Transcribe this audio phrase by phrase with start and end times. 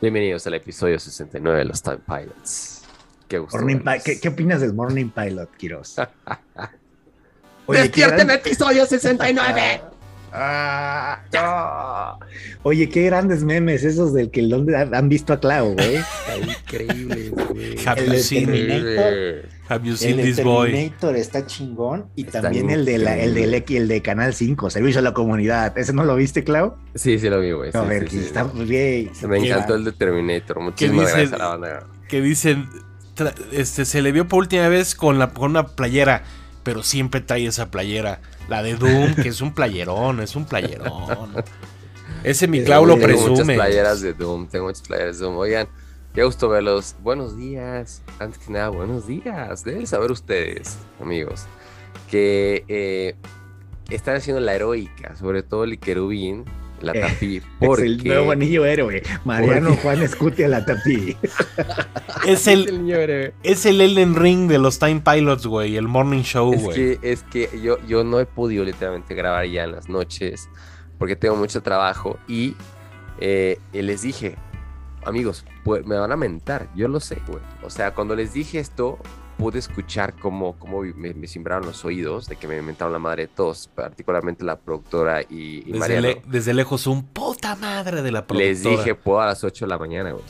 [0.00, 2.82] Bienvenidos al episodio 69 de los Time Pilots.
[3.26, 3.58] Qué gusto.
[3.58, 3.94] Morning verlos.
[3.96, 5.96] Pi- ¿qué, qué opinas del Morning Pilot, Kiros?
[7.68, 9.80] ¡Despierten, qué gran- episodio 69!
[10.30, 12.26] Ah, no.
[12.62, 15.96] Oye, qué grandes memes esos del que donde han visto a Clau, güey.
[16.60, 17.72] Increíble, güey.
[17.96, 20.70] El de have you El seen de this boy?
[20.72, 24.34] Terminator está chingón y Está también el de la, el del X, el de Canal
[24.34, 25.76] 5, Servicio a la Comunidad.
[25.78, 26.74] ¿Ese no lo viste, Clau?
[26.94, 27.72] Sí, sí lo vi, güey.
[27.72, 28.24] sí, a sí, ver, sí, sí.
[28.26, 29.10] está muy bien.
[29.28, 30.60] Me ¿Qué- encantó el de Terminator.
[30.60, 31.86] Muchísimas dice- gracias a la banda.
[32.08, 32.68] Que dicen,
[33.52, 36.22] este, se le vio por última vez con, la, con una playera,
[36.62, 38.20] pero siempre trae esa playera.
[38.48, 41.34] La de Doom, que es un playerón, es un playerón.
[42.24, 43.54] Ese mi Clau lo muy- Tengo muchas presume.
[43.54, 44.48] playeras de Doom.
[44.48, 45.36] Tengo muchas playeras de Doom.
[45.36, 45.68] Oigan,
[46.14, 46.96] qué gusto verlos.
[47.02, 48.02] Buenos días.
[48.18, 49.64] Antes que nada, buenos días.
[49.64, 51.46] Deben saber ustedes, amigos,
[52.10, 53.14] que eh,
[53.90, 56.44] están haciendo la heroica, sobre todo el querubín,
[56.80, 59.02] la Eh, tapí, Es porque el nuevo anillo héroe.
[59.24, 61.16] Mariano Juan Escuti a la tapí.
[62.26, 63.34] Es el, héroe.
[63.42, 66.76] es el Elden Ring de los Time Pilots, güey, el Morning Show, Es güey.
[66.98, 70.48] que, es que yo, yo no he podido literalmente grabar ya en las noches
[70.98, 72.56] porque tengo mucho trabajo y
[73.20, 74.36] eh, y les dije,
[75.04, 77.40] amigos, pues, me van a mentar, yo lo sé, güey.
[77.62, 78.98] O sea, cuando les dije esto,
[79.36, 83.22] pude escuchar cómo, cómo me, me simbraron los oídos de que me mentaron la madre
[83.22, 86.08] de todos, particularmente la productora y, y Desde, Mariano.
[86.08, 88.48] le- desde lejos, un puta madre de la productora.
[88.48, 90.24] Les dije, puedo a las 8 de la mañana, güey.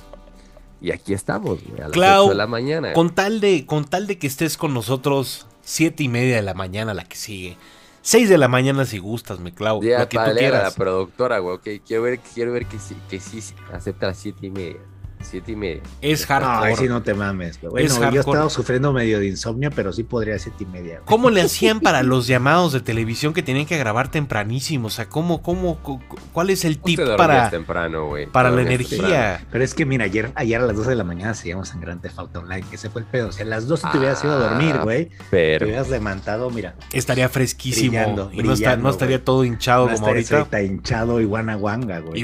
[0.81, 2.92] Y aquí estamos, güey, a las Clau, 8 de la mañana.
[2.92, 6.55] Con tal de, con tal de que estés con nosotros, siete y media de la
[6.55, 7.56] mañana la que sigue.
[8.00, 9.83] Seis de la mañana si gustas, me clavo.
[9.83, 10.75] Ya, lo que tú a la quieras.
[10.75, 11.56] productora, güey.
[11.56, 13.41] ok, Quiero ver, quiero ver que sí, que sí
[13.72, 14.77] acepta las siete y media.
[15.20, 15.83] Siete y media.
[16.00, 16.70] Es No, hardcore.
[16.70, 17.56] ahí sí no te mames.
[17.56, 20.94] Es Bueno, yo he estado sufriendo medio de insomnio, pero sí podría ser y media.
[20.94, 21.05] güey.
[21.06, 24.86] ¿Cómo le hacían para los llamados de televisión que tenían que grabar tempranísimo?
[24.86, 28.27] O sea, ¿cómo, cómo, cu- cu- cuál es el tip te para, temprano, güey.
[28.27, 28.75] para la temprano.
[28.84, 29.47] energía?
[29.50, 32.00] Pero es que, mira, ayer, ayer a las 12 de la mañana seguíamos en Grand
[32.00, 33.32] Theft Auto Online, que ese fue el pedo.
[33.32, 36.48] Si a las 12 te hubieras ido a dormir, Ah, güey, te Pero hubieras levantado,
[36.50, 37.91] mira, Estaría fresquísimo.
[37.91, 39.25] Brillando, y no, está- no estaría güey.
[39.25, 40.38] todo hinchado no como ahorita.
[40.38, 42.20] ahorita hinchado y guana guanga, güey.
[42.20, 42.22] Y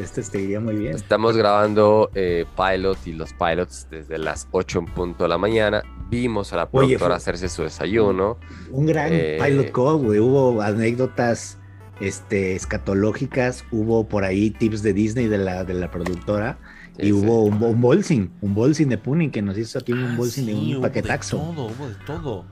[0.00, 0.94] Este te iría muy bien.
[0.94, 5.82] estamos grabando eh, Pilot y los Pilots desde las 8 en punto de la mañana.
[6.08, 8.38] Vimos a la productora hacerse su desayuno.
[8.70, 10.18] Un gran Eh, pilot call, güey.
[10.18, 11.58] Hubo anécdotas
[12.00, 16.58] este, escatológicas, hubo por ahí tips de Disney de la, de la productora.
[16.96, 17.12] Sí, y sí.
[17.12, 20.46] hubo un, un bolsing, un bolsing de Punin que nos hizo aquí Ah, un bolsing
[20.46, 21.36] de sí, un hubo paquetaxo.
[21.38, 22.44] De todo, hubo de todo.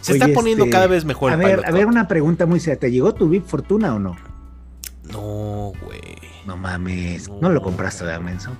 [0.00, 2.08] Se Oye, está poniendo este, cada vez mejor A el ver, Pilot a ver, una
[2.08, 2.78] pregunta muy seria.
[2.80, 4.16] ¿Te llegó tu VIP Fortuna o no?
[5.12, 6.00] No, güey.
[6.46, 7.28] No mames.
[7.28, 7.38] No.
[7.42, 8.50] No, lo compraste, ¿verdad, menso?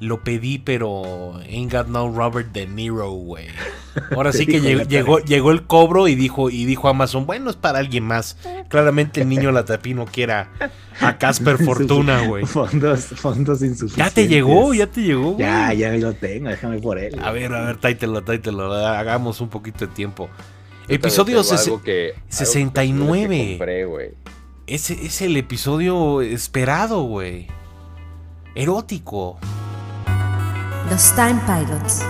[0.00, 3.46] Lo pedí, pero ain't got no Robert De Niro, güey.
[4.10, 7.56] Ahora sí que llegó, llegó, llegó el cobro y dijo, y dijo Amazon, bueno, es
[7.56, 8.36] para alguien más.
[8.68, 10.50] Claramente el niño Latapí no quiera
[11.00, 12.44] a Casper Fortuna, güey.
[12.44, 13.96] Fondos, fondos insuficientes.
[13.96, 15.38] Ya te llegó, ya te llegó, güey.
[15.38, 17.16] Ya, ya lo tengo, déjame por él.
[17.22, 18.74] A ver, a ver, tráetelo, tráetelo.
[18.74, 20.28] Hagamos un poquito de tiempo.
[20.88, 23.46] Yo Episodio ses- algo que- algo que 69.
[23.58, 24.10] compré, güey.
[24.66, 27.48] Ese es el episodio esperado, güey.
[28.54, 29.38] Erótico.
[30.90, 32.02] Los Time Pilots.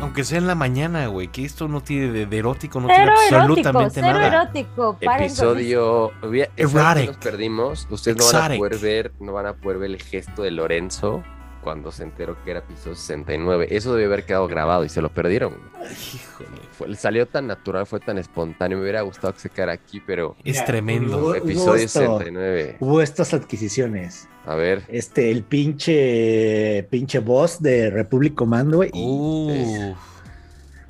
[0.00, 1.28] Aunque sea en la mañana, güey.
[1.28, 4.26] Que esto no tiene de, de erótico, no Cero tiene erótico, absolutamente cero nada.
[4.42, 4.96] erótico.
[5.00, 6.12] Episodio.
[6.22, 7.06] hubiera- ¿sabes qué Erotic.
[7.08, 7.86] nos perdimos.
[7.90, 8.58] Ustedes no van a Exotic.
[8.58, 11.22] poder ver, no van a poder ver el gesto de Lorenzo
[11.66, 13.66] cuando se enteró que era episodio 69.
[13.72, 15.54] Eso debe haber quedado grabado y se lo perdieron.
[15.82, 16.60] Híjole.
[16.70, 18.78] Fue- salió tan natural, fue tan espontáneo.
[18.78, 21.18] Me hubiera gustado que se quedara aquí, pero Es tremendo.
[21.18, 21.98] hubo- episodio esto.
[21.98, 22.76] 69.
[22.78, 24.28] Hubo estas adquisiciones.
[24.46, 24.84] A ver.
[24.86, 29.92] Este, el pinche, pinche boss de Republic Commando, güey, y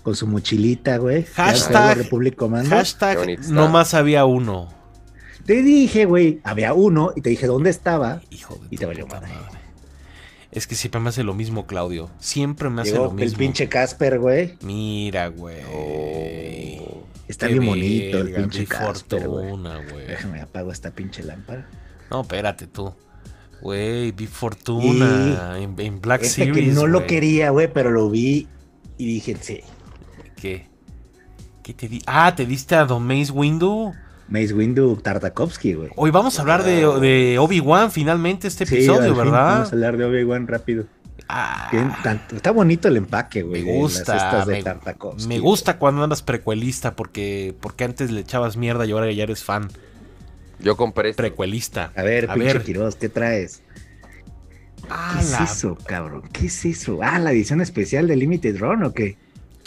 [0.02, 1.24] con su mochilita, güey.
[1.24, 2.68] Hashtag- Republic Commando.
[2.68, 4.68] Hashtag no más había uno.
[5.46, 8.20] Te dije, güey, había uno y te dije dónde estaba.
[8.28, 9.55] Hijo de Y te valió puta madre.
[10.56, 12.08] Es que siempre me hace lo mismo, Claudio.
[12.18, 13.30] Siempre me hace Llegó lo mismo.
[13.30, 14.56] el pinche Casper, güey.
[14.62, 15.58] Mira, güey.
[15.70, 17.04] Oh.
[17.28, 20.06] Está bien bonito el pinche Casper, fortuna, güey.
[20.06, 21.68] Déjame apago esta pinche lámpara.
[22.10, 22.94] No, espérate tú.
[23.60, 26.68] Güey, vi Fortuna en, en Black Este Series.
[26.68, 28.48] que no lo quería, güey, pero lo vi
[28.96, 29.60] y dije, sí.
[30.36, 30.68] ¿Qué?
[31.62, 32.00] ¿Qué te di?
[32.06, 33.92] Ah, te diste a Don Mace Windu.
[34.28, 35.90] Mace Windu Tartakovsky, güey.
[35.96, 39.52] Hoy vamos a hablar de, de Obi-Wan finalmente este Sí, episodio, al fin, ¿verdad?
[39.54, 40.84] Vamos a hablar de Obi-Wan rápido.
[41.28, 41.70] Ah,
[42.02, 43.62] tanto- está bonito el empaque, güey.
[43.62, 44.16] me de las gusta.
[44.16, 45.48] estas de Me, Tartakovsky, me güey.
[45.50, 49.68] gusta cuando andas precuelista porque, porque antes le echabas mierda y ahora ya eres fan.
[50.58, 51.22] Yo compré esto.
[51.22, 51.92] Precuelista.
[51.96, 52.62] A ver, A pinche ver.
[52.64, 53.62] Quiroz, ¿qué traes?
[54.90, 56.22] Ah, ¿Qué es la- eso, cabrón?
[56.32, 56.98] ¿Qué es eso?
[57.02, 59.16] Ah, la edición especial de Limited Run o qué?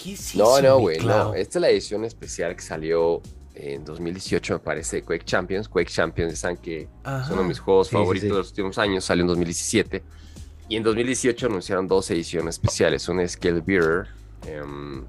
[0.02, 1.34] ¿Qué es No, eso, no, mi güey, no.
[1.34, 3.22] Esta es la edición especial que salió
[3.62, 5.68] en 2018, me parece, Quake Champions.
[5.68, 7.26] Quake Champions, saben que Ajá.
[7.26, 8.32] es uno de mis juegos Sí, sí, favoritos sí.
[8.32, 10.04] de los últimos años, salió en 2017.
[10.70, 14.08] Y en 2018 anunciaron dos ediciones especiales, una es Scale Bearer
[14.46, 15.04] em,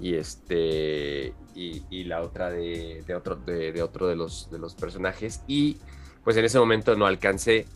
[0.00, 4.58] y este y, y la otra de, de otro de, de otro de los de
[4.58, 5.76] los personajes y
[6.24, 7.66] pues en ese momento no alcancé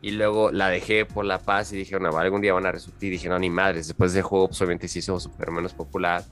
[0.00, 3.08] y luego la dejé por la paz y dije, no, algún día van a resurgir.
[3.08, 3.88] Y dije, no, ni madres.
[3.88, 6.24] Después de juego, pues, obviamente se hizo súper menos popular.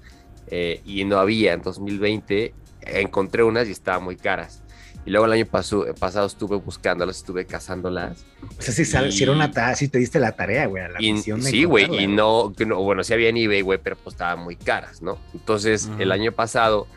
[0.46, 1.52] eh, y no había.
[1.54, 2.54] En 2020
[2.86, 4.62] encontré unas y estaban muy caras.
[5.04, 8.24] Y luego el año paso- pasado estuve buscándolas, estuve cazándolas.
[8.58, 10.88] O sea, si, sal- si era una ta- si te diste la tarea, güey, a
[10.88, 13.94] la Y, misión de sí, güey, y no, bueno, sí había en eBay, güey, pero
[13.96, 15.18] pues estaban muy caras, ¿no?
[15.32, 16.88] Entonces, el año pasado,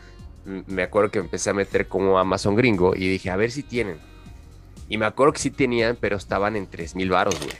[0.44, 3.98] me acuerdo que empecé a meter como Amazon gringo y dije, a ver si tienen.
[4.88, 7.52] Y me acuerdo que sí tenían, pero estaban en 3 mil baros, güey.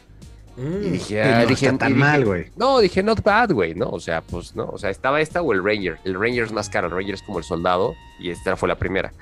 [0.60, 0.92] Y Mm.
[0.92, 2.46] dije, Sí, ah, no dije, está tan y dije, mal, güey.
[2.56, 3.88] No, dije, not bad, güey, ¿no?
[3.88, 5.98] O sea, pues no, o sea, estaba esta o el Ranger.
[6.04, 8.76] El Ranger es más caro, el Ranger es como el soldado y esta fue la
[8.76, 9.12] primera.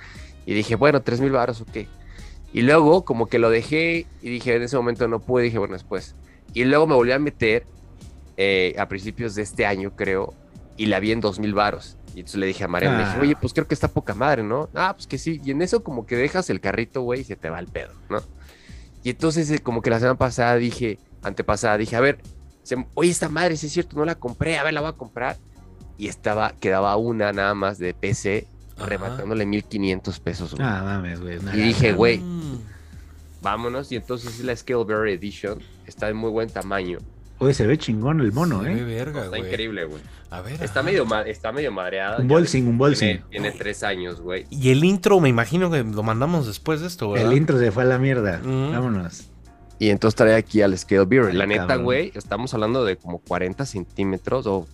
[0.47, 1.87] Y dije, bueno, 3 mil baros, ok.
[2.53, 5.75] Y luego, como que lo dejé y dije, en ese momento no pude, dije, bueno,
[5.75, 6.15] después.
[6.55, 7.65] Y luego me volví a meter
[8.37, 10.33] eh, a principios de este año, creo,
[10.77, 11.97] y la vi en 2 mil baros.
[12.15, 13.23] Y entonces le dije a Mariana, le dije, Ah.
[13.23, 14.69] oye, pues creo que está poca madre, ¿no?
[14.75, 15.41] Ah, pues que sí.
[15.45, 17.93] Y en eso como que dejas el carrito, güey, y se te va el pedo,
[18.09, 18.23] ¿no?
[19.05, 22.19] Y entonces eh, como que la semana pasada dije, antepasada, dije, a ver,
[22.63, 24.93] se- oye, esta madre, sí es cierto, no la compré, a ver, la voy a
[24.95, 25.37] comprar.
[25.97, 28.47] Y estaba, quedaba una nada más de PC,
[28.77, 28.87] Ajá.
[28.87, 30.67] rematándole 1500 pesos, güey.
[30.67, 31.39] Ah, mames, güey.
[31.55, 32.59] y dije, güey, Mm.
[33.43, 33.91] vámonos.
[33.93, 36.99] Y entonces la Scale Bearer Edition está de muy buen tamaño.
[37.41, 38.83] Oye, se ve chingón el mono, Se ¿eh?
[38.85, 39.43] verga, Está güey.
[39.49, 40.03] increíble, güey.
[40.31, 40.55] A ver.
[40.63, 40.83] Está ajá.
[40.83, 42.19] medio, está medio madreada.
[42.19, 43.07] Un bolsing, un bolsing.
[43.09, 44.45] Tiene, tiene tres años, güey.
[44.51, 47.31] Y el intro, me imagino que lo mandamos después de esto, ¿verdad?
[47.31, 48.41] El intro se fue a la mierda.
[48.43, 48.73] Mm.
[48.73, 49.28] Vámonos.
[49.79, 51.31] Y entonces trae aquí al Scale Bearer.
[51.31, 54.67] Ay, La neta, güey, estamos hablando de como 40 centímetros o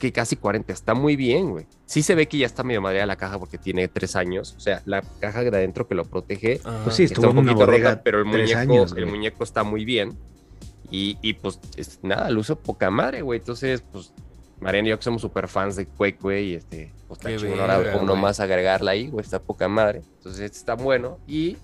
[0.00, 0.72] que casi 40.
[0.72, 1.66] Está muy bien, güey.
[1.86, 4.54] Sí se ve que ya está medio madreada la caja porque tiene tres años.
[4.56, 6.80] O sea, la caja de adentro que lo protege Ajá.
[6.84, 9.84] Pues sí, está estuvo un poquito rota, pero el muñeco, años, el muñeco está muy
[9.84, 10.16] bien.
[10.90, 13.38] Y, y, pues es- nada, lo uso poca madre, güey.
[13.38, 14.12] Entonces, pues
[14.60, 17.60] Mariana y yo que somos súper fans de Quake, güey, y este, pues está chingón
[17.60, 20.02] ahora uno más agregarla ahí, güey, está poca madre.
[20.18, 21.18] Entonces, este está bueno.
[21.26, 21.56] Y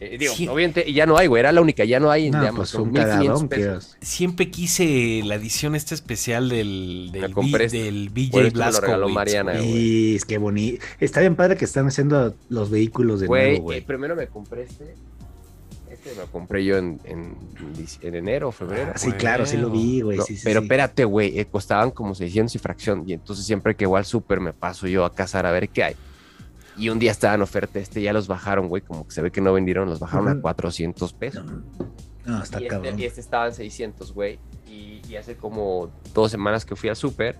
[0.00, 0.46] eh, digo, Sí.
[0.48, 2.74] obviamente ya no hay, güey, era la única, ya no hay en No, de pues
[2.74, 3.96] un 1500 cagadón, pesos.
[4.00, 7.82] Siempre quise la edición esta especial del, del, B- este.
[7.84, 9.64] del BJ me lo regaló Mariana, güey.
[9.70, 9.78] güey.
[10.12, 10.84] Y es que bonito.
[11.00, 13.80] Está bien padre que están haciendo los vehículos de Güey, nuevo, eh, güey.
[13.82, 14.94] primero me compré este.
[15.90, 17.34] Este me lo compré yo en, en,
[18.02, 18.92] en enero o febrero.
[18.94, 20.18] Ah, sí, claro, sí lo vi, güey.
[20.18, 20.64] No, sí, sí, pero sí.
[20.66, 23.04] espérate, güey, eh, costaban como 600 y fracción.
[23.06, 25.84] Y entonces siempre que voy al súper me paso yo a cazar a ver qué
[25.84, 25.96] hay.
[26.76, 29.40] Y un día estaban oferta este, ya los bajaron, güey, como que se ve que
[29.40, 30.38] no vendieron, los bajaron Ujú.
[30.38, 31.44] a 400 pesos.
[32.24, 32.98] No, está y, este, cabrón.
[32.98, 34.38] y este estaba en 600, güey.
[34.68, 37.36] Y, y hace como dos semanas que fui al súper,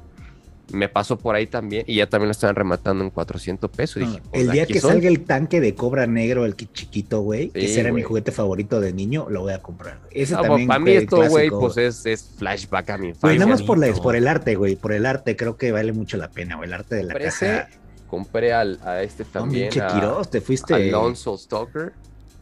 [0.73, 4.03] me pasó por ahí también y ya también lo estaban rematando en 400 pesos.
[4.03, 4.91] Y No, dije, pues, el día que son.
[4.93, 8.81] salga el tanque de cobra negro, el chiquito, güey, que ese era mi juguete favorito
[8.81, 10.01] de niño, lo voy a comprar.
[10.11, 13.39] Ese No, también para mí esto, güey, pues es, es flashback a mi infancia.
[13.39, 14.77] nada más por, la, por el arte, güey.
[14.77, 16.69] Por el arte, creo que vale mucho la pena, güey.
[16.69, 17.69] El arte de la caja.
[18.07, 20.75] Compré al, a este también, a, Quiroz, te fuiste.
[20.75, 21.93] Alonso Stalker.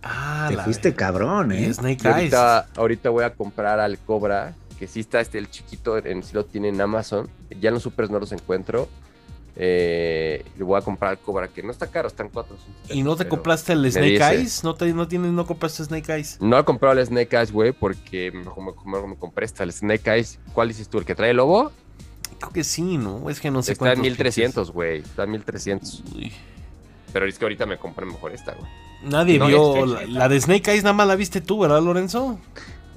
[0.02, 1.74] Ah, te fuiste cabrón, Y ¿eh?
[1.74, 2.34] Snake Y Eyes.
[2.34, 6.34] ahorita, ahorita voy a comprar al Cobra, que sí está este, el chiquito, en, sí
[6.34, 7.28] lo tiene en Amazon.
[7.60, 8.88] Ya en los supers no los encuentro.
[9.56, 13.14] Eh, le voy a comprar al Cobra, que no está caro, están 400 ¿Y no
[13.14, 14.30] te compraste el Snake dice.
[14.34, 14.64] Eyes?
[14.64, 16.38] ¿No, te, no, tienes, ¿No compraste Snake Eyes?
[16.40, 19.72] No he comprado el Snake Eyes, güey, porque mejor me, mejor me compré esta, el
[19.72, 20.40] Snake Eyes.
[20.52, 20.98] ¿Cuál dices tú?
[20.98, 21.70] ¿El que trae el lobo?
[22.44, 23.28] Creo que sí, ¿no?
[23.30, 24.98] Es que no sé está en cuántos 1300, güey.
[25.00, 26.02] Está en 1300.
[26.04, 26.32] pinches- Uy.
[27.12, 28.68] Pero es que ahorita me compré mejor esta, güey.
[29.04, 29.86] Nadie No, vio.
[30.08, 32.38] La, de Snake Eyes nada más la viste tú, ¿verdad, Lorenzo?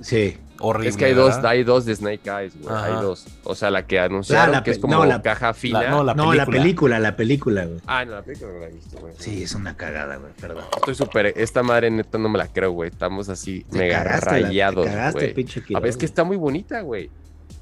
[0.02, 0.38] Sí.
[0.60, 0.90] Horrible.
[0.90, 2.74] Es que hay dos, hay dos de Snake Eyes, güey.
[2.76, 3.28] Hay dos.
[3.44, 5.84] O sea, la que anunciaron, La- la que es como no, la- caja fina.
[5.84, 7.00] La- no, la no, la película.
[7.00, 7.80] la película, güey.
[7.86, 9.14] Ah, no, la película no la he visto, güey.
[9.20, 10.32] Sí, es una cagada, güey.
[10.42, 10.64] Perdón.
[10.76, 11.34] Estoy súper.
[11.38, 12.90] Esta madre neta no me la creo, güey.
[12.90, 15.34] Estamos así Te mega cagaste, la- te rayados, cagaste, güey.
[15.36, 17.12] pinche A ver, es que está muy bonita, güey.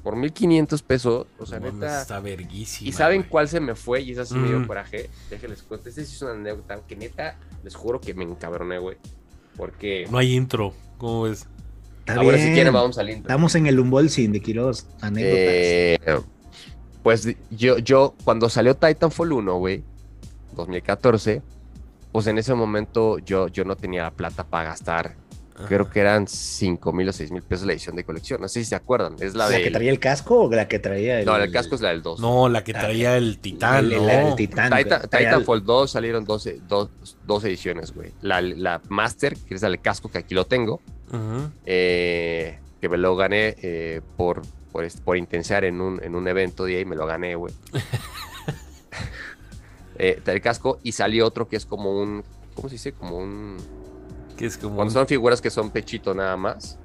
[0.06, 2.02] Por 1500 pesos, o sea, neta.
[2.02, 2.88] Está verguísima.
[2.88, 3.28] ¿Y saben güey.
[3.28, 4.02] cuál se me fue?
[4.02, 4.66] Y esa sí me dio Mm.
[4.68, 5.10] coraje.
[5.30, 5.88] Déjenles cuento.
[5.88, 8.98] Esta sí es una anécdota que neta, les juro que me encabroné, güey.
[9.56, 10.06] Porque.
[10.08, 10.72] No hay intro.
[10.98, 11.48] ¿Cómo ves?
[11.98, 12.54] Está Ah, bueno, si bien.
[12.54, 13.22] quieren, vamos al intro.
[13.22, 14.86] Estamos en el unboxing de Quiroz.
[15.00, 15.40] Anécdotas.
[15.44, 15.98] Eh,
[17.02, 19.82] pues yo, yo, cuando salió Titanfall 1, güey,
[20.54, 21.42] 2014,
[22.12, 25.16] pues en ese momento yo, yo no tenía plata para gastar.
[25.68, 28.40] Creo que eran 5 mil o 6 mil pesos la edición de colección.
[28.40, 29.16] No sé si se acuerdan.
[29.20, 29.62] Es la, ¿La, de.
[29.62, 31.26] que traía el casco o la que traía el.
[31.26, 32.20] No, el casco es la del 2.
[32.20, 34.28] No, la que traía el titán, el, el- ¿no?
[34.28, 34.70] el titán.
[34.72, 36.90] Titan- Titanfall 2 salieron dos, dos,
[37.26, 38.12] dos ediciones, güey.
[38.22, 40.80] La, la Master, que es la del casco, que aquí lo tengo,
[41.64, 46.28] eh, que me lo gané eh, por, por, est- por intensiar en un, en un
[46.28, 47.54] evento de ahí, me lo gané, güey.
[49.98, 52.22] eh, el casco y salió otro que es como un,
[52.54, 52.92] ¿cómo se dice?
[52.92, 53.56] Como un...
[54.36, 56.78] Que es como Cuando son figuras que son pechito nada más.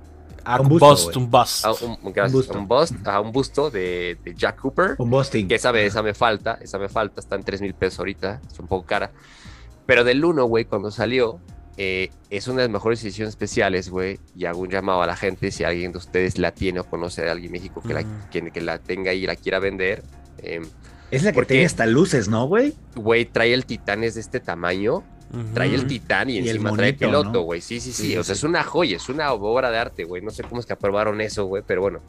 [0.44, 1.66] Ah, Un busto, bust, un bust.
[1.66, 2.58] Ah, un, un- gracias, busto.
[2.58, 2.94] un bust,
[3.24, 4.96] un busto de, de Jack Cooper.
[4.98, 5.48] Un Boston.
[5.48, 8.42] Que esa, me- esa me falta, esa me falta, está en 3 mil pesos ahorita,
[8.52, 9.12] es un poco cara.
[9.86, 11.40] Pero del 1, güey, cuando salió,
[11.78, 15.16] eh, es una de las mejores ediciones especiales, güey, y hago un llamado a la
[15.16, 18.02] gente, si alguien de ustedes la tiene o conoce a alguien en México que, la,
[18.02, 18.30] Mm.
[18.32, 20.02] que, que la tenga y la quiera vender,
[20.40, 20.62] eh,
[21.12, 22.74] Es la que porque- tiene hasta luces, ¿no, güey?
[22.96, 25.54] güey, trae el titán es de este tamaño, Ujú.
[25.54, 27.42] trae el titán y, Y el encima trae el monito, piloto, ¿no?
[27.42, 28.40] güey, sí, sí, sí, Sí, o sea, sí.
[28.40, 31.22] es una joya, es una obra de arte, güey, no sé cómo es que aprobaron
[31.22, 32.02] eso, güey, pero bueno.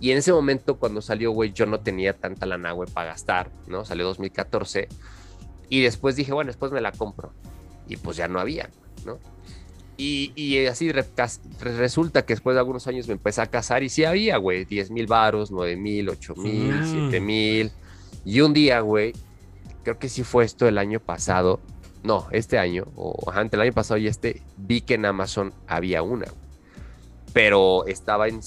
[0.00, 3.50] Y en ese momento, cuando salió, güey, yo no tenía tanta lana, güey, para gastar,
[3.66, 3.84] ¿no?
[3.84, 4.88] Salió 2014.
[5.68, 7.32] Y después dije, bueno, después me la compro.
[7.86, 8.70] Y pues ya no había,
[9.04, 9.18] ¿no?
[9.98, 11.04] Y, y así re-
[11.60, 14.90] resulta que después de algunos años me empecé a casar y sí había, güey, 10
[14.90, 16.90] mil varos, 9 mil, 8 mil, Mm.
[17.10, 17.70] 7 mil.
[18.24, 19.12] Y un día, güey,
[19.84, 21.60] creo que sí fue esto el año pasado,
[22.02, 25.52] no, este año, o ajá, entre el año pasado y este, vi que en Amazon
[25.66, 26.26] había una,
[27.32, 28.42] pero estaba en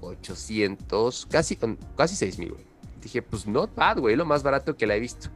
[0.00, 1.56] 5,800, casi,
[1.96, 2.64] casi 6,000, güey.
[3.02, 5.28] Dije, pues not bad, güey, lo más barato que la he visto.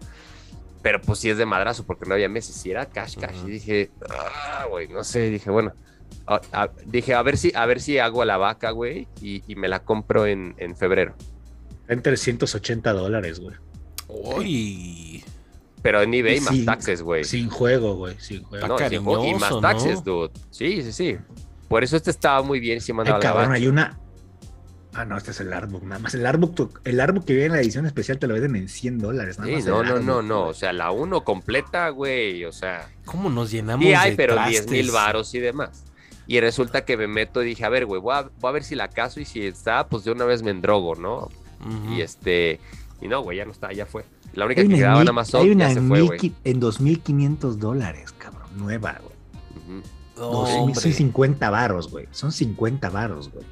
[0.83, 3.37] Pero pues sí es de madrazo, porque no había meses, si era cash, cash.
[3.47, 5.73] Y dije, ah, güey, no sé, dije, bueno,
[6.27, 9.43] a- a- dije, a ver si, a ver si hago a la vaca, güey, y,
[9.47, 11.15] y me la compro en, en febrero.
[11.87, 13.57] En 380 dólares, güey.
[14.09, 15.20] Uy.
[15.83, 17.25] Pero en eBay Y más sin- taxes, güey.
[17.25, 18.15] Sin juego, güey.
[18.19, 18.69] Sin juego.
[18.69, 20.13] No, sin juego, y más taxes, ¿no?
[20.13, 20.31] dude.
[20.51, 21.17] Sí, sí, sí.
[21.69, 23.55] Por eso este estaba muy bien si Ay, mandaba la cabrón, vaca.
[23.57, 23.99] hay una.
[24.93, 25.85] Ah, no, este es el artbook.
[25.85, 28.57] Nada más el artbook, el artbook que viene en la edición especial te lo venden
[28.57, 29.39] en 100 dólares.
[29.39, 30.47] Nada Sí, más no, no, no, artbook, no.
[30.49, 32.45] O sea, la 1 completa, güey.
[32.45, 34.67] O sea, ¿Cómo nos llenamos sí hay, de pero trastes?
[34.67, 35.85] 10 mil varos y demás.
[36.27, 38.65] Y resulta que me meto y dije, a ver, güey, voy a, voy a ver
[38.65, 41.29] si la caso y si está, pues de una vez me endrogo, ¿no?
[41.95, 42.59] Y este,
[43.01, 44.05] y no, güey, ya no está, ya fue.
[44.35, 46.19] La única Hay que una, quedaba en Amazon hay una ya se fue, mil güey.
[46.19, 48.49] qui- en 2.500 dólares, cabrón.
[48.57, 49.83] Nueva, güey.
[50.17, 52.07] No, son 50 varos, güey.
[52.11, 53.45] Son 50 varos, güey.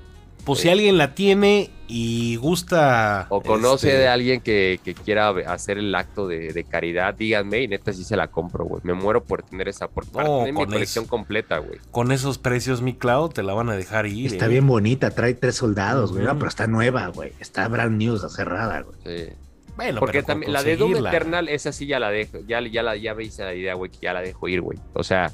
[0.44, 3.26] Pues si alguien la tiene y gusta.
[3.28, 7.62] O conoce este, de alguien que, que quiera hacer el acto de, de caridad, díganme
[7.62, 8.80] y neta sí se la compro, güey.
[8.84, 11.10] Me muero por tener esa, por para No, tener mi colección eso.
[11.10, 11.78] completa, güey.
[11.90, 14.32] Con esos precios, mi Cloud, te la van a dejar ir.
[14.32, 14.48] Está ¿eh?
[14.48, 16.24] bien bonita, trae tres soldados, güey.
[16.24, 17.32] Pero está nueva, güey.
[17.40, 18.96] Está brand new, está cerrada, güey.
[19.04, 19.32] Sí.
[19.78, 21.06] Bueno, Porque también la de Doom.
[21.06, 23.90] Eternal, esa sí ya la dejo, ya, ya, la, ya me hice la idea, güey,
[23.92, 24.76] que ya la dejo ir, güey.
[24.92, 25.30] O sea,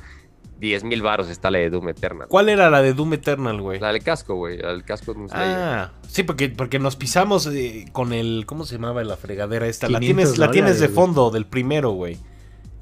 [0.61, 2.29] 10 mil baros está la de Doom Eternal.
[2.29, 3.81] ¿Cuál era la de Doom Eternal, güey?
[3.81, 5.57] La del casco, güey, la del casco de Doom Slayer.
[5.59, 8.45] Ah, sí, porque, porque nos pisamos eh, con el.
[8.47, 9.89] ¿Cómo se llamaba la fregadera esta?
[9.89, 12.19] La 500 tienes, la tienes de fondo, del primero, güey.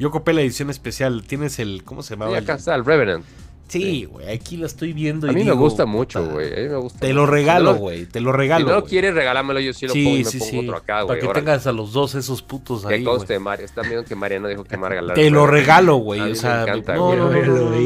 [0.00, 1.23] Yo copé la edición especial.
[1.26, 1.85] Tienes el.
[1.85, 2.37] ¿Cómo se llamaba?
[2.37, 3.25] el- acá está el Revenant.
[3.73, 5.26] Sí, güey, aquí la estoy viendo.
[5.26, 6.52] A y mí me digo, gusta mucho, güey.
[6.52, 6.99] A mí me gusta.
[7.00, 8.07] Te lo regalo, Si güey.
[8.07, 8.67] Te lo Si regalo.
[8.67, 10.59] no lo quieres, regálamelo yo sí lo pongo y me sí, pongo sí.
[10.59, 11.21] otro acá, Para güey.
[11.21, 11.41] que órale.
[11.47, 13.05] tengas a los dos esos putos Que ahí.
[13.05, 13.45] conste, güey.
[13.45, 13.64] Mario.
[13.64, 15.14] Están viendo que Mariano dijo que me regalar.
[15.17, 16.21] Te lo regalo, güey.
[16.21, 17.85] O me sea, encanta, no, no, no, Yo lo no, güey,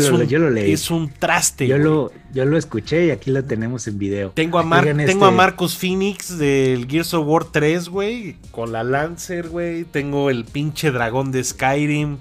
[0.00, 0.72] no, yo lo- lo leí.
[0.72, 1.66] Es un traste.
[1.66, 1.84] Yo güey.
[1.88, 4.30] lo, yo lo escuché y aquí lo tenemos en video.
[4.34, 8.36] Tengo a, Mar- tengo a este- Marcos Phoenix del Gears of War 3, güey.
[8.50, 9.84] Con la Lancer, güey.
[9.84, 12.16] Tengo el pinche dragón de Skyrim.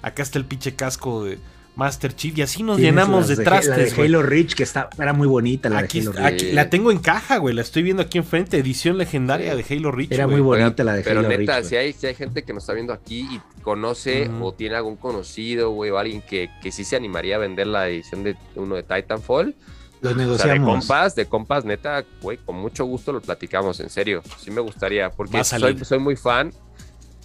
[0.00, 1.38] Acá está el pinche casco de
[1.74, 2.36] Master Chief.
[2.36, 3.98] Y así nos llenamos de La de trastes.
[3.98, 6.54] Halo Reach, que está, era muy bonita la Aquí, de Halo aquí- Reach.
[6.54, 7.54] la tengo en caja, güey.
[7.54, 8.58] La estoy viendo aquí enfrente.
[8.58, 10.12] Edición legendaria de Halo Reach.
[10.12, 10.36] Era güey.
[10.36, 11.64] muy bonita la de Pero Halo neta, Reach.
[11.68, 14.96] si hay, si hay gente que nos está viendo aquí y conoce o tiene algún
[14.96, 18.74] conocido, güey, o alguien que, que sí se animaría a vender la edición de uno
[18.74, 19.54] de Titanfall,
[20.00, 20.68] Los o sea, de negociamos.
[20.80, 24.22] compas, de compas, neta, güey, con mucho gusto lo platicamos, en serio.
[24.38, 26.52] Sí me gustaría, porque soy, soy muy fan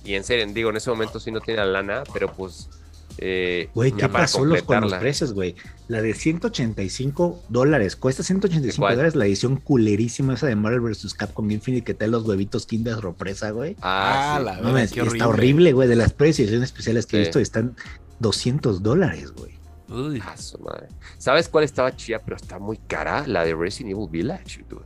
[0.06, 2.70] y en serio, digo, en ese momento sí no tiene la lana, pero pues...
[3.20, 5.56] Eh, Güey, ¿qué pasó los, con los precios, güey?
[5.88, 7.96] La de 185 dólares.
[7.96, 8.96] Cuesta 185 ¿Cuál?
[8.96, 11.14] dólares la edición culerísima esa de Marvel vs.
[11.14, 13.76] Capcom Infinite que trae los huevitos Kinder sorpresa, güey.
[13.82, 14.46] Ah, Ah, sí.
[14.46, 14.84] la No verdad,
[15.14, 15.88] está horrible, güey.
[15.88, 17.76] De las ediciones especiales que he visto están
[18.20, 19.58] 200 dólares, güey.
[19.90, 20.22] Uy.
[20.26, 20.88] Ah, su madre.
[21.18, 23.26] ¿Sabes cuál estaba chida, pero está muy cara?
[23.26, 24.84] La de Resident Evil Village, dude.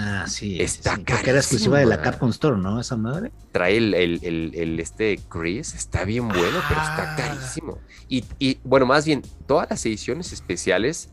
[0.00, 0.60] Ah, sí.
[0.60, 2.00] Está sí, Porque era exclusiva de la.
[2.02, 2.80] Capcom Store, ¿no?
[2.80, 3.32] Esa madre.
[3.52, 7.16] trae el, el- el- el este Chris, está bien bueno, pero está Ah.
[7.16, 7.78] carísimo.
[8.08, 11.10] Y, y, bueno, más bien, todas las ediciones especiales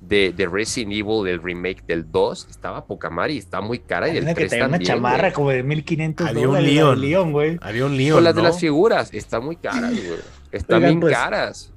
[0.00, 4.06] de, de Resident Evil, del remake del 2, estaba poca madre y está muy cara.
[4.06, 5.32] Y Hay del una que 3 traía una también, chamarra güey.
[5.32, 6.98] como de 1500 Había un dólares.
[6.98, 7.58] Leon, güey.
[7.62, 8.14] Había un lío.
[8.14, 10.20] Con las de las figuras, están muy caras, güey.
[10.52, 11.72] Están Oigan, bien pues, caras.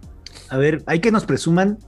[0.49, 1.79] A ver, hay que nos presuman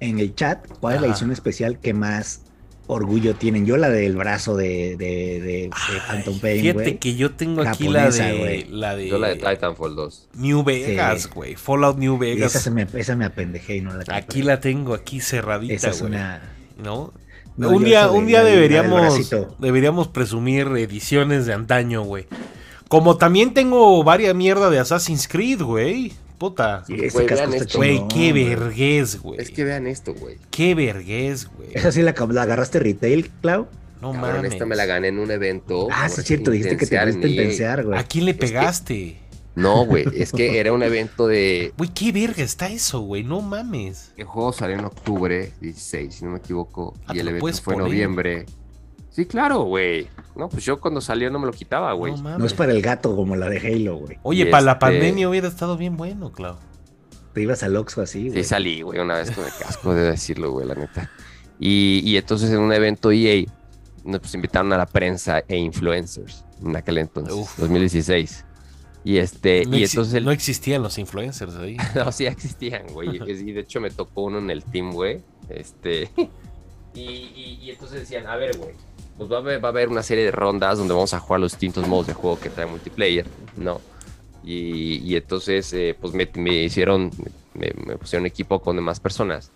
[0.00, 2.42] en el chat cuál es la edición especial que más
[2.88, 3.64] orgullo tienen.
[3.64, 7.62] Yo la del brazo de, de, de, de Ay, Phantom Pain, Fíjate que yo tengo
[7.62, 9.08] aquí la de, la de.
[9.08, 10.28] Yo la de Titanfall 2.
[10.38, 11.28] New Vegas, Sí.
[11.32, 11.54] güey.
[11.54, 12.50] Fallout New Vegas.
[12.56, 14.16] esa, se me, esa me apendejé y no la compré.
[14.16, 16.12] Aquí la tengo, aquí cerradita, Esa es güey.
[16.12, 16.42] una...
[16.82, 17.12] ¿No?
[17.56, 22.26] No, un día, un día deberíamos, deberíamos presumir ediciones de antaño, güey.
[22.88, 26.12] Como también tengo varias mierda de Assassin's Creed, güey.
[26.38, 26.84] Puta.
[27.74, 29.40] Güey, qué vergués, güey.
[29.40, 30.36] Es que vean esto, güey.
[30.50, 31.70] Qué vergués, güey.
[31.74, 33.66] ¿Esa sí la, la agarraste retail, Clau?
[34.00, 34.52] No Cabrón, mames.
[34.52, 35.88] esta me la gané en un evento.
[35.90, 37.10] Ah, es cierto, dijiste que te EA.
[37.10, 37.98] intensear, güey.
[37.98, 39.18] ¿A quién le que- pegaste?
[39.56, 41.72] No, güey, es que era un evento de...
[41.76, 43.24] Güey, qué verga está eso, güey.
[43.24, 44.12] No mames.
[44.16, 46.94] El juego salió en octubre 16, si no me equivoco.
[47.06, 48.46] Ah, y ¿te el evento fue en noviembre.
[49.18, 50.06] Sí, claro, güey.
[50.36, 52.14] No, pues yo cuando salió no me lo quitaba, güey.
[52.20, 52.38] No.
[52.38, 54.16] No es para el gato como la de Halo, güey.
[54.22, 56.54] Oye, Y para la este- pandemia hubiera estado bien bueno, Clau.
[57.34, 58.44] Te ibas al Oxxo así, Sí, güey.
[58.44, 61.10] salí, güey, una vez con el casco, de decirlo, güey, la neta.
[61.58, 63.44] Y, y entonces en un evento EA,
[64.04, 67.58] nos pues, invitaron a la prensa e influencers en aquel entonces, Uf.
[67.58, 68.44] 2016.
[69.02, 71.76] Y este, No, y entonces el, no existían los influencers ahí.
[71.96, 73.16] No, sí existían, güey.
[73.16, 75.22] Y y de hecho me tocó uno en el team, güey.
[75.48, 76.08] Este.
[76.94, 78.72] Y, y- y entonces decían, a ver, güey.
[79.18, 81.40] Pues va a, haber, va a haber una serie de rondas donde vamos a jugar
[81.40, 83.80] los distintos modos de juego que trae multiplayer, ¿no?
[84.44, 87.10] Y, y entonces, eh, pues me, me hicieron,
[87.52, 89.50] me, me pusieron equipo con demás personas.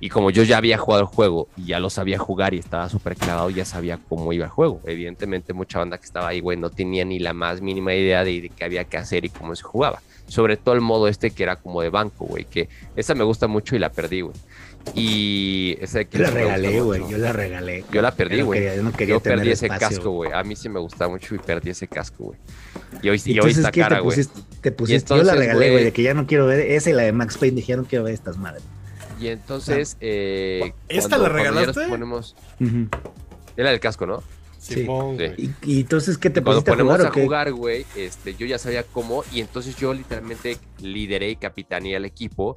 [0.00, 2.88] Y como yo ya había jugado el juego y ya lo sabía jugar y estaba
[2.88, 4.80] súper clavado, ya sabía cómo iba el juego.
[4.84, 8.40] Evidentemente, mucha banda que estaba ahí, güey, no tenía ni la más mínima idea de,
[8.40, 10.02] de qué había que hacer y cómo se jugaba.
[10.26, 13.46] Sobre todo el modo este que era como de banco, güey, que esa me gusta
[13.46, 14.34] mucho y la perdí, güey.
[14.94, 17.02] Y esa de que Yo la gusta regalé, güey.
[17.08, 17.84] Yo la regalé.
[17.92, 18.60] Yo la perdí, Yo no güey.
[18.60, 18.82] quería- Yo
[19.14, 20.32] no perdí ese espacio, casco, güey.
[20.32, 22.38] A mí sí me gustaba mucho y perdí ese casco, güey.
[23.02, 24.16] Y hoy, y hoy está ¿qué cara, te güey.
[24.16, 24.40] pusiste?
[24.60, 26.60] Te pusiste yo la regalé, güey- de que ya no quiero ver.
[26.60, 28.62] Esa y la de Max Payne dije, ya no quiero ver estas madres.
[29.20, 29.96] Y entonces.
[30.00, 31.88] Eh, ¿Esta cuando- la ya nos regalaste?
[31.88, 32.36] ponemos.
[32.60, 32.88] Ujú.
[33.56, 34.22] Era del casco, ¿no?
[34.58, 34.86] Sí.
[34.86, 34.86] Sí.
[35.38, 38.84] y, y entonces, ¿qué te Cuando ponemos jugar a jugar, güey, este, yo ya sabía
[38.84, 39.24] cómo.
[39.32, 42.56] Y entonces yo literalmente lideré y capitaneé al equipo.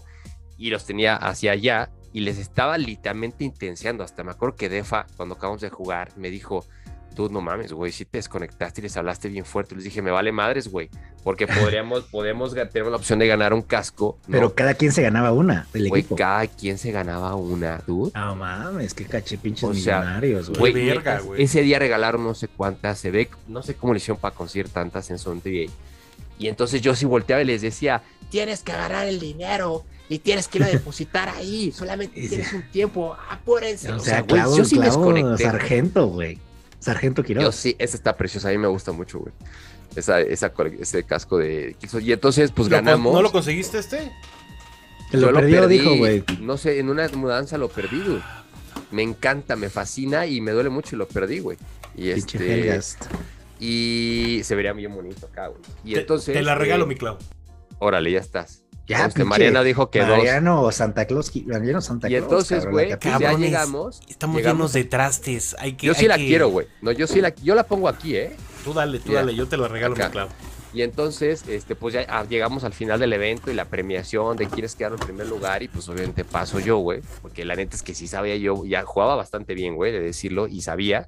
[0.58, 1.90] Y los tenía hacia allá.
[2.16, 4.02] Y les estaba literalmente intenseando.
[4.04, 6.66] Hasta me acuerdo que Defa, cuando acabamos de jugar, me dijo.
[7.14, 9.74] Tú no mames, güey, si te desconectaste y les hablaste bien fuerte.
[9.74, 10.90] Les dije, me vale madres, güey.
[11.24, 14.18] Porque podríamos, podemos tener la opción de ganar un casco.
[14.28, 14.34] ¿no?
[14.34, 16.18] Pero cada quien se ganaba una del Güey, equipo.
[16.18, 18.12] cada quien se ganaba una, dude.
[18.14, 20.60] No mames, que caché pinches O sea, millonarios, güey.
[20.60, 21.42] Güey, Qué verga, güey.
[21.42, 24.68] ese día regalaron no sé cuántas, se ve, no sé cómo le hicieron para conseguir
[24.68, 25.42] tantas en Son.
[25.46, 30.48] Y entonces yo sí volteaba y les decía, tienes que agarrar el dinero y tienes
[30.48, 33.92] que ir a depositar ahí, solamente tienes un tiempo, apúrense.
[33.92, 35.44] O O sea, sea, güey, clavo, yo sí me clavo, desconecté.
[35.44, 36.40] sargento, güey.
[36.80, 37.56] Sargento Yo Quiroz.
[37.56, 39.34] sí, esa está preciosa, a mí me gusta mucho, güey.
[39.96, 43.14] Esa, esa, ese casco de Y entonces, pues ¿Lo ganamos.
[43.14, 44.12] ¿No lo conseguiste este?
[45.10, 46.24] Que lo Yo perdió, perdí, dijo, güey.
[46.42, 48.22] No sé, en una mudanza lo perdí, güey.
[48.92, 51.58] Me encanta, me fascina y me duele mucho y lo perdí, güey.
[51.96, 53.06] Y Pinche este.
[53.60, 55.62] Y se vería bien bonito acá, güey.
[55.86, 56.34] Y Te- entonces.
[56.36, 57.18] Te, la regalo, eh, mi Clau.
[57.80, 58.64] Órale, ya estás.
[58.88, 60.10] Ya, Este, pinche Mariana dijo que dos.
[60.10, 61.32] Mariano Santa Claus.
[61.46, 62.24] Mariano Santa Y Claus.
[62.24, 64.02] entonces, cabrón, güey, ya llegamos.
[64.08, 65.56] Estamos llegamos llenos de trastes.
[65.60, 66.68] Hay que, Yo sí hay la que- quiero, güey.
[66.82, 68.36] No, yo sí la, yo la pongo aquí, ¿eh?
[68.64, 69.34] Tú dale, tú dale.
[69.36, 70.06] Yo te la regalo, acá.
[70.08, 70.28] mi Clau.
[70.74, 74.48] Y entonces, este, pues ya ah, llegamos al final del evento y la premiación de
[74.48, 77.82] quieres quedar en primer lugar y pues obviamente paso yo, güey, porque la neta es
[77.82, 81.08] que sí sabía yo, ya jugaba bastante bien, güey, de decirlo y sabía.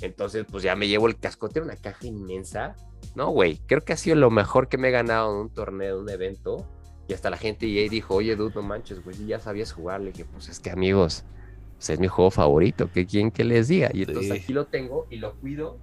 [0.00, 2.74] Entonces, pues ya me llevo el cascote, una caja inmensa.
[3.14, 5.96] No, güey, creo que ha sido lo mejor que me he ganado en un torneo,
[5.96, 6.66] en un evento.
[7.08, 10.00] Y hasta la gente y dijo, oye, dude, no manches, güey, ya sabías jugar.
[10.00, 11.24] Le dije, pues es que amigos,
[11.76, 13.90] pues, es mi juego favorito, ¿qué quieren que les diga?
[13.92, 14.38] Y entonces Sí.
[14.38, 15.78] aquí lo tengo y lo cuido.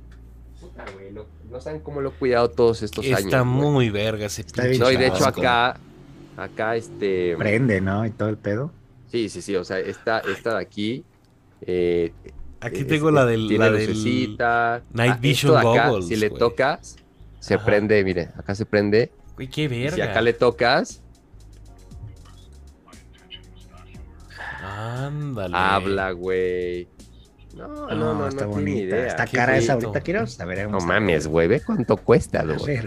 [0.61, 3.31] Puta, güey, lo- no saben cómo lo he cuidado todos estos Está años.
[3.55, 3.71] güey.
[3.71, 5.79] muy verga ese Está pinche bien No, y de hecho acá,
[6.37, 7.35] acá este...
[7.37, 8.05] Prende, ¿no?
[8.05, 8.71] Y todo el pedo.
[9.11, 11.03] Sí, sí, sí, o sea, esta, esta de aquí...
[11.61, 12.11] eh,
[12.61, 13.47] Aquí es- tengo la del.
[13.47, 13.87] Tiene La del...
[13.87, 14.83] lucecita.
[14.91, 16.39] Night Ah, Vision de acá, Goggles, Si le güey.
[16.39, 16.97] tocas,
[17.39, 17.65] se Ajá.
[17.65, 19.11] prende, mire, acá se prende.
[19.35, 19.95] Güey, qué verga.
[19.95, 21.01] si acá le tocas,
[25.07, 25.55] Ándale.
[25.57, 26.87] habla, güey.
[27.55, 28.79] No, no, no, no, está bonita.
[28.79, 29.07] idea.
[29.07, 30.39] Está Qué cara esa ahorita, Quiroz.
[30.39, 32.79] A ver, No mames, güey, ve cuánto cuesta, güey.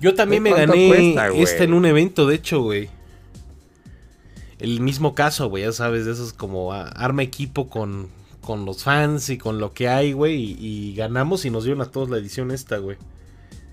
[0.00, 2.90] Yo también me ¿Cuánto gané cuesta, esta en un evento, de hecho, güey.
[4.58, 8.08] El mismo caso, güey, ya sabes, de esos como ah, arma equipo con,
[8.40, 10.34] con los fans y con lo que hay, güey.
[10.34, 12.96] Y, y ganamos y nos dieron a todos la edición esta, güey.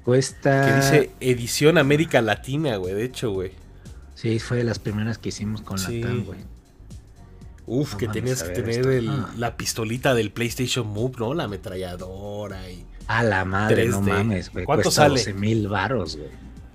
[0.03, 0.67] Cuesta.
[0.67, 3.51] Que dice edición América Latina, güey, de hecho, güey.
[4.13, 6.01] Sí, fue de las primeras que hicimos con Sí.
[6.01, 6.39] la TAM, güey.
[7.67, 9.29] Uf, No que tenías que tener el- Ah.
[9.37, 11.33] la pistolita del PlayStation Move, ¿no?
[11.33, 12.85] La ametralladora y...
[13.07, 14.07] A la madre, no 3D.
[14.13, 14.65] mames, güey.
[14.65, 15.15] ¿Cuánto Cuesta sale?
[15.19, 16.29] 12 mil varos, güey.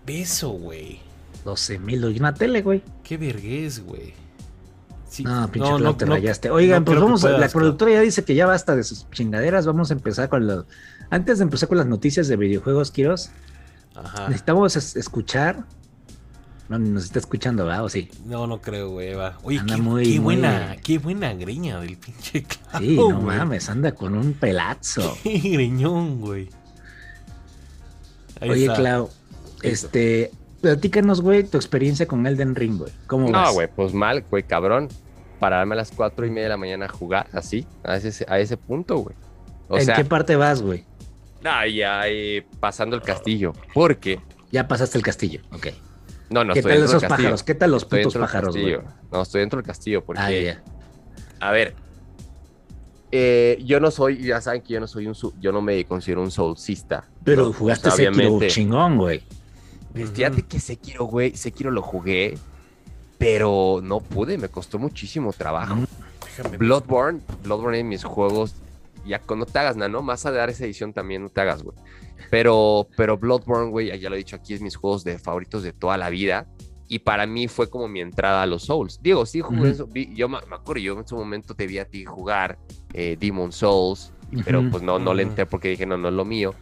[0.07, 1.01] Beso, güey.
[1.45, 2.05] 12 mil.
[2.15, 2.83] Y una tele, güey.
[3.03, 4.15] Qué vergüenz, güey.
[5.09, 6.51] Sí, No, pinche Clau, te rayaste.
[6.51, 7.61] Oigan, no pues vamos, la puedas, Clau.
[7.63, 9.67] productora ya dice que ya basta de sus chingaderas.
[9.67, 10.67] Vamos a empezar con los.
[11.11, 13.31] Antes de empezar con las noticias de videojuegos, Kiros,
[13.97, 14.29] Ajá.
[14.29, 15.65] necesitamos es- escuchar.
[16.71, 17.85] No, ni nos está escuchando, ¿verdad?
[17.85, 18.09] ¿O sí?
[18.25, 19.13] No, no creo, güey.
[19.15, 19.37] va.
[19.43, 23.21] Oye, Anda qué, muy, qué muy- buena, qué buena greña del pinche Clau, Sí, no
[23.21, 23.37] güey.
[23.39, 25.19] mames, anda con un pelazo.
[25.23, 26.49] Qué greñón, güey.
[28.41, 28.77] Ahí Oye, está.
[28.77, 29.11] Clau,
[29.63, 30.31] este,
[30.61, 32.93] platícanos, güey, tu experiencia con Elden Ring, güey.
[33.07, 33.53] ¿Cómo No, vas?
[33.53, 34.89] güey, pues mal, güey, cabrón.
[35.39, 38.39] Pararme a las cuatro y media de la mañana a jugar, así, a ese, a
[38.39, 39.17] ese punto, güey.
[39.69, 40.85] O ¿En sea, qué parte vas, güey?
[41.43, 43.55] ya eh, pasando el castillo.
[43.75, 44.21] Porque,
[44.53, 45.69] Ya pasaste el castillo, ok.
[46.31, 47.17] No, no ¿Qué estoy tal dentro esos del castillo.
[47.29, 47.43] pájaros?
[47.43, 48.73] ¿Qué tal los Estoy putos dentro del pájaros, güey?
[48.75, 48.95] castillo.
[49.13, 50.63] No, estoy dentro del castillo porque, Ah, ya.
[51.41, 51.75] a ver,
[53.13, 55.85] eh, yo no soy, ya saben que yo no soy un, su- yo no me
[55.85, 57.05] considero un soulcista.
[57.25, 57.53] Pero ¿no?
[57.53, 58.49] jugaste O sea, Sekiro obviamente.
[58.49, 59.23] chingón, güey.
[59.95, 62.39] Fíjate que Sekiro, güey, Sekiro lo jugué,
[63.19, 65.75] pero no pude, me costó muchísimo trabajo.
[65.75, 65.87] Mm.
[66.37, 68.55] Déjame- Bloodborne, Bloodborne en mis juegos,
[69.05, 70.03] ya cuando te hagas, ¿no?
[70.03, 71.77] Más a dar esa edición también no te hagas, güey.
[72.31, 75.73] Pero, pero Bloodborne, güey, ya lo he dicho aquí, es mis juegos de favoritos de
[75.73, 76.47] toda la vida.
[76.89, 79.01] Y para mí fue como mi entrada a los Souls.
[79.01, 79.87] Digo, sí jugué eso.
[79.87, 82.59] vi- yo me, me acuerdo, yo en su momento te vi a ti jugar
[82.93, 84.13] eh, Demon Souls,
[84.45, 85.31] pero pues no, no le Ujú.
[85.31, 86.53] entré porque dije, no, no es lo mío.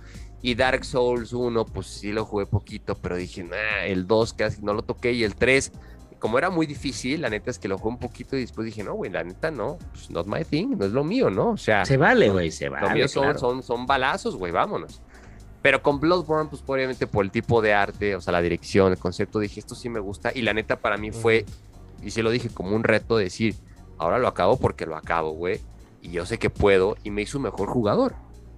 [0.42, 4.62] Y Dark Souls 1, pues sí lo jugué poquito, pero dije, nah, el 2 casi
[4.62, 5.72] no lo toqué y el 3,
[6.18, 8.82] como era muy difícil, la neta es que lo jugué un poquito y después dije,
[8.82, 11.50] no, güey, la neta no, pues not my thing, no es lo mío, ¿no?
[11.50, 12.94] O sea, Se vale, güey, se lo vale.
[12.94, 13.38] mío son, claro.
[13.38, 15.00] son, son balazos, güey, vámonos.
[15.62, 18.98] Pero con Bloodborne, pues obviamente por el tipo de arte, o sea, la dirección, el
[18.98, 20.30] concepto, dije, esto sí me gusta.
[20.34, 21.44] Y la neta para mí fue,
[22.02, 23.56] y sí lo dije como un reto, decir,
[23.98, 25.60] ahora lo acabo porque lo acabo, güey.
[26.00, 28.14] Y yo sé que puedo, y me hizo un mejor jugador.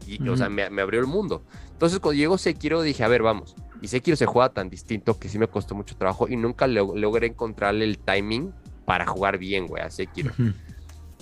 [0.06, 0.54] Y, o sea, Ujú.
[0.56, 1.42] me, me abrió el mundo.
[1.72, 3.54] Entonces, cuando llegó Sekiro, dije, a ver, vamos.
[3.82, 6.94] Y Sekiro se juega tan distinto que sí me costó mucho trabajo y nunca lo-
[6.94, 8.52] logré encontrarle el timing
[8.84, 10.30] para jugar bien, güey, a Sekiro.
[10.32, 10.52] Ujú.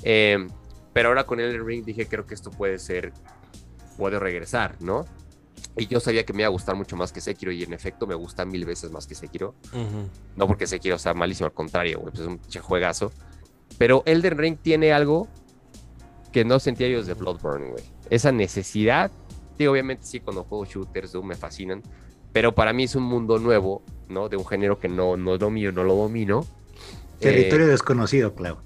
[0.02, 0.46] Eh,
[0.92, 3.12] pero ahora con Elden Ring dije, creo que esto puede ser,
[3.96, 5.04] puede regresar, ¿no?
[5.76, 8.06] Y yo sabía que me iba a gustar mucho más que Sekiro y en efecto
[8.06, 9.54] me gusta mil veces más que Sekiro.
[9.72, 10.08] Ujú.
[10.34, 13.12] No porque Sekiro sea malísimo, al contrario, güey, pues es un juegazo.
[13.76, 15.28] Pero Elden Ring tiene algo
[16.32, 17.84] que no sentía yo desde Bloodborne, güey.
[18.10, 19.10] Esa necesidad,
[19.56, 21.82] sí, obviamente sí, cuando juego shooters, Doom, me fascinan,
[22.38, 24.28] pero para mí es un mundo nuevo, ¿no?
[24.28, 26.46] De un género que no, no mío, no lo domino.
[27.18, 28.58] Territorio Eh, desconocido, Clau.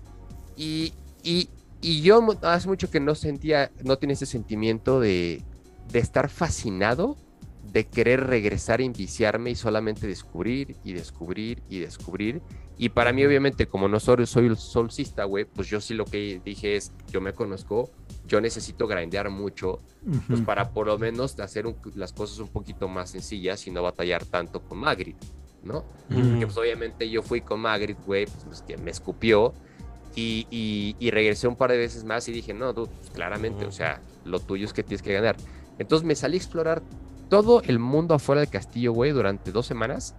[0.58, 1.48] y, y,
[1.80, 5.42] y yo hace mucho que no sentía, no tenía ese sentimiento de,
[5.90, 7.16] de estar fascinado,
[7.62, 12.42] de querer regresar a enviciarme y solamente descubrir y descubrir y descubrir.
[12.78, 16.04] Y para mí, obviamente, como no soy, soy el solcista, güey, pues yo sí lo
[16.04, 17.90] que dije es, yo me conozco,
[18.26, 19.78] yo necesito grindear mucho,
[20.26, 23.82] pues para por lo menos hacer un- las cosas un poquito más sencillas y no
[23.82, 25.24] batallar tanto con Magritte,
[25.62, 25.84] ¿no?
[26.08, 29.52] Que pues obviamente yo fui con Magritte, güey, pues, pues, que me escupió.
[30.16, 33.60] Y, y- y regresé un par de veces más y dije, no, dude, pues, claramente,
[33.60, 33.68] Ujú.
[33.68, 35.36] o sea, lo tuyo es que tienes que ganar.
[35.78, 36.82] Entonces me salí a explorar
[37.32, 40.14] todo el mundo afuera del castillo, güey, durante dos semanas.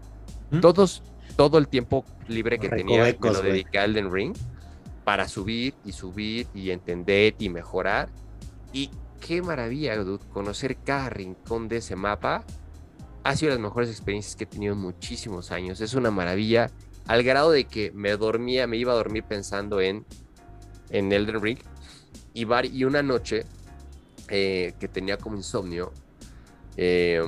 [0.50, 0.62] ¿Mm?
[0.62, 1.04] Todos,
[1.36, 4.36] todo el tiempo libre que tenía, me Recovecos, lo dediqué a Elden Ring
[5.04, 8.10] para subir y subir y entender y mejorar.
[8.72, 12.44] Y qué maravilla, dude, conocer cada rincón de ese mapa
[13.24, 15.82] ha sido de las mejores experiencias que he tenido en muchísimos años.
[15.82, 16.72] Es una maravilla,
[17.06, 20.04] al grado de que me dormía, me iba a dormir pensando en,
[20.90, 21.60] en Elden Ring.
[22.34, 23.46] Y, vari- y una noche
[24.30, 25.94] eh, que tenía como insomnio,
[26.78, 27.24] eh,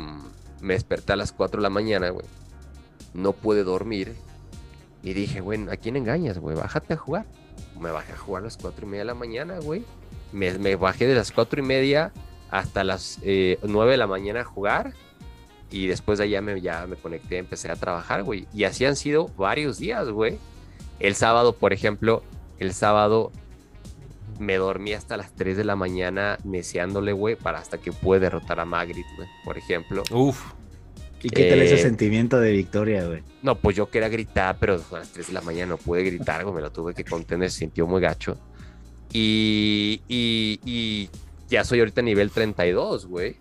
[0.61, 2.25] me desperté a las 4 de la mañana, güey.
[3.13, 4.15] No pude dormir.
[5.03, 6.55] Y dije, bueno, ¿a quién engañas, güey?
[6.55, 7.25] Bájate a jugar.
[7.79, 9.83] Me bajé a jugar a las 4 y media de la mañana, güey.
[10.31, 12.11] Me, me bajé de las 4 y media
[12.49, 14.93] hasta las eh, 9 de la mañana a jugar.
[15.69, 18.47] Y después de allá me, ya me conecté, empecé a trabajar, güey.
[18.53, 20.37] Y así han sido varios días, güey.
[20.99, 22.23] El sábado, por ejemplo,
[22.59, 23.31] el sábado
[24.39, 28.59] me dormí hasta las 3 de la mañana neceándole, güey, para hasta que pude derrotar
[28.59, 30.03] a Magritte, güey, por ejemplo.
[30.11, 30.41] Uf.
[31.23, 33.23] ¿Y qué tal eh, ese sentimiento de victoria, güey?
[33.41, 36.43] No, pues yo quería gritar, pero a las 3 de la mañana no pude gritar,
[36.43, 38.37] güey, me lo tuve que contener, se sintió muy gacho.
[39.11, 41.09] Y, y, y
[41.49, 43.37] ya soy ahorita nivel 32, güey.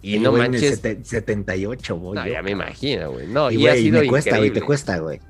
[0.00, 2.14] Y no güey, en el manches, sete- 78, güey.
[2.14, 3.26] no, ya me imagino, güey.
[3.28, 5.20] No, Y, y, ha güey, sido me cuesta, güey, te cuesta, güey.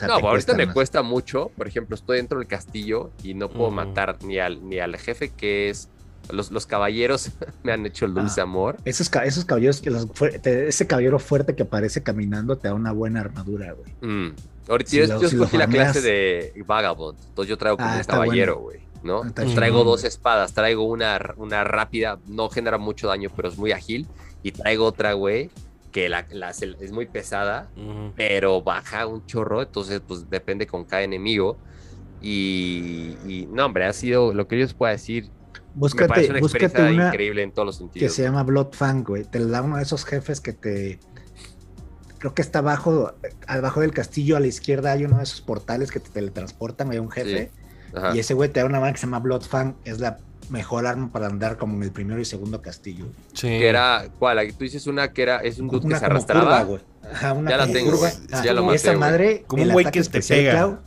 [0.00, 0.74] Sea, no, te ahorita me más.
[0.74, 1.50] cuesta mucho.
[1.56, 3.74] Por ejemplo, estoy dentro del castillo y no puedo Mm.
[3.74, 5.88] matar ni al, ni al jefe que es.
[6.30, 7.30] Los, los caballeros
[7.64, 8.44] me han hecho dulce Ah.
[8.44, 8.76] amor.
[8.84, 10.06] Esos, esos caballeros, que los
[10.42, 13.92] te- ese caballero fuerte que aparece caminando te da una buena armadura, güey.
[14.00, 14.34] Mm.
[14.68, 17.18] Ahorita Si yo, lo- yo si escogí la clase de Vagabond.
[17.28, 18.78] Entonces yo traigo como Ah, un caballero, bueno.
[18.78, 18.90] güey.
[19.02, 19.22] ¿no?
[19.22, 20.52] Chingón, Traigo dos espadas.
[20.52, 24.06] Traigo una, una rápida, no genera mucho daño, pero es muy ágil.
[24.42, 25.50] Y traigo otra, güey,
[25.92, 27.70] que la, la- es muy pesada,
[28.16, 29.62] pero baja un chorro.
[29.62, 31.56] Entonces, pues depende con cada enemigo.
[32.22, 35.24] Y, y, no, hombre, ha sido lo que yo les puedo decir.
[35.24, 38.12] me parece Búscate, una búscate experiencia una increíble en todos los que sentidos.
[38.14, 39.24] se llama Blood Fang, güey.
[39.24, 41.00] Te da uno de esos jefes que te.
[42.18, 43.14] Creo que está abajo,
[43.46, 46.98] abajo del castillo, a la izquierda hay uno de esos portales que te teletransportan, hay
[46.98, 47.50] un jefe.
[48.14, 49.74] Y ese güey te da una mano que se llama Blood Fang.
[49.84, 50.18] Es la
[50.50, 53.06] mejor arma para andar como en el primero y segundo castillo.
[53.32, 53.48] Sí.
[53.48, 54.44] Que era, ¿cuál?
[54.46, 56.42] Que Tú dices una que era, es un dude que Una se como arrastraba.
[56.44, 56.80] curva, güey.
[57.12, 58.10] Ajá, una Ya la tengo, curva.
[58.10, 58.12] güey.
[58.32, 60.52] Ah, Ya lo maté, esa madre, Como un el güey ataque que te especial, pega.
[60.52, 60.78] Clau,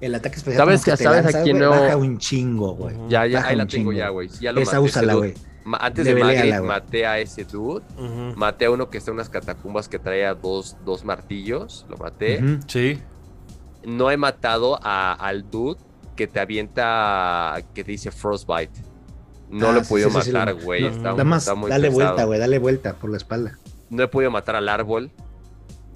[0.00, 1.70] el ataque especial ¿Sabes que- sabes a quién no?
[1.70, 2.94] baja un chingo, güey.
[3.08, 3.92] Ya, ya, Baja ahí la tengo chingo.
[3.92, 4.28] ya, güey.
[4.40, 5.34] Ya lo Esa maté, úsala, güey.
[5.80, 7.82] Antes de Magritte maté a ese dude.
[7.98, 8.36] Ujú.
[8.38, 11.84] Maté a uno que está en unas catacumbas que traía dos, dos martillos.
[11.88, 12.40] Lo maté.
[12.68, 13.00] Sí.
[13.84, 15.80] No he matado a- al dude
[16.14, 18.80] que te avienta, que te dice Frostbite.
[19.50, 20.82] No Ah, lo he sí, podido sí, sí, sí, matar, güey.
[20.82, 22.04] no, está, Nada más, está muy dale pesado.
[22.06, 23.58] vuelta, güey, dale vuelta por la espalda.
[23.90, 25.10] No he podido matar al árbol.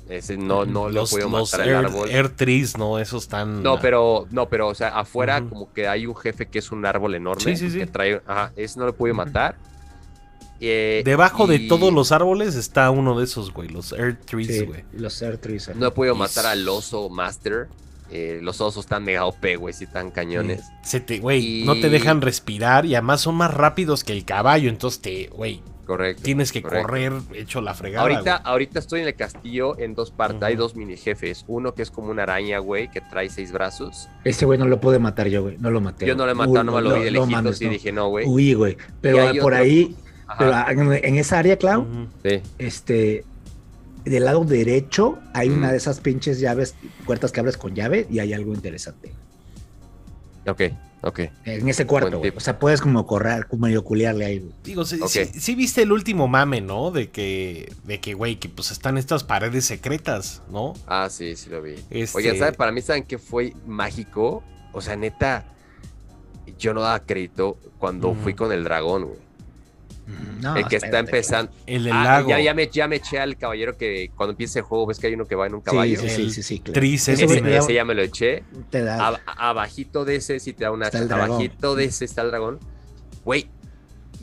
[0.08, 2.10] Ese no, no lo he los, podido los matar al árbol.
[2.10, 3.62] air trees, no, esos están.
[3.62, 5.48] No, pero, no, pero, o sea, afuera Ujú.
[5.48, 7.42] como que hay un jefe que es un árbol enorme.
[7.42, 7.78] Sí, sí, sí.
[7.78, 9.56] Que trae, ajá, ese no lo he podido matar.
[10.62, 13.68] Eh, Debajo de y todos los árboles está uno de esos, güey.
[13.68, 14.84] Los air trees, Sí, güey.
[14.92, 15.68] los Air Trees.
[15.70, 15.78] ajá.
[15.78, 17.68] No he podido matar al oso Master.
[18.12, 20.64] Eh, los osos están mega OP, güey, si están cañones.
[20.82, 24.24] Se te, güey, Y- no te dejan respirar y además son más rápidos que el
[24.24, 24.68] caballo.
[24.68, 26.22] Entonces te, güey, Correcto.
[26.24, 26.86] tienes que correcto.
[26.88, 28.36] correr hecho la fregada.
[28.44, 30.42] Ahorita, estoy en el castillo en dos partes.
[30.42, 31.44] Hay dos mini jefes.
[31.48, 34.08] Uno que es como una araña, güey, que trae seis brazos.
[34.24, 35.56] Ese güey no lo pude matar yo, güey.
[35.58, 36.06] No lo maté.
[36.06, 37.70] Yo no lo he matado, no me lo vi de lejitos mames, y no.
[37.70, 38.26] dije, no, güey.
[38.26, 38.76] Uy, güey.
[39.00, 39.94] Pero por otro- ahí,
[40.26, 42.06] Ajá, pero en, en esa área, Clau, Ujú.
[42.24, 42.40] sí.
[42.58, 43.24] este,
[44.04, 45.58] del lado derecho hay Mm.
[45.58, 46.74] una de esas pinches llaves,
[47.06, 49.12] puertas que abres con llave y hay algo interesante.
[50.46, 50.62] Ok,
[51.02, 51.20] ok.
[51.44, 52.20] En ese cuarto.
[52.34, 54.52] O sea, puedes como correr, como medio culiarle ahí, güey.
[54.64, 56.90] Digo, sí, sí- sí viste el último mame, ¿no?
[56.90, 60.72] De que, de que, güey, que pues están estas paredes secretas, ¿no?
[60.86, 61.74] Ah, sí, sí lo vi.
[61.90, 62.54] Este- Oigan, ¿saben?
[62.54, 64.42] Para mí, ¿saben qué fue mágico?
[64.72, 65.44] O sea, neta,
[66.58, 69.18] yo no daba crédito cuando fui con el dragón, güey.
[70.40, 71.52] No, el que está espérate, empezando.
[71.66, 72.28] El del Ah, lago.
[72.30, 75.06] ya, ya, me, ya me eché al caballero que cuando empieza el juego ves que
[75.08, 76.00] hay uno que va en un caballo.
[76.00, 76.72] sí, sí, El sí, sí, claro.
[76.80, 78.44] Tris Ese ese, ya me lo eché.
[78.70, 81.24] te da- Ab- abajito de ese sí te da una Está.
[81.24, 82.58] Abajito de ese está el dragón.
[83.24, 83.48] Güey,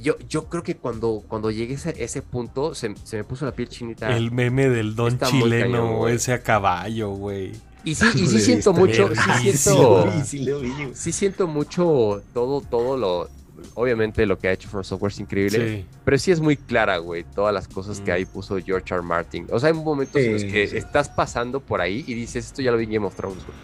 [0.01, 3.45] yo, yo creo que cuando, cuando llegué a ese, ese punto se, se me puso
[3.45, 4.15] la piel chinita.
[4.15, 7.51] El meme del don Está chileno, cañón, ese a caballo, güey.
[7.83, 10.47] Y sí, y sí siento mucho, sí siento, Sí, sí,
[10.93, 13.29] sí siento mucho todo, todo lo,
[13.75, 15.85] obviamente lo que ha hecho From Software es increíble, Sí.
[16.05, 18.15] pero sí es muy clara, güey, todas las cosas que Mm.
[18.15, 19.01] ahí puso George R.
[19.03, 19.47] Martin.
[19.51, 20.77] O sea, hay momentos en los que sí.
[20.77, 23.57] estás pasando por ahí y dices, esto ya lo vi en Game of Thrones, güey.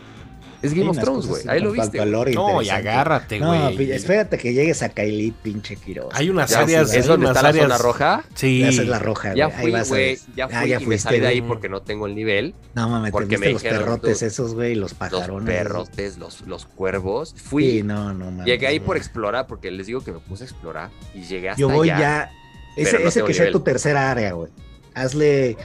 [0.64, 2.00] Es Game of Thrones, güey, ahí lo viste.
[2.00, 3.78] valor No, y agárrate, No, güey.
[3.78, 6.08] pi- espérate que llegues a Kaili, pinche Quiroz.
[6.14, 6.94] Hay unas Ya, áreas.
[6.94, 8.24] ¿Es donde está la zona roja?
[8.34, 8.64] Sí.
[8.64, 10.18] Esa es la roja, Ya fui, vas a güey, ver.
[10.36, 12.56] ya Ah, fui ya y me salí de ahí porque no tengo el nivel.
[12.76, 15.46] No mames, porque me viste los perrotes tú, esos, güey, los Los pajarones.
[15.54, 17.36] perrotes, los, los cuervos.
[17.38, 18.46] Fui, Sí, no, no mames.
[18.46, 18.86] llegué ahí no.
[18.86, 21.90] por explorar, porque les digo que me puse a explorar y llegué hasta Yo voy
[21.90, 22.00] allá.
[22.00, 22.32] ya.
[22.78, 24.50] Ese, no que sea tu tercera área, güey.
[24.96, 25.58] Hazle.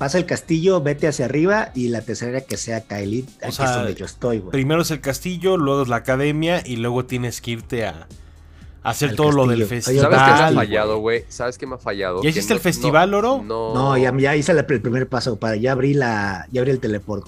[0.00, 3.26] Pasa el castillo, vete hacia arriba y la tercera que sea Kaili.
[3.42, 4.50] Aquí sea, es donde yo estoy, güey.
[4.50, 8.06] Primero es el castillo, luego es la academia y luego tienes que irte a,
[8.82, 10.00] a hacer Al todo lo del festival.
[10.00, 11.24] ¿Sabes qué me ha fallado, güey?
[11.28, 12.22] ¿Sabes qué me ha fallado?
[12.22, 13.42] ¿Ya hiciste no- el festival, no- Oro?
[13.44, 16.80] No, No, ya, ya hice el primer paso para ya abrí la, ya abrí el
[16.80, 17.26] teleport.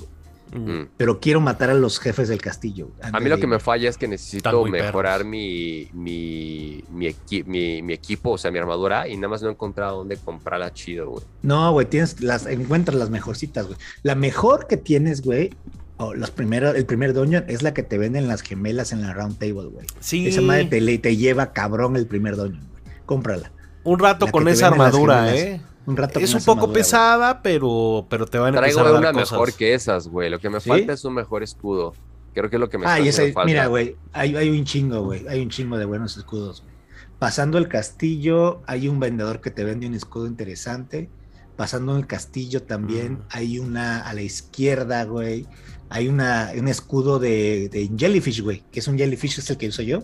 [0.52, 0.88] Mm.
[0.98, 2.90] Pero quiero matar a los jefes del castillo.
[3.00, 7.44] A mí lo de que me falla es que necesito mejorar mi, mi, mi, equi-
[7.46, 10.72] mi, mi equipo, o sea, mi armadura, y nada más no he encontrado dónde comprarla
[10.72, 11.24] chido, güey.
[11.42, 13.78] No, güey, tienes las, encuentras las mejorcitas, güey.
[14.02, 15.50] La mejor que tienes, güey,
[15.96, 19.12] o los primeros, el primer dungeon es la que te venden las gemelas en la
[19.14, 19.86] round table, güey.
[20.00, 22.94] Sí, Esa madre te, te lleva cabrón el primer dungeon, güey.
[23.06, 23.52] Cómprala.
[23.84, 25.34] un rato la con esa armadura.
[25.34, 25.60] ¿eh?
[25.86, 29.00] Un rato Es un poco pesada, pero, pero te van a Traigo empezar a dar
[29.00, 29.32] una cosas.
[29.32, 30.30] mejor que esas, güey.
[30.30, 30.68] Lo que me ¿Sí?
[30.68, 31.94] falta es un mejor escudo.
[32.34, 33.44] Creo que es lo que me Ah, y falta.
[33.44, 35.26] mira, güey, hay, hay un chingo, güey.
[35.28, 36.64] Hay un chingo de buenos escudos.
[37.18, 41.08] Pasando el castillo, hay un vendedor que te vende un escudo interesante.
[41.56, 43.22] Pasando el castillo también Mm.
[43.30, 45.46] hay una a la izquierda, güey.
[45.90, 48.62] Hay una, un escudo de, de Jellyfish, güey.
[48.72, 50.02] Que es un Jellyfish, es el que uso yo.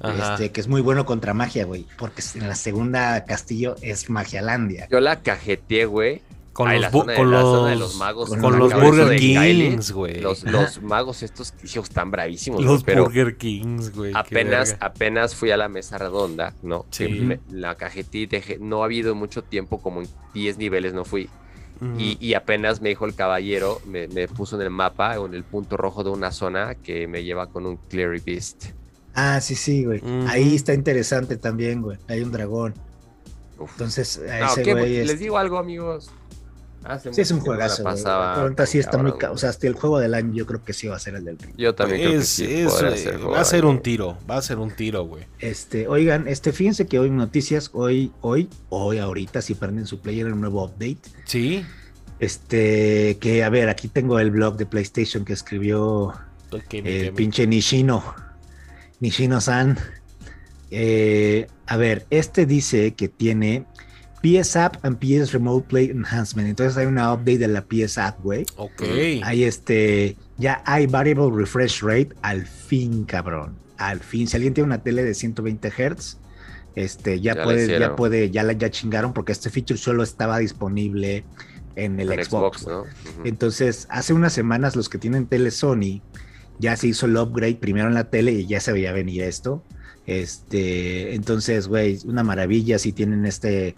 [0.00, 0.34] Ajá.
[0.34, 1.86] Este, que es muy bueno contra magia, güey.
[1.98, 4.88] Porque en la segunda castillo es Magialandia.
[4.90, 6.22] Yo la cajeteé, güey.
[6.52, 8.30] Con, Ay, los, la bu- zona de- con, los, de los magos.
[8.30, 9.18] con los Burger.
[9.18, 10.20] Kings, güey.
[10.22, 14.12] Los, los magos estos hijos tan bravísimos, Los pero Burger Kings, güey.
[14.14, 16.86] apenas, apenas fui a la mesa redonda, ¿no?
[16.90, 17.04] Sí.
[17.08, 21.04] Que me- la cajetí, dejé- no ha habido mucho tiempo, como en 10 niveles no
[21.04, 21.28] fui.
[21.98, 25.34] Y, y apenas me dijo el caballero, me, me puso en el mapa, o en
[25.34, 28.68] el punto rojo de una zona que me lleva con un Cleary Beast.
[29.16, 30.00] Ah, sí, sí, güey.
[30.28, 31.98] Ahí está interesante también, güey.
[32.06, 32.74] Hay un dragón.
[33.58, 33.70] Uf.
[33.72, 34.74] Entonces, a No, ese ¿qué?
[34.74, 34.96] güey.
[34.98, 36.10] Les es- digo algo, amigos.
[36.84, 37.82] Hace Sí, es un la juegazo.
[37.82, 37.94] güey.
[37.96, 39.10] pasaba Ahorita sí está muy.
[39.10, 41.24] O sea, hasta el juego del año yo creo que sí va a ser el
[41.24, 41.54] del ring.
[41.56, 42.44] Yo también creo que Es- sí.
[42.44, 43.80] es, podrá eh, ser va a ser un año.
[43.80, 45.24] tiro, va a ser un tiro, güey.
[45.40, 50.26] Este, oigan, este, fíjense que hoy noticias, hoy, hoy, hoy, ahorita, si prenden su player,
[50.32, 50.98] un nuevo update.
[51.24, 51.64] Sí.
[52.20, 56.14] Este, que a ver, aquí tengo el blog de PlayStation que escribió
[56.72, 58.14] el pinche Nishino,
[59.00, 59.78] Nishino-san.
[60.70, 63.64] Eh, a ver, este dice que tiene
[64.22, 66.48] PS App and PS Remote Play Enhancement.
[66.48, 68.44] Entonces hay una update de la PS App, güey.
[68.56, 68.82] Ok.
[69.22, 73.56] Hay este, ya hay variable refresh rate al fin, cabrón.
[73.78, 74.26] Al fin.
[74.26, 76.18] Si alguien tiene una tele de 120 Hz,
[76.74, 81.24] este, ya, puede, ya puede, ya la ya chingaron porque este feature solo estaba disponible
[81.74, 82.62] en el En Xbox.
[82.62, 83.24] Xbox, ¿no?
[83.24, 86.02] Entonces, hace unas semanas los que tienen tele Sony
[86.58, 89.62] ya se hizo el upgrade primero en la tele y ya se veía venir esto.
[90.06, 93.74] Este, entonces, güey, una maravilla si tienen este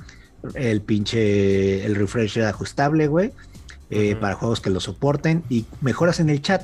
[0.55, 3.33] el pinche el refresh ajustable, güey,
[3.91, 6.62] eh, para juegos que lo soporten y mejoras en el chat.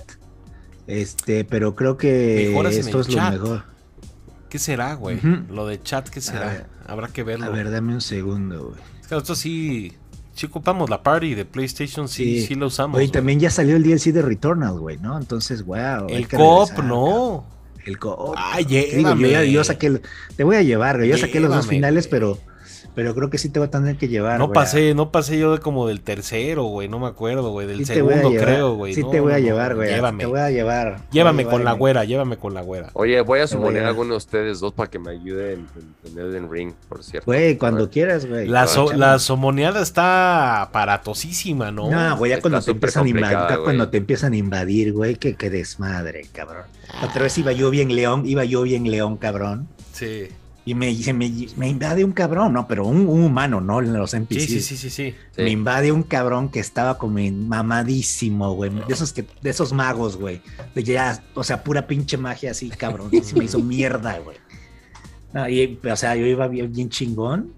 [0.86, 3.32] Este, pero creo que Mejoras esto es lo chat.
[3.32, 3.64] mejor.
[4.50, 5.18] ¿Qué será, güey?
[5.50, 6.46] Lo de chat, ¿qué será?
[6.46, 6.66] ver.
[6.86, 7.46] Habrá que verlo.
[7.46, 8.80] A ver, dame un segundo, güey.
[9.00, 9.92] Es que nosotros sí,
[10.34, 12.54] sí ocupamos la party de PlayStation, sí, sí, Sí.
[12.54, 12.98] la usamos.
[12.98, 15.16] Oye, también ya salió el DLC de Returnal, güey, ¿no?
[15.18, 16.06] Entonces, wow.
[16.08, 16.88] El cop, cabrón.
[16.88, 17.46] no.
[17.86, 19.50] El co- Ay, Digo, yo, llévame.
[19.52, 20.02] yo saqué, el-
[20.36, 21.08] te voy a llevar, güey.
[21.10, 22.10] Yo saqué los dos finales, güey.
[22.10, 22.38] pero,
[22.94, 24.38] pero creo que sí te voy a tener que llevar.
[24.38, 27.66] No güey, pasé, no pasé yo de como del tercero, güey, no me acuerdo, güey,
[27.66, 28.94] del Sí segundo creo, güey.
[28.94, 29.90] Sí No, te voy a no, llevar, güey.
[29.90, 30.18] Llévame.
[30.24, 30.86] Te voy a llevar.
[30.88, 32.90] a Llévame llevar, con la güera, llévame con la güera.
[32.94, 35.66] Oye, voy a suponer a- alguno de ustedes dos para que me ayuden
[36.04, 37.26] en, en Elden Ring, por cierto.
[37.26, 38.46] Güey, cuando quieras, güey.
[38.48, 41.90] La, so- la somoneada está aparatosísima, ¿no?
[41.90, 45.34] No, güey, ya cuando te empiezan a invadir, cuando te empiezan a invadir, güey, que,
[45.34, 46.64] que desmadre, cabrón.
[47.02, 49.68] Otra vez iba yo bien león, iba yo bien león, cabrón.
[49.92, 50.28] Sí.
[50.66, 54.44] Y me, me, me invade un cabrón, no, pero un, un humano, no los NPCs.
[54.46, 55.14] sí, sí, sí, sí.
[55.36, 55.42] Sí.
[55.42, 58.70] Me invade un cabrón que estaba como mamadísimo, güey.
[58.70, 60.40] De esos que, de esos magos, güey.
[60.74, 63.08] De ya, o sea, pura pinche magia así, cabrón.
[63.12, 64.36] Y se me hizo mierda, güey.
[65.34, 67.52] No, y, o sea, yo iba bien, bien chingón.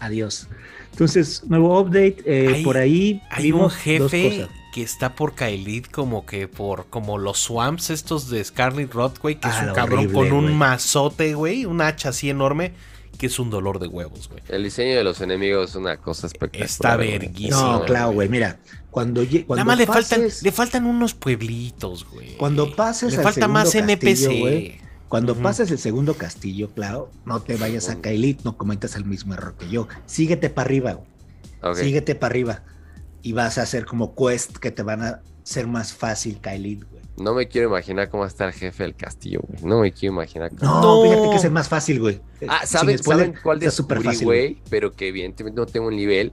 [0.00, 0.48] Adiós.
[0.92, 2.18] Entonces, nuevo update.
[2.26, 4.50] eh, Hay- por ahí Hay un vimos dos jefe cosas.
[4.76, 9.48] Que está por Kaelid como que por como los swamps estos de Scarlet güey, que
[9.48, 12.74] es Ah, un cabrón horrible, con un mazote, güey, un hacha así enorme,
[13.16, 14.42] que es un dolor de huevos, güey.
[14.48, 16.66] El diseño de los enemigos es una cosa espectacular.
[16.68, 17.12] Está güey.
[17.12, 17.58] verguísimo.
[17.58, 18.28] No, claro, güey.
[18.28, 18.58] Mira,
[18.90, 22.36] cuando, cuando Nada más le pases, faltan, le faltan unos pueblitos, güey.
[22.36, 24.04] Cuando pases le al falta más segundo NPC.
[24.10, 28.02] castillo, güey, Cuando pases el segundo castillo, claro, no te vayas a.
[28.02, 29.88] Kailit, no cometas el mismo error que yo.
[30.04, 30.92] Síguete para arriba,
[31.62, 31.82] güey.
[31.82, 32.62] Síguete para arriba.
[33.26, 36.40] Y vas a hacer como quest que te van a ser más fácil
[36.88, 36.95] güey.
[37.18, 39.62] No me quiero imaginar cómo está el jefe del castillo, güey.
[39.64, 40.50] No me quiero imaginar.
[40.50, 41.10] cómo- No, No.
[41.10, 42.20] fíjate que es el más fácil, güey.
[42.48, 44.58] Ah, ¿saben, spoiler, ¿saben cuál está súper fácil, güey?
[44.68, 46.32] Pero que evidentemente no tengo un nivel.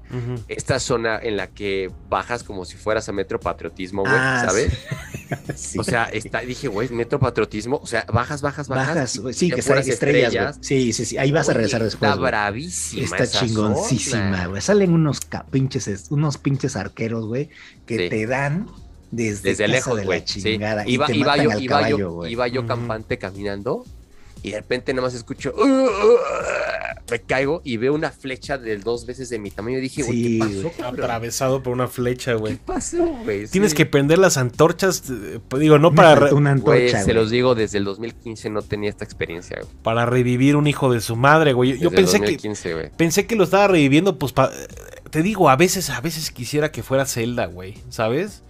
[0.50, 4.74] Esta zona en la que bajas como si fueras a Metro Patriotismo, güey, Ah, ¿sabes?
[5.56, 5.80] Sí.
[5.80, 7.80] O sea, está, dije, güey, Metro Patriotismo.
[7.82, 8.88] O sea, bajas, bajas, bajas.
[8.96, 9.34] bajas, güey.
[9.34, 10.54] Sí, que está puras estrellas, güey.
[10.62, 11.18] Sí, sí, sí.
[11.18, 12.08] Ahí vas a regresar después.
[12.10, 12.30] Está güey.
[12.30, 13.04] bravísima.
[13.04, 14.62] Está esa chingoncísima, güey.
[14.62, 17.50] Salen unos pinches, es- unos pinches arqueros, güey,
[17.88, 18.10] que Sí.
[18.10, 18.68] te dan
[19.16, 20.20] desde, Desde lejos, de güey.
[20.22, 20.42] la Sí.
[20.42, 20.88] chingada.
[20.88, 23.86] y Iba, iba yo, iba, caballo, yo, iba yo campante caminando
[24.42, 25.54] y de repente nada más escucho.
[25.56, 26.18] "Uh, uh",
[27.12, 29.78] me caigo y veo una flecha de dos veces de mi tamaño.
[29.78, 31.04] Y dije, güey, Sí, ¿qué pasó, cabrón?
[31.06, 32.56] Atravesado por una flecha, ¿Qué güey.
[32.56, 33.48] pasó, güey?
[33.48, 33.78] Tienes Sí.
[33.78, 37.54] que prender las antorchas, eh, pues, digo, no Me para, una antorcha, se los digo,
[37.56, 39.72] desde el 2015 no tenía esta experiencia, güey.
[39.84, 41.78] para revivir un hijo de su madre, güey.
[41.78, 42.90] Yo- Desde pensé que 2015, güey.
[42.98, 44.52] pensé que lo estaba reviviendo, pues pa-
[45.12, 48.42] te digo, a veces, a veces quisiera que fuera Zelda, güey, ¿sabes?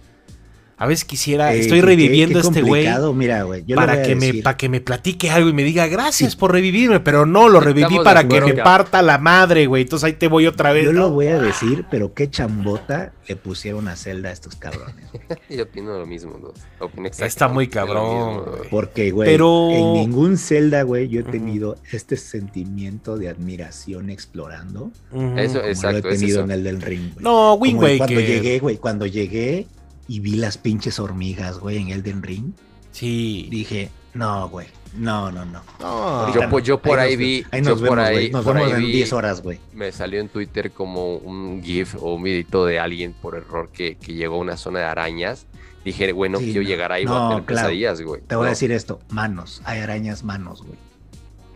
[0.76, 2.86] A veces quisiera, Eh, estoy reviviendo qué a este güey.
[3.14, 3.64] Mira, güey.
[3.66, 6.98] yo para que me para que me platique algo y me diga gracias por revivirme,
[7.00, 9.82] pero no lo reviví Estamos para que me parta la madre, güey.
[9.82, 10.84] Entonces ahí te voy otra vez.
[10.86, 11.00] Yo ¿no?
[11.02, 15.06] lo voy a decir, pero qué chambota le pusieron a Zelda a estos cabrones.
[15.48, 16.32] Yo opino lo mismo.
[16.80, 18.70] Opino Está muy cabrón, mismo, güey.
[18.70, 24.90] Porque, güey, Pero- en ningún Zelda, güey, yo he tenido este sentimiento de admiración explorando
[25.12, 25.38] Ujú.
[25.38, 26.44] Eso como Exacto, lo he es tenido eso.
[26.44, 27.24] en el del ring, güey.
[27.24, 27.98] No, Como Waker.
[27.98, 29.66] Cuando llegué, güey, cuando llegué
[30.08, 32.52] y vi las pinches hormigas, güey, en Elden Ring,
[32.92, 33.48] Sí.
[33.50, 35.62] dije, no, güey, no, no, no.
[35.80, 36.32] No.
[36.34, 38.30] Yo, pues, yo por ahí nos- vi- Ahí yo nos por vemos, ahí- güey.
[38.30, 39.58] Nos por vemos ahí en vi- 10 horas, güey.
[39.72, 43.96] Me salió en Twitter como un GIF o un videito de alguien por error que,
[43.96, 45.46] que llegó a una zona de arañas.
[45.84, 46.68] Dije, güey, no Sí, quiero no.
[46.68, 47.62] llegar ahí, No, voy a tener claro.
[47.66, 48.22] pesadillas, güey.
[48.22, 50.78] Te voy a No, decir esto, manos, hay arañas manos, güey.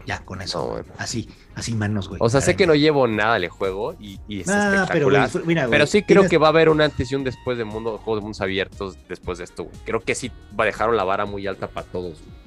[0.09, 0.59] Ya, con eso.
[0.65, 0.87] No, bueno.
[0.97, 2.19] Así, así manos, güey.
[2.23, 5.21] O sea, sé que no llevo nada al juego y, y es Ah, pero, güey,
[5.21, 5.29] espectacular.
[5.31, 7.25] disfr- mira, Pero güey, sí creo tienes- que va a haber un antes y un
[7.25, 9.77] después de mundo, juegos de mundos abiertos después de esto, güey.
[9.85, 12.39] Creo que sí va- dejaron la vara muy alta para todos, güey.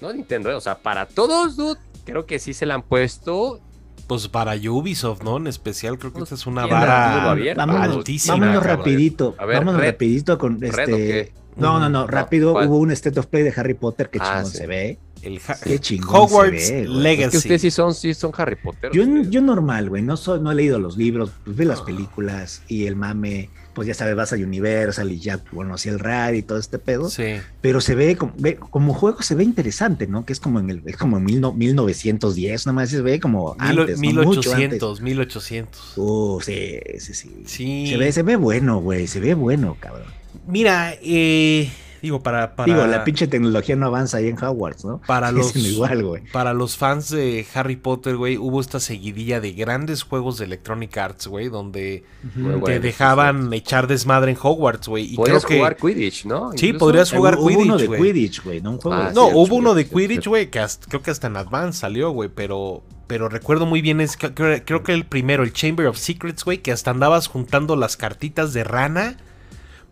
[0.00, 0.54] No Nintendo, ¿eh?
[0.54, 1.78] o sea, para todos, dude.
[2.06, 3.60] Creo que sí se la han puesto.
[4.06, 5.36] Pues para Ubisoft, ¿no?
[5.36, 8.36] En especial creo que esta es una vara vámonos, altísima.
[8.38, 9.34] vámonos rapidito.
[9.38, 9.90] A ver, vámonos Red.
[9.90, 11.32] rapidito con ¿Red o este.
[11.56, 12.10] No, no, no, Ujú.
[12.10, 12.52] rápido.
[12.54, 12.68] ¿cuál?
[12.68, 14.56] Hubo un State of Play de Harry Potter que Ah, chingón sí.
[14.58, 14.98] se ve.
[15.22, 16.88] El ha- Qué chingón Hogwarts se ve.
[16.88, 17.24] Legacy.
[17.24, 18.90] Es que ustedes sí son, sí son Harry Potter.
[18.92, 22.62] Yo, yo normal, güey, no, soy, no he leído los libros, pues ve las películas
[22.68, 26.42] y el mame, pues ya sabes, vas a Universal y ya conocí el RAD y
[26.42, 27.34] todo este pedo, Sí.
[27.60, 30.24] pero se ve como, ve- como juego se ve interesante, ¿no?
[30.24, 33.20] Que es como en el, es como en mil no- 1910, nada más se ve
[33.20, 34.22] como Mil- antes, ¿no?
[34.24, 34.80] Mucho antes.
[34.80, 35.92] 1800, 1800.
[35.96, 37.30] Uh, sí, sí, sí.
[37.46, 37.86] Sí.
[37.90, 40.06] Se ve, se ve bueno, güey, se ve bueno, cabrón.
[40.46, 41.70] Mira, eh,
[42.02, 45.00] digo, para, para, Digo, la pinche tecnología no avanza ahí en Hogwarts, ¿no?
[45.06, 46.22] para los, Es igual, güey.
[46.32, 50.96] para los fans de Harry Potter, güey, hubo esta seguidilla de grandes juegos de Electronic
[50.96, 55.12] Arts, güey, donde te bueno, dejaban echar desmadre en Hogwarts, güey.
[55.12, 56.52] Y Podrías creo que jugar Quidditch, ¿no?
[56.52, 56.84] Sí, Incluso.
[56.86, 58.00] podrías jugar Hubo uno de Quidditch, güey.
[58.12, 60.86] Quidditch, güey, no un juego Ah, de No, hubo uno de Quidditch, güey, que hasta-
[60.88, 64.60] creo que hasta en Advance salió, güey, pero, pero recuerdo muy bien, es que- creo,
[64.64, 68.52] creo que el primero, el Chamber of Secrets, güey, que hasta andabas juntando las cartitas
[68.52, 69.16] de rana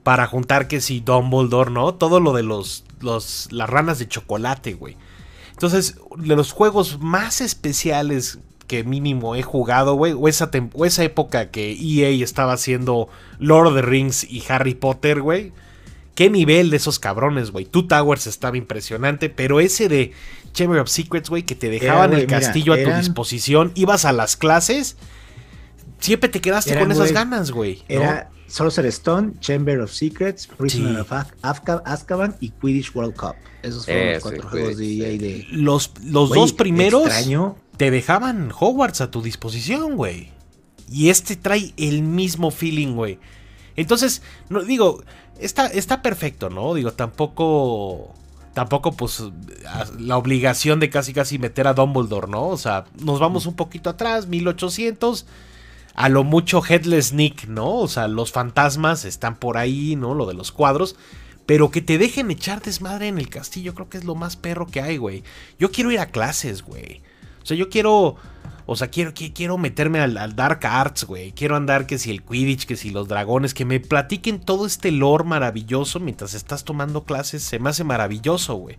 [0.09, 1.93] para juntar que si Dumbledore, ¿no?
[1.93, 4.97] Todo lo de los, los, las ranas de chocolate, güey.
[5.51, 11.05] Entonces, de los juegos más especiales que mínimo he jugado, güey, o esa, o esa
[11.05, 15.53] época que EA estaba haciendo Lord of the Rings y Harry Potter, güey.
[16.15, 17.67] Qué nivel de esos cabrones, güey.
[17.67, 20.15] Two Towers estaba impresionante, pero ese de
[20.55, 24.13] Chamber of Secrets, güey, que te dejaban el castillo a tu eran- disposición, ibas a
[24.13, 24.97] las clases,
[26.01, 27.83] siempre te quedaste Eran, con esas ganas, güey.
[27.91, 27.97] ¿no?
[27.97, 31.01] Era Sorcerer Stone, Chamber of Secrets, Prisoner Sí.
[31.01, 33.35] of Az- Azka- Azkaban y Quidditch World Cup.
[33.63, 35.47] Esos fueron Ese, los cuatro Quidditch, juegos de EA de...
[35.51, 37.57] Los, los dos primeros Extraño.
[37.77, 40.33] te dejaban Hogwarts a tu disposición, güey.
[40.91, 43.19] Y este trae el mismo feeling, güey.
[43.77, 45.05] Entonces, no, digo,
[45.39, 46.73] está, está perfecto, ¿no?
[46.75, 48.15] Digo, tampoco.
[48.55, 49.23] Tampoco, pues,
[50.01, 52.49] la obligación de casi casi meter a Dumbledore, ¿no?
[52.49, 55.27] O sea, nos vamos un poquito atrás, 1800.
[56.01, 57.75] A lo mucho Headless Nick, ¿no?
[57.75, 60.15] O sea, los fantasmas están por ahí, ¿no?
[60.15, 60.95] Lo de los cuadros.
[61.45, 64.67] Pero que te dejen echar desmadre en el castillo, creo que es lo más perro
[64.67, 65.25] que hay, güey.
[65.59, 67.01] Yo quiero ir a clases, güey.
[67.43, 68.15] O sea, yo quiero.
[68.67, 71.33] O sea, quiero, qui- quiero meterme al, al Dark Arts, güey.
[71.33, 74.93] Quiero andar que si el Quidditch, que si los dragones, que me platiquen todo este
[74.93, 77.43] lore maravilloso mientras estás tomando clases.
[77.43, 78.77] Se me hace maravilloso, güey.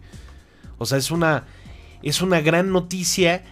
[0.77, 1.47] O sea, es una.
[2.01, 3.43] Es una gran noticia.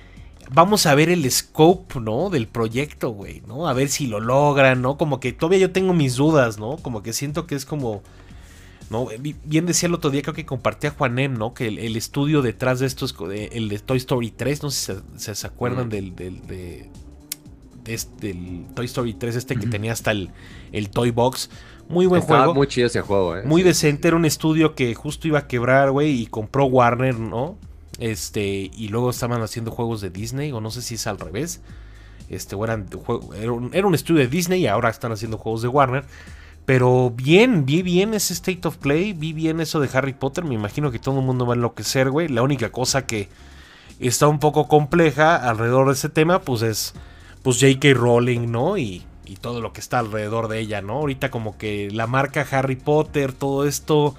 [0.53, 2.29] Vamos a ver el scope, ¿no?
[2.29, 3.67] Del proyecto, güey, ¿no?
[3.67, 4.97] A ver si lo logran, ¿no?
[4.97, 6.77] Como que todavía yo tengo mis dudas, ¿no?
[6.77, 8.01] Como que siento que es como.
[8.89, 9.07] ¿no?
[9.43, 11.53] Bien decía el otro día, creo que compartía Juanem, ¿no?
[11.53, 13.13] Que el, el estudio detrás de esto es
[13.51, 15.89] el de Toy Story 3, no sé si se, se acuerdan Mm.
[15.89, 16.89] del, del, de,
[17.83, 20.29] de este- del Toy Story 3 este que tenía hasta el,
[20.71, 21.49] el Toy Box.
[21.89, 22.53] Muy buen Estaba juego.
[22.55, 23.43] muy chido ese juego, ¿eh?
[23.43, 23.67] Muy Sí.
[23.67, 27.57] decente, era un estudio que justo iba a quebrar, güey, y compró Warner, ¿no?
[27.99, 31.61] Este, y luego estaban haciendo juegos de Disney, o no sé si es al revés.
[32.29, 32.87] Este, o eran
[33.39, 36.05] era, un, era un estudio de Disney y ahora están haciendo juegos de Warner.
[36.65, 40.43] Pero bien, vi bien ese State of Play, vi bien eso de Harry Potter.
[40.43, 42.27] Me imagino que todo el mundo va a enloquecer, güey.
[42.27, 43.29] La única cosa que
[43.99, 46.93] está un poco compleja alrededor de ese tema, pues es,
[47.41, 47.93] pues J.K.
[47.93, 48.77] Rowling, ¿no?
[48.77, 50.95] Y, y todo lo que está alrededor de ella, ¿no?
[50.95, 54.15] Ahorita como que la marca Harry Potter, todo esto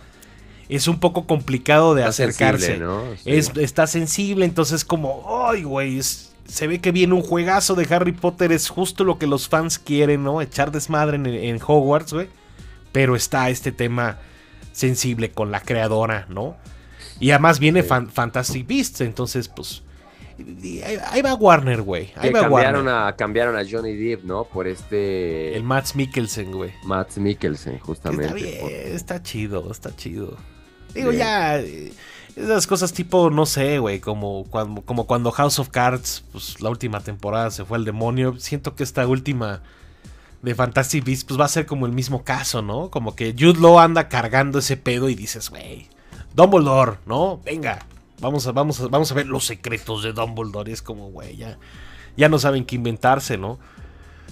[0.69, 2.67] es un poco complicado de Está acercarse.
[2.67, 3.03] sensible, ¿no?
[3.17, 3.31] Sí.
[3.31, 8.13] Es, está sensible, entonces como, ay, güey, se ve que viene un juegazo de Harry
[8.13, 10.41] Potter, es justo lo que los fans quieren, ¿no?
[10.43, 12.29] Echar desmadre en, en Hogwarts, güey.
[12.93, 14.19] Pero está este tema
[14.73, 16.57] sensible con la creadora, ¿no?
[17.21, 17.89] Y además viene Sí.
[17.89, 19.83] Fan- Fantastic Beasts, entonces, pues,
[21.11, 22.13] ahí, va Warner, güey.
[22.17, 22.95] Ahí va cambiaron Warner.
[23.09, 24.45] a, cambiaron a Johnny Depp, ¿no?
[24.45, 25.55] Por este...
[25.57, 26.71] El Matt Mikkelsen, güey.
[26.85, 28.27] Matt Mikkelsen, justamente.
[28.27, 30.37] Está bien, está chido, está chido.
[30.95, 31.59] Digo, ya.
[31.61, 31.93] eh,
[32.37, 36.71] Esas cosas tipo, no sé, güey, como cuando, como cuando House of Cards, pues la
[36.71, 38.37] última temporada se fue al demonio.
[38.39, 39.63] Siento que esta última
[40.43, 42.91] de Fantastic Beasts, pues va a ser como el mismo caso, ¿no?
[42.91, 45.89] Como que Jude Law anda cargando ese pedo y dices, güey,
[46.35, 47.41] Dumbledore, ¿no?
[47.45, 47.85] Venga,
[48.21, 50.71] vamos a, vamos a, vamos a ver los secretos de Dumbledore.
[50.71, 51.59] Y es como, güey, ya,
[52.17, 53.59] ya no saben qué inventarse, ¿no?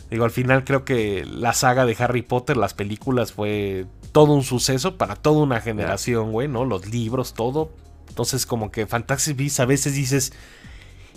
[0.08, 3.86] Digo, al final creo que la saga de Harry Potter, las películas, fue
[4.16, 6.64] todo un suceso para toda una generación, güey, ¿no?
[6.64, 7.70] Los libros, todo.
[8.08, 10.32] Entonces, como que Fantastic Beasts a veces dices,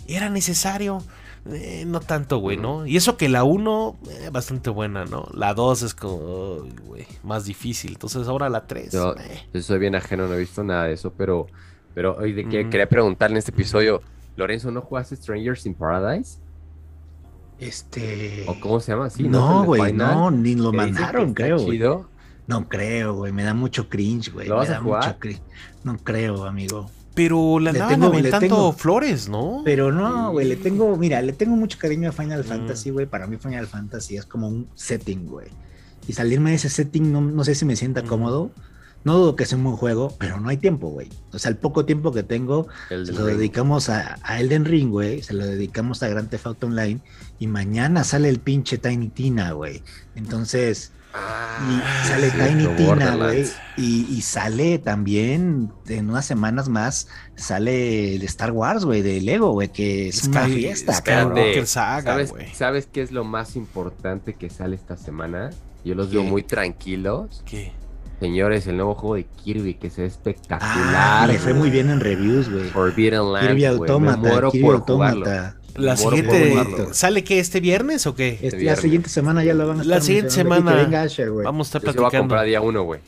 [0.06, 1.02] ¿era necesario?
[1.50, 2.86] Eh, no tanto, güey, ¿no?
[2.86, 5.30] Y eso que la 1, eh, bastante buena, ¿no?
[5.34, 7.92] La 2 es como, ay, güey, más difícil.
[7.92, 8.92] Entonces, ahora la 3.
[8.92, 9.48] Yo, eh.
[9.54, 11.48] yo soy bien ajeno, no he visto nada de eso, pero,
[11.94, 12.70] pero hoy de que Mm.
[12.70, 14.02] quería preguntarle en este episodio,
[14.36, 16.38] Lorenzo, ¿no jugaste Strangers in Paradise?
[17.60, 18.44] Este...
[18.46, 19.06] ¿O cómo se llama?
[19.06, 19.24] así?
[19.24, 22.19] no, ¿El güey, no, ni lo mandaron, creo, chido.
[22.50, 24.48] No creo, güey, me da mucho cringe, güey.
[24.48, 25.06] ¿Lo me vas a da jugar?
[25.06, 25.42] mucho cringe.
[25.84, 26.90] No creo, amigo.
[27.16, 29.62] Pero la Le andaban tengo- le aventando tengo- flores, ¿no?
[29.64, 32.48] Pero no, güey, le tengo, mira, le tengo mucho cariño a Final Mm.
[32.48, 33.06] Fantasy, güey.
[33.06, 35.48] Para mí Final Fantasy es como un setting, güey.
[36.08, 38.08] Y salirme de ese setting no, no sé si me sienta Mm.
[38.08, 38.52] cómodo.
[39.06, 41.08] No dudo que sea un buen juego, pero no hay tiempo, güey.
[41.32, 43.38] O sea, el poco tiempo que tengo, se lo Ring.
[43.38, 45.22] dedicamos a, a Elden Ring, güey.
[45.24, 47.00] Se lo dedicamos a Grand Theft Auto Online.
[47.40, 49.84] Y mañana sale el pinche Tiny Tina, güey.
[50.16, 50.92] Entonces,
[51.70, 53.46] y Ah, sale Tiny Tina, güey.
[53.78, 59.52] Y, y sale también, en unas semanas más, sale el Star Wars, güey, de Lego,
[59.52, 60.92] güey, que es una fiesta.
[60.94, 62.54] Espérate, Saga, ¿Sabes, güey.
[62.54, 65.50] ¿Sabes qué es lo más importante que sale esta semana?
[65.86, 67.44] Yo los veo muy tranquilos.
[67.46, 67.72] ¿Qué?
[68.20, 71.28] Señores, el nuevo juego de Kirby que se ve Ah, espectacular.
[71.30, 72.66] le fue muy bien en reviews, güey.
[72.70, 73.48] Forbidden Lands.
[73.48, 73.66] Kirby güey.
[73.80, 75.26] Automata, Me muero Kirby por jugarlo.
[75.80, 76.56] La siguiente.
[76.92, 77.40] ¿Sale qué?
[77.40, 78.30] ¿Este viernes o qué?
[78.42, 78.82] Este, la viernes.
[78.82, 80.56] siguiente semana ya lo van a La estar siguiente mencionando.
[80.70, 81.46] semana venga Asher, güey.
[81.46, 82.24] Vamos a estar Yo se voy a platicando.
[82.24, 83.02] comprar día uno, güey.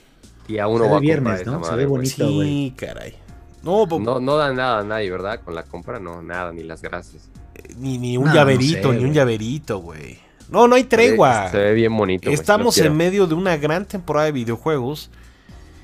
[0.47, 1.65] Día uno voy a viernes, comprar ¿no?
[1.65, 2.32] Se ve bonito.
[2.34, 2.47] güey.
[2.49, 3.15] Sí, caray.
[3.63, 5.39] No, No, no da nada a nadie, ¿verdad?
[5.43, 7.30] Con la compra, no, nada, ni las gracias.
[7.78, 10.17] ni, ni un No, no llaverito, sé, ni un llaverito, güey.
[10.49, 11.49] No, no hay tregua.
[11.49, 12.26] Se ve bien bonito.
[12.26, 15.09] güey, Estamos en medio de una gran temporada de videojuegos.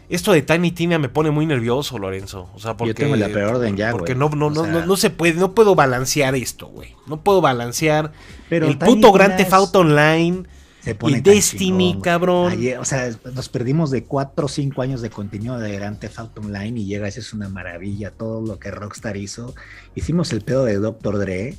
[0.09, 2.49] Esto de Tiny Tina me pone muy nervioso, Lorenzo.
[2.53, 2.89] O sea, porque.
[2.89, 5.53] Yo tengo la preorden ya, Porque no, no, no, sea- no, no se puede, no
[5.53, 6.95] puedo balancear esto, güey.
[7.07, 8.13] No puedo balancear
[8.49, 10.43] Pero el Tiny puto Grand Theft Auto Online.
[10.81, 12.51] se pone y Destiny, chingón, cabrón.
[12.53, 16.19] Ayer, o sea, nos perdimos de 4 o 5 años de contenido de Grand Theft
[16.19, 19.53] Auto Online y llega, eso es una maravilla, todo lo que Rockstar hizo.
[19.95, 21.17] Hicimos el pedo de Dr.
[21.19, 21.57] Dre,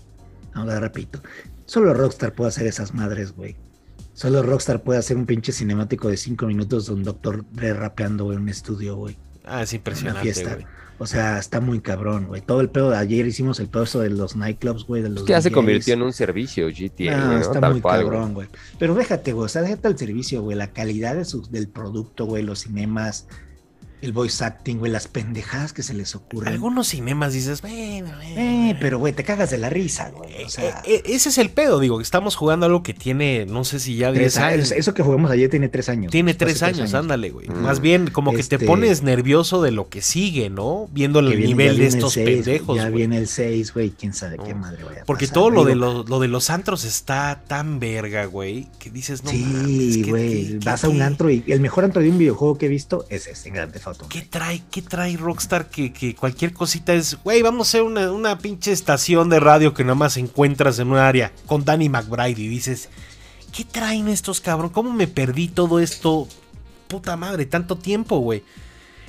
[0.54, 1.20] ahora repito,
[1.66, 3.56] solo Rockstar puede hacer esas madres, güey.
[4.18, 7.44] Solo Rockstar puede hacer un pinche cinemático de 5 minutos de un Dr.
[7.52, 9.16] Dre rapeando en un estudio, güey.
[9.44, 10.54] Ah, es Una impresionante, fiesta.
[10.54, 10.66] güey.
[10.98, 12.40] O sea, está muy cabrón, güey.
[12.42, 15.18] Todo el pedo de ayer hicimos el pedo eso de los nightclubs, güey, de los
[15.18, 17.42] Es que ya se convirtió en un servicio GTA, No, güey, ¿no?
[17.42, 18.48] está Tal muy cual, cabrón, güey.
[18.80, 22.26] Pero déjate, güey, o sea, déjate el servicio, güey, la calidad de su- del producto,
[22.26, 23.28] güey, los cinemas,
[24.02, 26.52] el voice acting, güey, las pendejadas que se les ocurren.
[26.52, 30.44] Algunos cinemas dices, bueno, bueno, Eh, pero, güey, te cagas de la risa, güey.
[30.44, 33.46] O sea, Eh, eh, ese es el pedo, digo, que estamos jugando algo que tiene,
[33.46, 34.70] no sé si ya 10 tres años.
[34.72, 36.10] Eso que jugamos ayer tiene tres años.
[36.12, 37.48] Tiene Fue tres hace años, ándale, güey.
[37.48, 37.54] Mm.
[37.62, 40.88] Más bien, como que te Este- pones nervioso de lo que sigue, ¿no?
[40.92, 42.94] Viendo el viene- nivel de estos seis, pendejos, Ya güey.
[42.94, 44.60] viene el 6, güey, quién sabe qué No.
[44.60, 47.80] madre vaya a Porque pasar, todo lo de, los, lo de los antros está tan
[47.80, 51.44] verga, güey, que dices, no sí, ¿qué- güey, vas qué- a un qué- antro y
[51.48, 53.56] el mejor antro de un videojuego que he visto es este, en
[54.08, 58.38] ¿Qué trae, qué trae Rockstar que, cualquier cosita es, güey, vamos a hacer una, una
[58.38, 62.48] pinche estación de radio que nada más encuentras en un área con Danny McBride y
[62.48, 62.88] dices,
[63.52, 64.70] ¿qué traen estos cabrón?
[64.70, 66.28] ¿Cómo me perdí todo esto?
[66.88, 68.42] Puta madre, tanto tiempo, güey.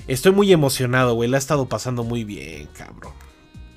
[0.07, 3.13] Estoy muy emocionado, güey, la ha estado pasando muy bien, cabrón.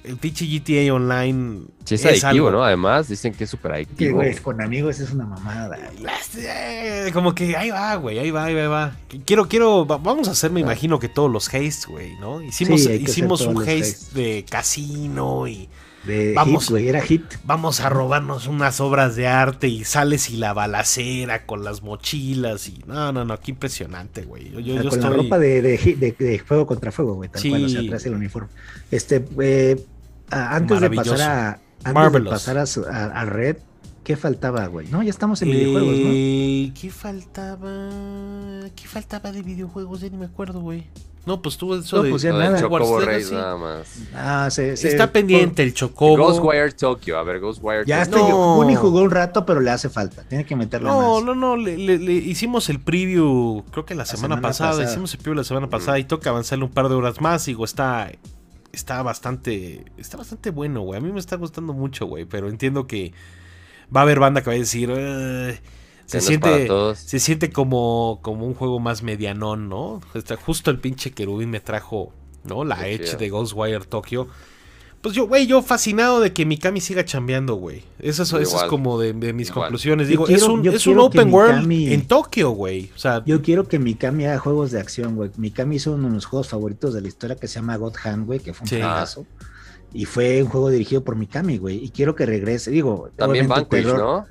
[0.05, 2.64] El pinche GTA Online Sí, es adictivo, algo- ¿no?
[2.64, 4.16] Además, dicen que es súper Que, adictivo.
[4.16, 5.78] güey, con amigos es una mamada.
[7.12, 8.96] Como que ahí va, güey, ahí va, ahí va, ahí va.
[9.24, 12.40] Quiero, quiero, va- vamos a hacer, me imagino que todos los haste, güey, ¿no?
[12.42, 14.20] Hicimos, Sí, hay que hacer hicimos todos un los haste haste.
[14.20, 15.68] de casino y
[16.05, 16.64] De Vamos.
[16.64, 17.22] hit, güey, era hit.
[17.44, 22.66] vamos a robarnos unas obras de arte y sales y la balacera con las mochilas
[22.68, 24.50] y no, no, no, qué impresionante, güey.
[24.50, 26.90] Yo, yo- Ah, yo con la estoy- ropa de, de, hit- de- de fuego contra
[26.90, 27.50] fuego, güey, tal Sí.
[27.50, 28.48] cual, o sea, traes el uniforme.
[28.90, 29.91] Este, eh, ah,
[30.33, 31.49] antes de pasar a
[31.85, 32.24] antes Marvelous.
[32.47, 33.57] de pasar a, a- a Red,
[34.05, 34.87] ¿qué faltaba, güey?
[34.89, 36.11] No, ya estamos en videojuegos, ¿no?
[36.12, 37.91] Eh, ¿Qué faltaba?
[38.74, 40.01] ¿Qué faltaba de videojuegos?
[40.01, 40.87] Ya ni me acuerdo, güey.
[41.24, 42.59] No, pues tú eso No, de pues ya nada.
[42.61, 42.99] Chocobo.
[43.01, 43.87] Race nada más.
[44.12, 46.16] Ah, se, se- Está pendiente el Chocobo.
[46.16, 48.16] Ghostwire Tokyo, a ver, Ghostwire Ya Tokyo.
[48.26, 48.59] estoy, No.
[48.59, 50.24] Uni jugó un rato, pero le hace falta.
[50.24, 51.24] Tiene que meterle No, más.
[51.24, 54.91] no, no, le, le- le hicimos el preview, creo que la semana, semana pasada, pasada.
[54.91, 57.64] hicimos el preview la semana pasada y toca avanzarle un par de horas más, digo,
[57.64, 58.11] está
[58.73, 60.99] está bastante está bastante bueno, güey.
[60.99, 63.12] A mí me está gustando mucho, güey, pero entiendo que
[63.95, 65.61] va a haber banda que va a decir, "Eh,
[66.07, 66.66] se siente
[66.97, 70.01] se siente como como un juego más medianón, ¿no?
[70.14, 72.12] Está justo el pinche querubín me trajo,
[72.45, 72.64] ¿no?
[72.64, 73.18] La Qué Edge chido.
[73.18, 74.29] de Ghostwire Tokyo.
[75.03, 77.82] Pues yo, güey, yo fascinado de que Mikami siga chambeando, güey.
[77.98, 79.64] Eso, es- eso es como de, de mis Igual.
[79.66, 80.07] conclusiones.
[80.07, 82.90] Digo, quiero- es un, es un open world Mikami- en Tokio, güey.
[82.94, 85.30] O sea, Yo quiero que Mikami haga juegos de acción, güey.
[85.36, 88.26] Mikami hizo uno de los juegos favoritos de la historia que se llama God Hand,
[88.26, 88.76] güey, que fue un Sí.
[88.76, 89.26] fracaso.
[89.92, 91.84] Y fue un juego dirigido por Mikami, güey.
[91.84, 92.70] Y quiero que regrese.
[92.70, 94.26] Digo, También Vanquish, terror-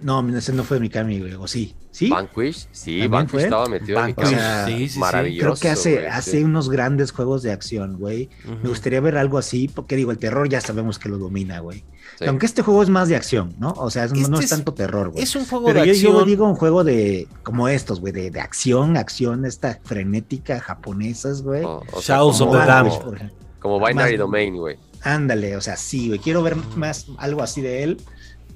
[0.00, 0.22] ¿no?
[0.22, 1.34] No, ese no fue Mikami, güey.
[1.34, 1.74] O sí.
[1.94, 2.08] ¿Sí?
[2.10, 3.42] Vanquish, sí, ¿También Vanquish fue?
[3.44, 4.66] estaba metido en mi Vanquish, o casa.
[4.66, 4.98] sea, sí, sí.
[4.98, 5.40] Maravilloso.
[5.46, 6.42] Creo que hace, güey, hace sí.
[6.42, 8.30] unos grandes juegos de acción, güey.
[8.64, 11.84] Me gustaría ver algo así, porque digo, el terror ya sabemos que lo domina, güey.
[12.18, 12.24] Sí.
[12.26, 13.70] Aunque este juego es más de acción, ¿no?
[13.76, 15.22] O sea, es- no Este es es- tanto terror, güey.
[15.22, 16.12] Es un juego Pero de yo, acción.
[16.14, 21.42] yo digo un juego de, como estos, güey, de, de acción, acción, esta frenética japonesas,
[21.42, 21.62] güey.
[21.62, 23.04] O- o sea, Shadows of como- the Vanquish, Dam.
[23.04, 23.36] por ejemplo.
[23.60, 24.76] Como Binary Más- Domain, güey.
[25.02, 26.18] Ándale, o sea, sí, güey.
[26.18, 28.00] Quiero ver más algo así de él.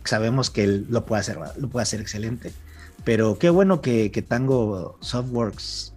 [0.04, 2.52] Sabemos que él lo puede hacer, lo puede hacer excelente.
[3.08, 5.94] Pero qué bueno que, que Tango Softworks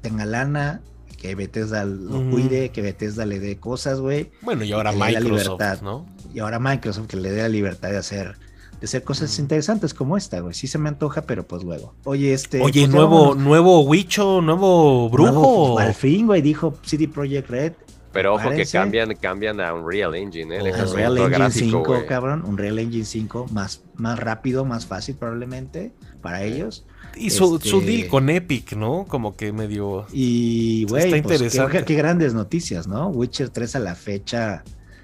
[0.00, 0.80] tenga lana,
[1.20, 4.30] que Bethesda lo cuide, que Bethesda le dé cosas, güey.
[4.42, 5.82] Bueno, y ahora la Microsoft, libertad.
[5.82, 6.06] ¿no?
[6.32, 8.36] Y ahora Microsoft que le dé la libertad de hacer
[8.80, 9.42] de hacer cosas Mm.
[9.42, 10.54] interesantes como esta, güey.
[10.54, 11.94] Sí se me antoja, pero pues luego.
[12.04, 12.60] Oye, este.
[12.62, 15.32] Oye, pues nuevo, nuevo Wicho, nuevo brujo.
[15.32, 17.72] Nuevo, al fin, güey, dijo CD Projekt Red.
[18.12, 20.60] Pero ojo que cambian, cambian a Unreal Engine, ¿eh?
[20.60, 22.06] Unreal Engine gráfico, 5, güey.
[22.06, 22.44] cabrón.
[22.44, 26.84] Unreal Engine 5, más, más rápido, más fácil probablemente para ellos.
[27.16, 29.04] Y su, Este- su deal con Epic, ¿no?
[29.08, 30.06] Como que medio...
[30.12, 31.78] Y, Está güey, pues, qué- interesante.
[31.78, 33.08] qué, qué grandes noticias, ¿no?
[33.08, 34.62] Witcher 3 a la fecha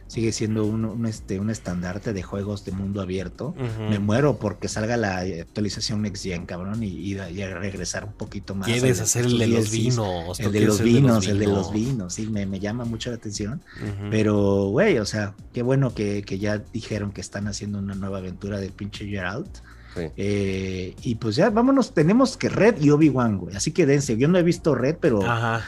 [0.09, 3.54] sigue siendo un, un, este, un estandarte de juegos de mundo abierto.
[3.88, 8.54] Me muero porque salga la actualización Next Gen, cabrón, y, y, y regresar un poquito
[8.54, 8.66] más.
[8.66, 10.40] Quieres hacer el de los vinos.
[10.40, 13.62] El de los vinos, el de los vinos, sí, me, me llama mucho la atención.
[14.11, 18.18] Pero, güey, o sea, qué bueno que, que ya dijeron que están haciendo una nueva
[18.18, 19.59] aventura del pinche Geralt.
[19.94, 20.02] Sí.
[20.16, 23.56] Eh, y pues ya, vámonos, tenemos que Red y Obi-Wan, güey.
[23.56, 25.64] Así que dense, yo no he visto Red, pero Ajá.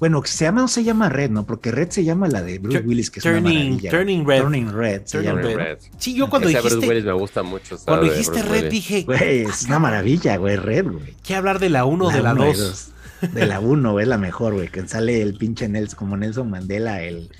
[0.00, 1.46] Bueno, se llama, no se llama Red, ¿no?
[1.46, 3.90] Porque Red se llama la de Bruce Tur- Willis, que es una Turning, maravilla.
[3.90, 4.40] Turning Red.
[4.42, 5.42] Turning Red se Turning llama.
[5.42, 5.56] Red.
[5.56, 5.78] Red.
[5.98, 7.74] Sí, yo cuando Bruce dijiste, Willis me gusta mucho.
[7.76, 8.70] esa cuando dijiste Bruce Red Willis.
[8.72, 11.14] dije, Güey, es una maravilla, güey, Red, güey.
[11.22, 12.58] ¿qué hablar de la 1 o de la uno y 2?
[12.58, 13.32] dos.
[13.32, 14.68] De la 1, güey, es la mejor, güey.
[14.68, 17.30] Que sale el pinche Nelson, como Nelson Mandela, el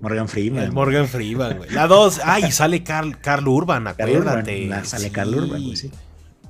[0.00, 0.64] Morgan Freeman.
[0.64, 1.70] El Morgan Freeman, güey.
[1.70, 4.66] La 2, ay, sale Carl, Carl Urban, Carl Urban, acuérdate.
[4.66, 5.10] la- sale Sí.
[5.10, 5.90] Carl Urban, güey, sí.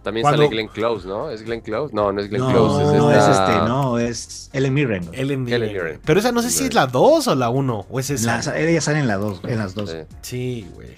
[0.04, 1.30] También Cuando- sale Glenn Close, ¿no?
[1.30, 1.92] ¿Es Glenn Close?
[1.94, 2.82] No, no es Glenn No, Close.
[2.84, 5.08] Es no es este, no, es Ellen Mirren.
[5.12, 5.72] Ellen Mirren.
[5.72, 6.00] Mirren.
[6.04, 7.86] Pero esa no sé si es la 2 o la 1.
[7.90, 8.40] O es esa.
[8.44, 9.90] La- ella sale en, la dos, en las dos.
[9.90, 9.96] Sí.
[10.22, 10.88] Sí, güey.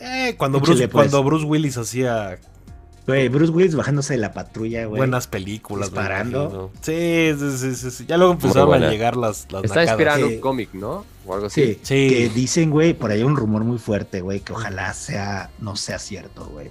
[0.00, 0.92] Eh, cuando, Bruce, pues.
[0.92, 2.38] cuando Bruce Willis hacía
[3.06, 4.96] Güey, Bruce Willis bajándose de la patrulla, güey.
[4.98, 5.90] buenas películas.
[5.90, 6.70] Disparando.
[6.80, 8.06] Sí, sí, sí, sí, sí.
[8.06, 9.84] Ya luego empezaron a llegar las, las Está
[10.16, 10.22] Sí.
[10.22, 11.04] un cómic, ¿no?
[11.26, 11.74] O algo así.
[11.74, 12.08] Sí, Sí.
[12.08, 15.76] que dicen, güey, por ahí hay un rumor muy fuerte, güey, que ojalá sea, no
[15.76, 16.70] sea cierto, güey.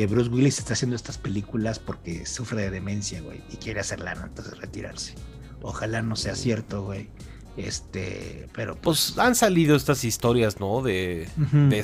[0.00, 4.00] Que Bruce Willis está haciendo estas películas porque sufre de demencia, güey, y quiere hacer
[4.00, 5.14] lana antes de retirarse.
[5.60, 7.10] Ojalá no sea cierto, güey.
[7.58, 10.80] Este, pero Pues han salido estas historias, ¿no?
[10.80, 11.28] De,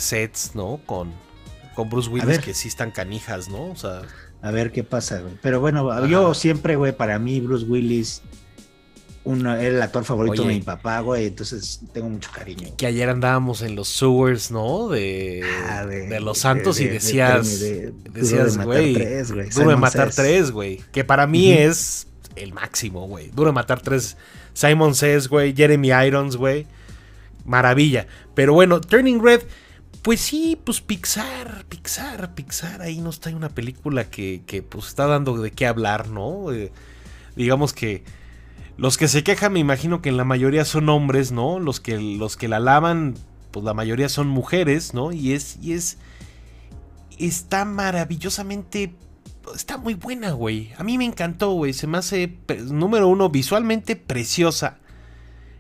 [0.01, 0.81] sets, ¿no?
[0.87, 1.13] Con,
[1.75, 3.67] con Bruce Willis que sí están canijas, ¿no?
[3.67, 4.01] O sea,
[4.41, 5.35] a ver qué pasa, güey.
[5.43, 8.23] Pero bueno, yo siempre, güey, para mí Bruce Willis
[9.27, 10.53] uno, era el actor favorito Oye.
[10.53, 12.69] de mi papá, güey, entonces tengo mucho cariño.
[12.77, 14.89] que ayer andábamos en los sewers, ¿no?
[14.89, 17.61] De, Ah, de Los Santos de- y de- decías,
[18.13, 20.11] decías, güey, tres, Duro de Matar.
[20.15, 20.81] 3, güey.
[20.93, 22.07] Que para mí es
[22.37, 23.31] el máximo, güey.
[23.31, 24.17] Duro de Matar 3,
[24.55, 26.67] Simon Says, güey, Jeremy Irons, güey.
[27.45, 28.07] Maravilla.
[28.35, 29.43] Pero bueno, Turning Red,
[30.03, 35.07] pues sí, pues Pixar, Pixar, Pixar, ahí nos trae una película que, que pues está
[35.07, 36.53] dando de qué hablar, ¿no?
[36.53, 36.73] Eh,
[37.37, 38.05] digamos que
[38.77, 41.59] los que se quejan, me imagino que en la mayoría son hombres, ¿no?
[41.59, 43.15] Los que, los que la alaban,
[43.51, 45.13] pues la mayoría son mujeres, ¿no?
[45.13, 45.99] Y es, y es,
[47.19, 48.95] está maravillosamente,
[49.55, 50.73] está muy buena, güey.
[50.77, 51.73] A mí me encantó, güey.
[51.73, 54.79] Se me hace, número uno, visualmente preciosa.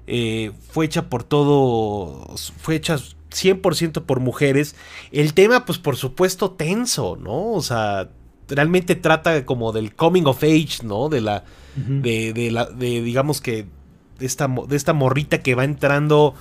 [0.06, 4.76] Eh, fue hecha por todo, fue hecha 100% por mujeres.
[5.10, 7.52] El tema, pues por supuesto, tenso, ¿no?
[7.52, 8.10] O sea,
[8.48, 11.08] realmente trata como del coming of age, ¿no?
[11.08, 11.44] De la,
[11.76, 13.66] de, de la, de digamos que
[14.18, 16.34] de esta, de esta morrita que va entrando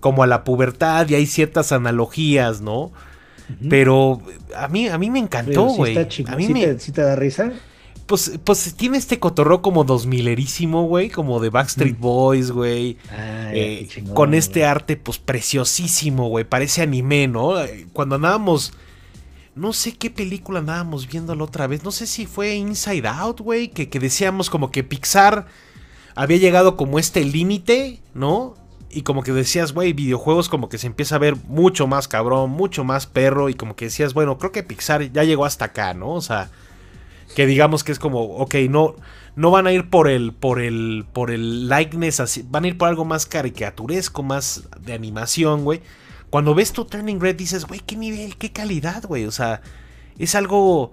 [0.00, 2.92] como a la pubertad y hay ciertas analogías, ¿no?
[3.68, 4.22] Pero
[4.56, 5.96] a mí, a mí me encantó, güey.
[5.98, 7.52] a mí ¿Sí me, te, sí te da risa?
[8.06, 12.00] pues, pues tiene este cotorreo como dos milerísimo, güey, como de Backstreet Mm.
[12.00, 12.96] Boys, güey.
[13.10, 16.44] Ay, Eh, con este arte, pues preciosísimo, güey.
[16.44, 17.60] Parece anime, ¿no?
[17.60, 18.72] Eh, Cuando andábamos.
[19.54, 21.82] No sé qué película andábamos viendo la otra vez.
[21.84, 23.68] No sé si fue Inside Out, güey.
[23.68, 25.46] Que, que decíamos como que Pixar
[26.14, 28.54] había llegado como este límite, ¿no?
[28.90, 32.50] Y como que decías, güey, videojuegos como que se empieza a ver mucho más cabrón,
[32.50, 33.48] mucho más perro.
[33.48, 36.10] Y como que decías, bueno, creo que Pixar ya llegó hasta acá, ¿no?
[36.10, 36.50] O sea,
[37.34, 38.94] que digamos que es como, ok, no,
[39.36, 42.78] no van a ir por el, por el, por el likeness así, van a ir
[42.78, 45.80] por algo más caricaturesco, más de animación, güey.
[46.30, 49.26] Cuando ves tu Turning Red dices, güey, qué nivel, qué calidad, güey.
[49.26, 49.60] O sea,
[50.18, 50.92] es algo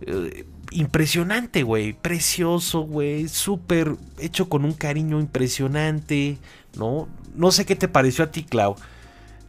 [0.00, 1.92] eh, impresionante, güey.
[1.92, 3.28] Precioso, güey.
[3.28, 6.38] Súper hecho con un cariño impresionante,
[6.76, 7.08] ¿no?
[7.34, 8.74] No sé qué te pareció a ti, Clau.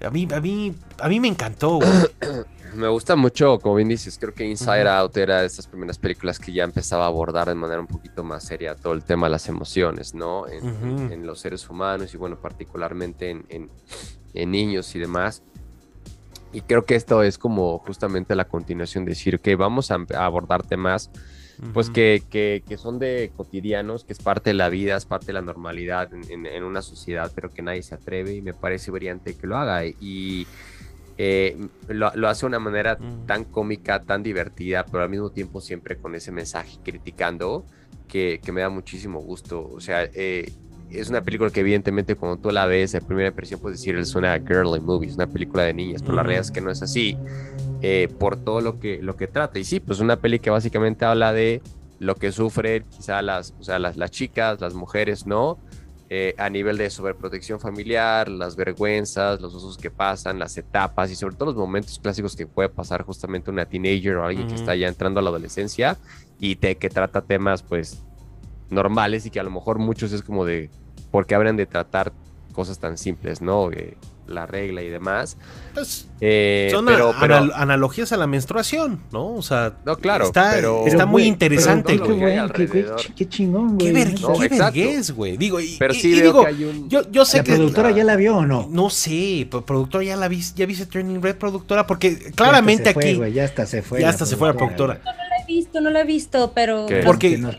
[0.06, 1.90] A mí, a mí, a mí me encantó, güey.
[2.76, 6.40] Me gusta mucho, como bien dices, creo que Inside Out era de estas primeras películas
[6.40, 9.32] que ya empezaba a abordar de manera un poquito más seria todo el tema de
[9.32, 10.46] las emociones, ¿no?
[10.46, 13.70] En, los seres humanos y bueno, particularmente en, en-
[14.36, 15.42] en niños y demás.
[16.54, 20.64] Y creo que esto es como justamente la continuación, decir que vamos a, a abordar
[20.64, 21.10] temas
[21.74, 25.28] pues que, que- que son de cotidianos, que es parte de la vida, es parte
[25.28, 28.54] de la normalidad en, en- en una sociedad, pero que nadie se atreve y me
[28.54, 29.86] parece brillante que lo haga.
[29.86, 30.48] Y
[31.18, 31.58] eh,
[31.88, 35.98] lo, lo hace de una manera tan cómica, tan divertida, pero al mismo tiempo siempre
[35.98, 37.66] con ese mensaje criticando
[38.08, 39.66] que, que me da muchísimo gusto.
[39.74, 40.52] O sea, eh,
[41.00, 44.16] es una película que evidentemente cuando tú la ves, a primera impresión puedes decir es
[44.16, 46.82] una girly movie, es una película de niñas, pero la realidad es que no es
[46.82, 47.18] así
[47.82, 49.60] eh, por todo lo que, lo que trata.
[49.60, 51.62] Y sí, pues una peli que básicamente habla de
[52.00, 55.60] lo que sufren quizá las, o sea, las, las chicas, las mujeres, ¿no?
[56.08, 61.16] Eh, a nivel de sobreprotección familiar, las vergüenzas, los usos que pasan, las etapas y
[61.16, 64.76] sobre todo los momentos clásicos que puede pasar justamente una teenager o alguien que está
[64.76, 65.98] ya entrando a la adolescencia
[66.40, 68.04] y te, que trata temas pues
[68.70, 70.70] normales y que a lo mejor muchos es como de,
[71.16, 72.12] ¿por qué habrían de tratar
[72.52, 73.72] cosas tan simples, ¿no?
[73.72, 73.96] Eh,
[74.28, 75.38] la regla y demás.
[75.74, 79.28] Pues, Eh, son pero, a- pero, anal- analogías a la menstruación, ¿no?
[79.34, 82.52] O sea, No, claro, está, pero- está Pero, muy interesante, pero qué güey.
[82.98, 84.04] qué, qué chingón, Qué, güey.
[84.04, 84.20] ver-.
[84.20, 84.74] No, qué exacto.
[84.78, 85.38] vergüenz, güey.
[85.38, 86.90] Digo, y, pero sí y digo, que hay un...
[86.90, 87.54] yo, yo sé ¿La que...
[87.54, 88.68] productora ya la vio o no?
[88.70, 93.00] No sé, productora ya la vi, ya viste Turning Red productora, porque claramente Ya hasta
[93.02, 93.16] se aquí...
[93.16, 94.02] fue, güey, ya hasta se fue.
[94.02, 95.00] ya hasta se fue la productora.
[95.06, 96.88] No la he visto, no la he visto, pero...
[96.88, 97.04] ¿Qué?
[97.06, 97.58] Porque- Que nos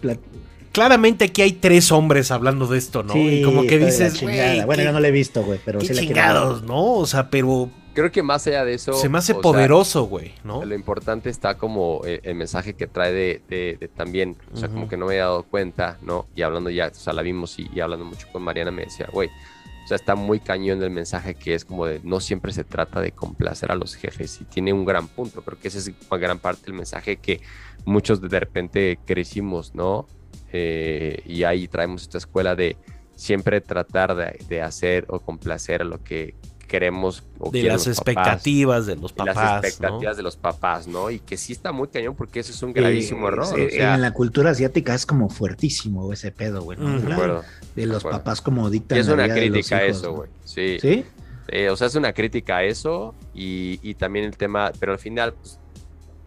[0.77, 3.15] Claramente aquí hay tres hombres hablando de esto, ¿no?
[3.15, 5.87] Sí, y como que dices, güey, Bueno, yo no la he visto, güey, pero qué
[5.87, 6.93] sí la quiero chingados, ¿no?
[6.95, 8.93] O sea, pero Creo que más allá de eso...
[8.93, 10.63] se me hace poderoso, güey, ¿no?
[10.67, 14.69] Lo importante está como el, el mensaje que trae de, de- de también, o sea,
[14.69, 16.27] como que no me había dado cuenta, ¿no?
[16.37, 19.09] Y hablando ya, o sea, la vimos y, y hablando mucho con Mariana me decía,
[19.11, 22.65] güey, o sea, está muy cañón el mensaje que es como de no siempre se
[22.65, 25.91] trata de complacer a los jefes y tiene un gran punto, creo que ese es
[26.11, 27.41] una gran parte del mensaje que
[27.87, 30.07] muchos de repente crecimos, ¿no?
[30.53, 32.77] Eh, y ahí traemos esta escuela de
[33.15, 36.35] siempre tratar de, de hacer o complacer a lo que
[36.69, 39.59] queremos o de las los papás expectativas de los y papás, las ¿no?
[39.69, 41.11] expectativas de los papás, ¿no?
[41.13, 43.59] Y que sí está muy cañón porque eso es un gravísimo Eh, error.
[43.61, 46.77] eh, o sea, en la cultura asiática es como fuertísimo ese pedo, güey.
[46.79, 47.45] De acuerdo.
[47.77, 48.19] Los acuerdo.
[48.19, 48.99] papás como Y dictan.
[48.99, 50.13] es la una vida de los crítica a eso, ¿no?
[50.15, 50.31] güey.
[50.45, 50.79] Sí.
[50.81, 51.05] ¿Sí?
[51.49, 54.99] Eh, o sea, es una crítica a eso y, y también el tema, pero al
[54.99, 55.61] final pues,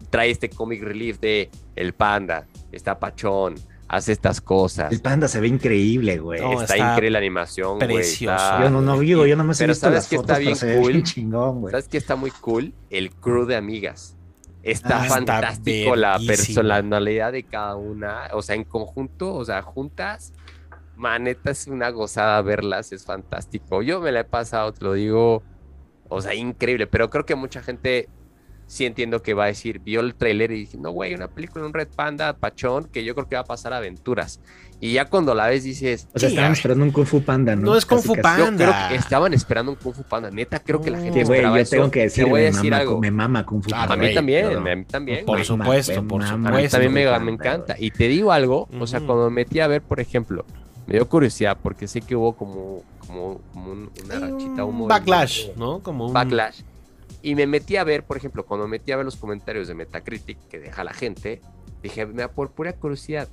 [0.08, 3.56] trae este comic relief de el panda, está pachón,
[3.92, 4.92] hace estas cosas.
[4.92, 6.40] El panda se ve increíble, güey.
[6.40, 7.88] No, está, está increíble la animación, güey.
[7.96, 8.36] precioso.
[8.36, 10.92] está- yo no, no digo, yo no me he Pero ¿sabes fotos, está bien cool?
[10.92, 11.72] bien chingón, güey.
[11.72, 12.72] ¿Sabes qué está muy cool?
[12.88, 14.16] El crew de amigas.
[14.62, 18.28] Está Ah, está fantástico la personalidad de cada una.
[18.34, 20.32] O sea, en conjunto, o sea, juntas.
[20.96, 23.82] Maneta es una gozada verlas, es fantástico.
[23.82, 25.42] Yo me la he pasado, te lo digo.
[26.08, 26.86] O sea, increíble.
[26.86, 28.08] Pero creo que mucha gente
[28.70, 31.66] sí entiendo que va a decir, vio el tráiler y dije, no, güey, una película,
[31.66, 34.40] un Red Panda, Pachón, que yo creo que va a pasar aventuras.
[34.78, 37.56] Y ya cuando la ves dices, O sea, Sí, estaban esperando un Kung Fu Panda,
[37.56, 37.62] ¿no?
[37.62, 38.22] No es Kung Casi, Fu casi.
[38.42, 38.64] Panda.
[38.66, 40.30] yo creo que estaban esperando un Kung Fu Panda.
[40.30, 41.70] Neta, creo que la gente Sí, güey, yo eso.
[41.72, 43.00] tengo que decir, voy a decir mama, algo.
[43.00, 43.92] me mama Kung Fu Panda.
[43.92, 45.24] A mí güey, también, Yo- a mí también.
[45.26, 45.44] Por güey.
[45.44, 46.76] supuesto, por mama A mí supuesto.
[46.78, 47.76] también me, Panda, me encanta.
[47.78, 50.46] Y te digo algo, o sea, cuando me metí a ver, por ejemplo,
[50.86, 54.88] me dio curiosidad porque sé que hubo como, como, como un- una rachita, un un
[54.88, 55.80] backlash, ¿no?
[55.80, 56.60] Como un Backlash.
[57.22, 59.74] Y me metí a ver, por ejemplo, cuando me metí a ver los comentarios de
[59.74, 61.40] Metacritic que deja la gente,
[61.82, 63.28] dije, me por pura curiosidad.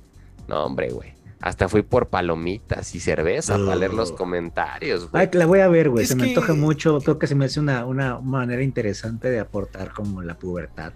[0.46, 1.14] No, hombre, güey.
[1.40, 5.22] Hasta fui por palomitas y cerveza para leer los comentarios, güey.
[5.22, 6.02] Ay, la voy a ver, güey.
[6.02, 6.98] Es Se me antoja mucho.
[7.00, 10.92] Creo que se me hace una, una manera interesante de aportar como la pubertad.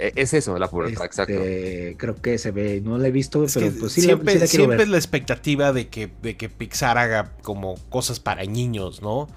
[0.00, 1.32] Eh, Es eso, la pubertad, exacto.
[1.34, 4.32] Este, Creo que se ve, no la he visto, Es pero pues sí, la- siempre,
[4.34, 4.86] sí la, siempre ver.
[4.86, 9.28] es la expectativa de que, de que Pixar haga como cosas para niños, ¿no?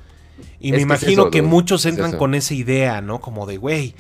[0.59, 3.19] Y Es me que es imagino eso, que dude, muchos entran con esa idea, ¿no?
[3.19, 3.93] Como de, güey,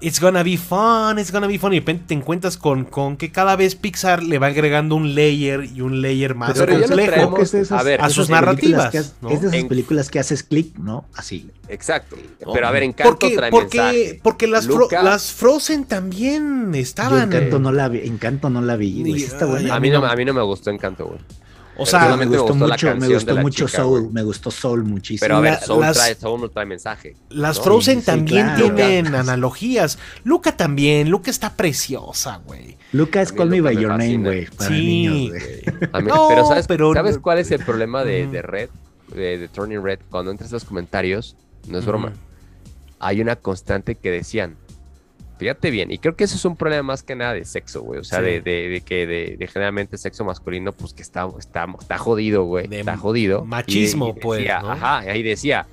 [0.00, 1.72] it's gonna be fun, it's gonna be fun.
[1.72, 5.14] Y de repente te encuentras con, con que cada vez Pixar le va agregando un
[5.14, 7.38] layer y un layer más Pero complejo.
[7.40, 9.30] esas- a ver, a esas sus narrativas, que has- ¿no?
[9.30, 11.04] Es de esas En- películas que haces clic, ¿no?
[11.14, 11.48] Así.
[11.68, 12.16] Exacto.
[12.44, 14.20] No, Pero a ver, Encanto porque, trae porque, mensaje.
[14.24, 17.32] porque las, fro- las Frozen también Yo estaban.
[17.32, 19.12] Encanto no la vi, Encanto no la vi, güey.
[19.12, 19.74] Ni- Sí está buena.
[19.74, 21.20] A mí, no, a mí no me gustó Encanto, güey.
[21.82, 25.20] O sea, me gustó mucho, me gustó mucho chica, Soul, me gustó Soul muchísimo.
[25.24, 27.16] Pero a ver, Soul, las- trae, Soul no trae mensaje.
[27.30, 27.64] Las ¿no?
[27.64, 28.74] Frozen Sí, también claro.
[28.74, 29.20] tienen Luca.
[29.20, 29.98] analogías.
[30.24, 31.10] Luca también.
[31.10, 32.76] Luca está preciosa, güey.
[32.92, 34.46] Lucas, A mí Call Me Luca By Your Name, güey.
[34.46, 36.04] Para Sí, niños, güey.
[36.04, 38.70] No, pero, ¿sabes, pero- ¿sabes cuál es el problema de, Red?
[39.14, 40.00] De, de Turning Red.
[40.10, 41.36] Cuando entras a los comentarios,
[41.68, 42.12] no es broma.
[42.98, 44.56] Hay una constante que decían.
[45.42, 47.98] Fíjate bien, y creo que eso es un problema más que nada de sexo, güey.
[48.00, 48.24] O sea, Sí.
[48.26, 52.44] de, de- de que de, de generalmente sexo masculino, pues que está, está, está jodido,
[52.44, 52.68] güey.
[52.72, 53.44] Está jodido.
[53.44, 54.70] machismo, Y- y decía, pues, ¿no?
[54.72, 55.66] Ajá, ahí decía,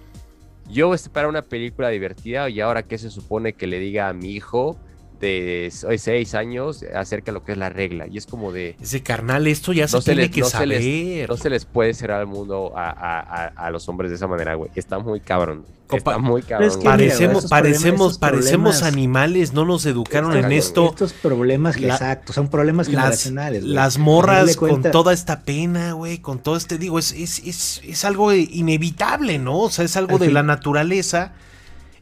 [0.69, 4.09] yo voy a esperar una película divertida y ahora qué se supone que le diga
[4.09, 4.77] a mi hijo
[5.19, 8.07] de 6 años acerca de lo que es la regla.
[8.07, 10.45] Y es como de, Ese carnal, esto ya se No se tiene les- que no
[10.45, 10.67] se saber.
[10.69, 14.15] les- no se les puede cerrar al mundo a, a- a- a los hombres de
[14.15, 14.71] esa manera, güey.
[14.75, 15.65] Está muy cabrón.
[15.91, 16.67] Está muy cabrón.
[16.69, 16.97] es que güey.
[16.97, 20.89] mira, parecemos, parecemos, parecemos animales, no nos educaron en esto.
[20.89, 23.63] Estos problemas, La- exacto, son problemas generacionales.
[23.63, 28.05] las morras con toda esta pena, güey, con todo este, digo, es, es, es, es
[28.05, 29.61] algo inevitable, ¿no?
[29.61, 31.33] O sea, es algo Al de fin- la naturaleza.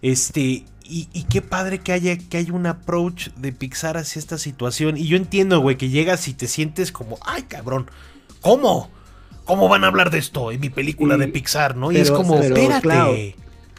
[0.02, 4.38] Este, y, y qué padre que haya, que haya un approach de Pixar hacia esta
[4.38, 4.98] situación.
[4.98, 7.90] Y yo entiendo, güey, que llegas y te sientes como, ay, cabrón,
[8.42, 8.90] ¿cómo?
[9.46, 11.92] ¿Cómo van a hablar de esto en mi película Sí, de Pixar, no?
[11.92, 12.82] y es como, pero, espérate.
[12.82, 13.14] claro,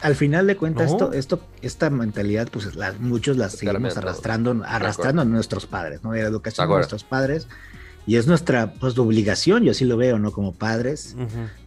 [0.01, 0.93] Al final de cuentas, ¿No?
[0.93, 6.01] esto, esto, esta mentalidad, pues la- muchos las Espérame, seguimos arrastrando, arrastrando a nuestros padres,
[6.03, 6.11] ¿no?
[6.13, 7.47] De la educación de nuestros padres.
[8.09, 10.31] Y es nuestra pues, obligación, yo así lo veo, ¿no?
[10.31, 11.15] Como padres,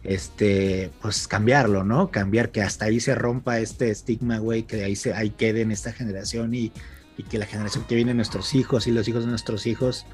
[0.03, 2.11] este, pues cambiarlo, ¿no?
[2.11, 5.71] Cambiar que hasta ahí se rompa este estigma, güey, que ahí se ahí quede en
[5.71, 6.73] esta generación y,
[7.17, 10.05] y que la generación que viene nuestros hijos y los hijos de nuestros hijos,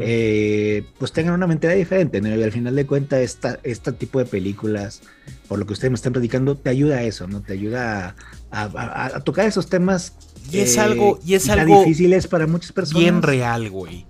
[0.00, 2.28] eh, pues tengan una mentalidad diferente, ¿no?
[2.28, 5.00] Y al final de cuentas, esta, este tipo de películas,
[5.48, 7.40] por lo que ustedes me están platicando, te ayuda a eso, ¿no?
[7.40, 8.14] Te ayuda
[8.50, 10.12] a, a- a- a tocar esos temas.
[10.52, 13.00] Y es eh, algo- y es tan algo difíciles para muchas personas.
[13.02, 14.04] bien real, güey.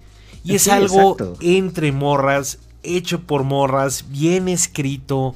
[0.44, 1.36] Y es Sí, algo exacto.
[1.40, 5.34] entre morras, hecho por morras, bien escrito,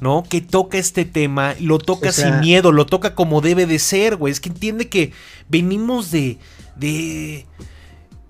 [0.00, 0.22] ¿no?
[0.28, 3.78] Que toca este tema, lo toca O sea- sin miedo, lo toca como debe de
[3.78, 4.32] ser, güey.
[4.32, 5.12] Es que entiende que
[5.48, 6.38] venimos de.
[6.76, 7.46] de.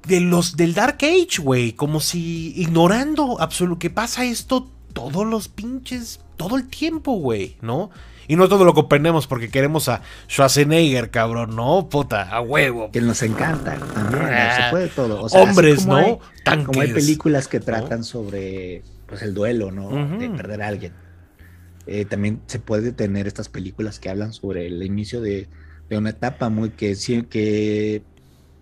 [0.07, 0.57] de los.
[0.57, 1.73] del Dark Age, güey.
[1.73, 6.21] Como si ignorando absoluto que pasa esto todos los pinches.
[6.37, 7.91] todo el tiempo, güey, ¿no?
[8.29, 11.89] Y no todo lo comprendemos porque queremos a Schwarzenegger, cabrón, ¿no?
[11.89, 12.91] Puta, a huevo.
[12.91, 14.29] Que nos encanta también, ¿no?
[14.31, 15.23] Ah, se puede todo.
[15.23, 15.97] O sea, así Hombres, ¿no?
[15.97, 16.67] hay- Tanques.
[16.67, 20.19] como hay películas que tratan sobre pues, el duelo, ¿no?
[20.19, 20.93] De perder a alguien.
[21.87, 25.49] Eh, también se puede tener estas películas que hablan sobre el inicio de,
[25.89, 26.97] de una etapa muy que
[27.31, 28.03] que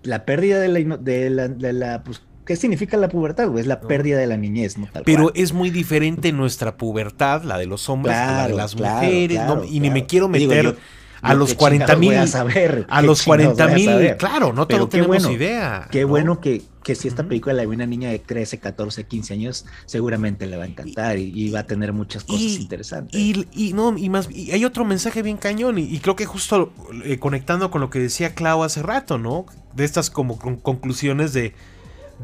[0.03, 3.49] la pérdida de la, ino- de la, de la, pues, ¿qué significa la pubertad?
[3.49, 3.61] güey?
[3.63, 4.87] Es la pérdida de la niñez, ¿no?
[4.93, 5.35] Tal Pero cual.
[5.37, 9.57] es muy diferente nuestra pubertad, la de los hombres, la de las claro, mujeres, claro,
[9.57, 9.65] ¿no?
[9.65, 10.75] Y ni me quiero Digo, meter yo-
[11.23, 12.19] a los qué 40 chingados mil.
[12.19, 15.89] a saber, A los chingados 40 voy a mil, claro, no Pero tenemos bueno, idea.
[15.91, 16.09] Qué ¿no?
[16.09, 19.65] bueno que, que si esta película la ve una niña de 13, 14, 15 años,
[19.87, 23.19] seguramente le va a encantar y, y va a tener muchas cosas Y- interesantes.
[23.19, 26.27] Y, y no, y más, y hay otro mensaje bien cañón, y, y creo que
[26.27, 26.75] justo
[27.07, 29.47] eh, conectando con lo que decía Clau hace rato, ¿no?
[29.75, 31.55] De estas como con- conclusiones de,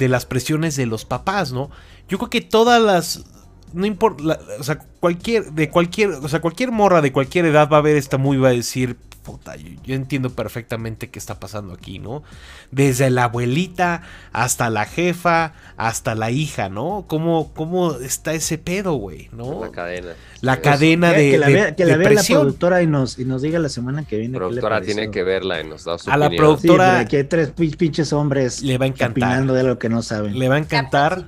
[0.00, 1.70] de las presiones de los papás, ¿no?
[2.08, 3.24] Yo creo que todas las.
[3.72, 4.40] No importa.
[4.58, 5.52] O sea, cualquier.
[5.52, 6.10] De cualquier.
[6.10, 8.96] O sea, cualquier morra de cualquier edad va a ver esta muy va a decir.
[9.22, 12.22] Puta, yo, yo entiendo perfectamente qué está pasando aquí, ¿no?
[12.70, 14.00] Desde la abuelita
[14.32, 17.04] hasta la jefa, hasta la hija, ¿no?
[17.06, 19.28] ¿Cómo, cómo está ese pedo, güey?
[19.32, 19.60] ¿no?
[19.62, 20.08] La cadena.
[20.40, 22.40] La cadena que, de, que la vea, que la, vea la presión.
[22.40, 24.38] productora y nos, y nos diga la semana que viene.
[24.38, 26.56] La qué le productora tiene que verla y nos da su A la opinión.
[26.56, 29.10] produ- Sí, aquí hay tres pi- pinches hombres Le va a encantar.
[29.10, 30.38] opinando de algo que no saben.
[30.38, 31.26] Le va a encantar.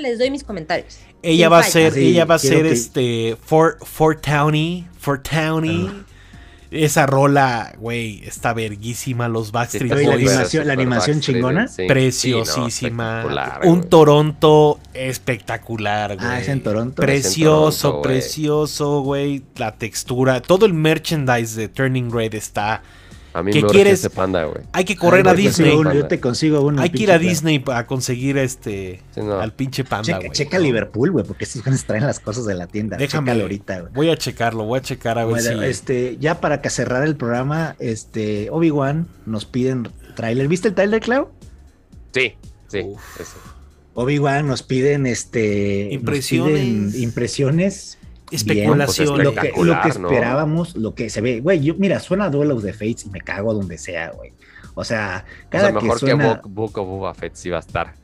[0.00, 0.98] Les doy mis comentarios.
[1.22, 5.28] Ella va a ser, Sí, ella va a ser que- este Fort, Fort Towny, Fort
[5.28, 5.90] Towny.
[5.90, 6.04] Ah.
[6.70, 9.26] Esa rola, güey, está verguísima.
[9.28, 10.28] Los Backstreet Oye, la Boys.
[10.28, 11.68] animación- la animación chingona.
[11.68, 12.70] Sí, Preciosísima.
[12.70, 12.90] sí, no,
[13.30, 13.88] espectacular, un güey.
[13.88, 16.26] Toronto espectacular, güey.
[16.28, 17.00] Ah, es en Toronto.
[17.02, 19.42] Precioso, Toronto, precioso, güey.
[19.56, 22.82] La textura, todo el merchandise de Turning Red está.
[23.38, 24.00] A mí ¿Qué me quieres?
[24.00, 24.62] ese panda, güey.
[24.72, 25.76] Hay que correr Ay, a Disney.
[25.76, 26.82] uno, yo te consigo uno.
[26.82, 27.28] Hay que ir a plan.
[27.28, 29.38] Disney para conseguir este Sí, no.
[29.40, 30.30] al pinche panda, Checa, güey.
[30.32, 30.58] checa.
[30.58, 32.96] Liverpool, güey, porque si traen las cosas de la tienda.
[32.96, 33.92] Déjame Chécalo ahorita, güey.
[33.94, 35.68] Voy a checarlo, voy a checar a ver Bueno, si.
[35.68, 40.48] este, ya para que cerrar el programa, este, Obi-Wan nos piden tráiler.
[40.48, 41.28] ¿Viste el tráiler, Clau?
[42.12, 42.34] Sí,
[42.68, 42.80] sí.
[42.84, 43.00] Uf.
[43.94, 46.60] Obi-Wan nos piden este nos Impresiones.
[46.60, 47.97] piden impresiones.
[48.30, 49.14] Especulaciones.
[49.14, 50.08] Bien, Lo que, Espectacular, lo que ¿no?
[50.08, 53.20] esperábamos, lo que se ve, güey, yo, mira, suena Duel of the Fates y me
[53.20, 54.32] cago donde sea, güey.
[54.74, 57.50] O sea, O cada sea, mejor que que, suena, Book, Book of Boba Fett sí
[57.50, 57.94] va a estar.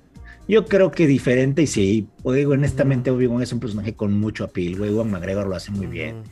[0.48, 4.76] yo creo que diferente y sí, digo, honestamente Obi-Wan es un personaje con mucho appeal,
[4.78, 6.22] güey, Ewan McGregor lo hace muy bien.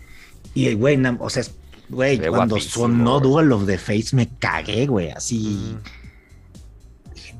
[0.54, 1.44] Y, güey, o sea,
[1.88, 3.20] güey, cuando sonó.
[3.20, 5.74] Duel of the Fates me cagué, güey, así.
[5.76, 6.01] Mm.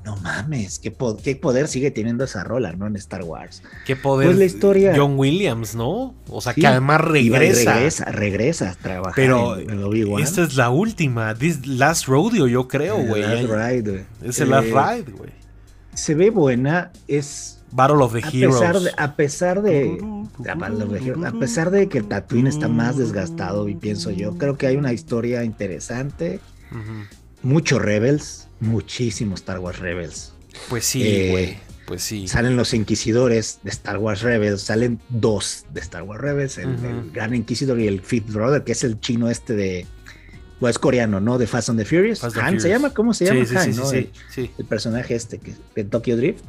[0.05, 2.87] No mames, ¿qué, po- qué poder sigue teniendo esa rola, ¿no?
[2.89, 3.63] En Star Wars.
[3.87, 4.27] Qué poder.
[4.29, 6.15] Pues la historia- John Williams, ¿no?
[6.29, 7.75] O sea, Sí, que además regresa.
[7.75, 10.23] regresa, regresa a trabajar Pero en, en Obi-Wan.
[10.23, 11.35] esta es la última.
[11.37, 13.23] This last rodeo, yo creo, güey.
[13.23, 14.05] Last Ride, güey.
[14.23, 15.31] Es el last Eh, ride, güey.
[15.95, 18.57] Se ve buena, es Battle of the a Heroes.
[18.61, 19.99] pesar de, a pesar de
[21.27, 24.93] a pesar de que Tatooine está más desgastado y pienso yo, creo que hay una
[24.93, 26.41] historia interesante,
[26.71, 27.07] Ujú.
[27.49, 30.33] mucho Rebels, muchísimo Star Wars Rebels.
[30.69, 31.59] Pues sí, Eh.
[31.87, 32.29] Pues sí.
[32.29, 37.35] Salen los inquisidores de Star Wars Rebels, salen dos de Star Wars Rebels, el, Gran
[37.35, 39.87] Inquisidor y el Fifth Brother, que es el chino este de
[40.61, 41.39] o es coreano, ¿no?
[41.39, 42.23] De Fast and the Furious.
[42.23, 43.45] And Han se llama, ¿cómo se llama?
[43.45, 43.87] sí, Han, sí, ¿no?
[44.31, 46.45] sí, El, personaje este que de Tokyo Drift.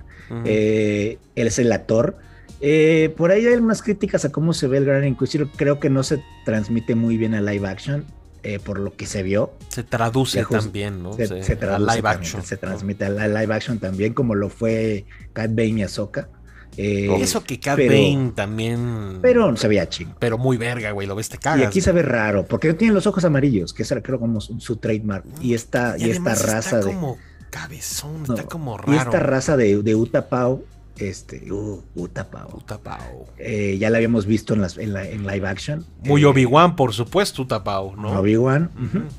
[0.45, 2.16] Eh, él es el actor.
[2.61, 5.49] Eh, por ahí hay unas críticas a cómo se ve el Gran Inquisidor.
[5.55, 8.05] Creo que no se transmite muy bien a live action,
[8.44, 9.54] eh, por lo que se vio.
[9.70, 11.14] se traduce lejos- también, ¿no?
[11.14, 12.44] Se, se a traduce live también, action.
[12.44, 12.60] Se ¿no?
[12.62, 16.30] transmite a la live action también, como lo fue Cat Bane y Ahsoka.
[16.76, 19.20] Eh, Eso que Cat pero- Bane también.
[19.22, 20.16] Pero se veía chingo.
[20.20, 21.08] Pero muy verga, güey.
[21.08, 21.68] Lo ves, te Y cagas.
[21.68, 24.60] aquí se ve raro, porque no tiene los ojos amarillos, que es creo como su,
[24.60, 25.24] su trademark.
[25.39, 26.94] Y esta, y, esta además raza está de.
[26.96, 27.18] como
[27.52, 28.94] cabezón, no, está como y raro.
[29.04, 30.66] esta raza de, de Utapau
[30.98, 32.50] Este, uh, Utapau.
[32.50, 33.26] Puta pao.
[33.38, 35.84] Eh, ya la habíamos visto en, las, en, la- en live action.
[36.04, 38.20] Muy Eh, Obi-Wan, por supuesto, Utapau, ¿no?
[38.20, 38.70] Obi-Wan.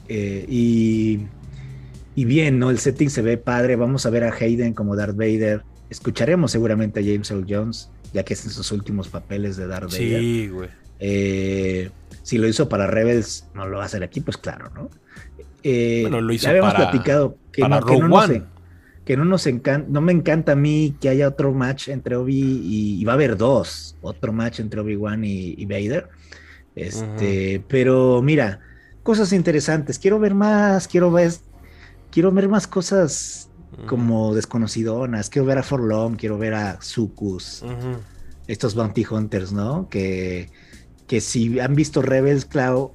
[0.09, 1.21] Eh, y,
[2.15, 2.71] y bien, ¿no?
[2.71, 3.75] El setting se ve padre.
[3.77, 5.63] Vamos a ver a Hayden como Darth Vader.
[5.91, 9.91] Escucharemos seguramente a James Earl Jones, ya que es en sus últimos papeles de Darth
[9.91, 10.21] Vader.
[10.21, 10.69] Sí, güey.
[12.23, 14.89] Si lo hizo para Rebels, no lo va a hacer aquí, pues claro, ¿no?
[15.63, 18.35] Bueno, lo hizo ya habíamos para- platicado que para no, que no Rogue One.
[18.37, 18.54] en-
[19.05, 22.41] que no nos encanta, no me encanta a mí que haya otro match entre Obi
[22.41, 26.09] y, y va a haber dos, otro match entre Obi-Wan y, y Vader.
[26.75, 28.61] Este, pero mira,
[29.03, 29.99] cosas interesantes.
[29.99, 31.33] Quiero ver más, quiero ver,
[32.11, 33.51] quiero ver más cosas
[33.87, 35.31] como desconocidonas.
[35.31, 37.63] Quiero ver a Forlom, quiero ver a Sucus
[38.47, 39.89] estos bounty hunters, ¿no?
[39.89, 40.51] Que,
[41.07, 42.95] que si han visto Rebels, claro,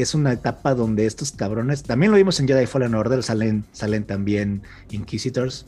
[0.00, 4.04] es una etapa donde estos cabrones, también lo vimos en Jedi Fallen Order, salen, salen
[4.04, 5.66] también Inquisitors,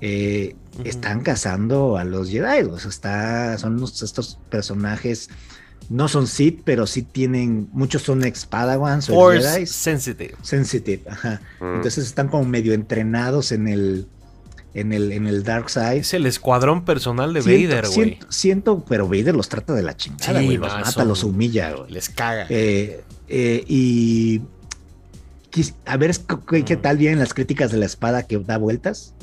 [0.00, 0.54] eh,
[0.84, 5.28] están cazando a los Jedi, o sea, está, son unos- estos personajes,
[5.90, 9.66] no son Sith, pero sí tienen, muchos son ex-Padawans o Force Jedi.
[9.66, 10.34] sensitive.
[10.42, 11.40] Sensitive, ajá.
[11.60, 11.76] Mm.
[11.76, 14.06] Entonces están como medio entrenados en el,
[14.74, 15.96] en el, en el Dark Side.
[15.98, 17.94] Es el escuadrón personal de Siento- Vader, güey.
[17.94, 20.56] Siento, siento, pero Vader los trata de la chingada, Sí, güey.
[20.58, 21.90] Los no, mata, son- los humilla, güey.
[21.90, 22.46] Les caga.
[22.50, 24.42] Eh, eh, y
[25.86, 29.14] a ver es qué, qué tal vienen las críticas de la espada que da vueltas,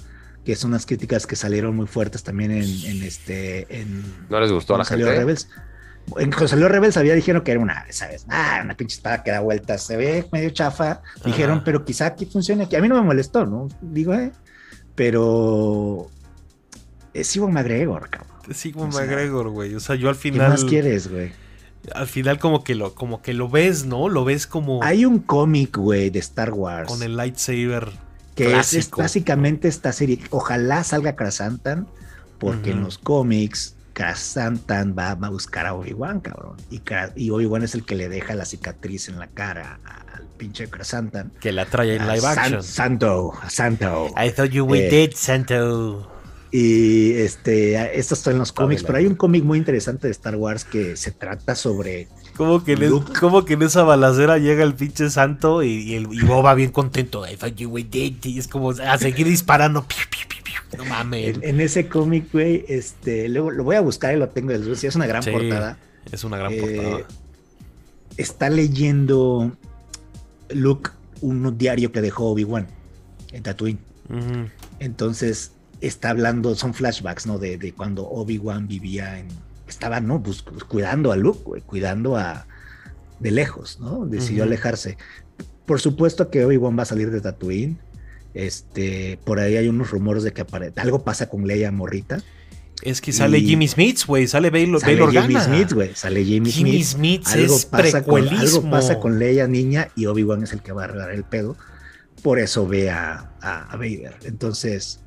[0.43, 4.51] que son unas críticas que salieron muy fuertes también en, en este, en ¿No les
[4.51, 5.19] gustó a la salió gente?
[5.21, 5.49] Rebels.
[6.17, 8.25] En cuando salió Rebels había dijeron que era una, ¿sabes?
[8.29, 11.01] Ah, una pinche espada que da vueltas, se ve medio chafa.
[11.23, 11.65] Dijeron, Ajá.
[11.65, 12.75] pero quizá aquí funcione aquí.
[12.75, 13.69] A mí no me molestó, ¿no?
[13.81, 14.31] Digo, eh,
[14.93, 16.07] pero
[17.13, 18.35] es Iwan McGregor, cabrón.
[18.53, 19.73] Sí, como o sea, McGregor, güey.
[19.73, 20.49] O sea, yo al ¿Qué final.
[20.49, 21.31] más quieres, güey?
[21.93, 24.09] Al final, como que lo, como que lo ves, ¿no?
[24.09, 26.87] Lo ves como Hay un cómic, güey, de Star Wars.
[26.89, 27.89] con el lightsaber.
[28.35, 30.19] que es- básicamente esta serie.
[30.29, 31.87] Ojalá salga Krasantan,
[32.39, 36.57] porque en los cómics Krasantan va, va a buscar a Obi-Wan, cabrón.
[36.69, 36.81] Y,
[37.15, 41.31] y Obi-Wan es el que le deja la cicatriz en la cara al pinche Krasantan.
[41.39, 42.63] Que la trae en live San- action.
[42.63, 44.07] Santo, a Santo.
[44.21, 46.11] I thought you were Eh, dead, Santo.
[46.57, 50.63] Y este, estos son los cómics, pero hay un cómic muy interesante de Star Wars
[50.63, 55.09] que se trata sobre Como que, en como que en esa balacera llega el pinche
[55.09, 57.25] santo y, y el, y Boba bien contento.
[57.27, 59.85] Y es como a seguir disparando.
[60.77, 61.35] No mames.
[61.37, 64.95] en, en ese cómic, güey, este, luego lo voy a buscar y lo tengo, es
[64.95, 65.77] una gran Sí, portada.
[66.09, 67.07] Es una gran Eh, portada.
[68.15, 69.51] está leyendo
[70.51, 72.67] Luke un diario que dejó Obi-Wan
[73.33, 73.79] en Tatooine.
[74.79, 75.51] Entonces
[75.87, 77.37] está hablando, son flashbacks, ¿no?
[77.39, 79.27] De, de cuando Obi-Wan vivía en.
[79.67, 80.21] Estaba, ¿no?
[80.21, 82.45] Pues, cuidando a Luke, güey, cuidando a.
[83.19, 84.05] de lejos, ¿no?
[84.05, 84.97] Decidió alejarse.
[85.65, 87.77] Por supuesto que Obi-Wan va a salir de Tatooine.
[88.33, 92.21] Este, por ahí hay unos rumores de que apare- algo pasa con Leia Morrita.
[92.81, 94.27] Es que sale y- Jimmy Smith, güey.
[94.27, 95.39] Sale Bail, Sale Bail Jimmy.
[95.41, 95.95] Smith, güey.
[95.95, 97.23] Sale Jimmy, Jimmy Smith.
[97.23, 100.73] Smith algo es pasa, con, algo pasa con Leia niña y Obi-Wan es el que
[100.73, 101.55] va a arreglar el pedo.
[102.21, 104.17] Por eso ve a, a- a Vader.
[104.25, 104.99] Entonces,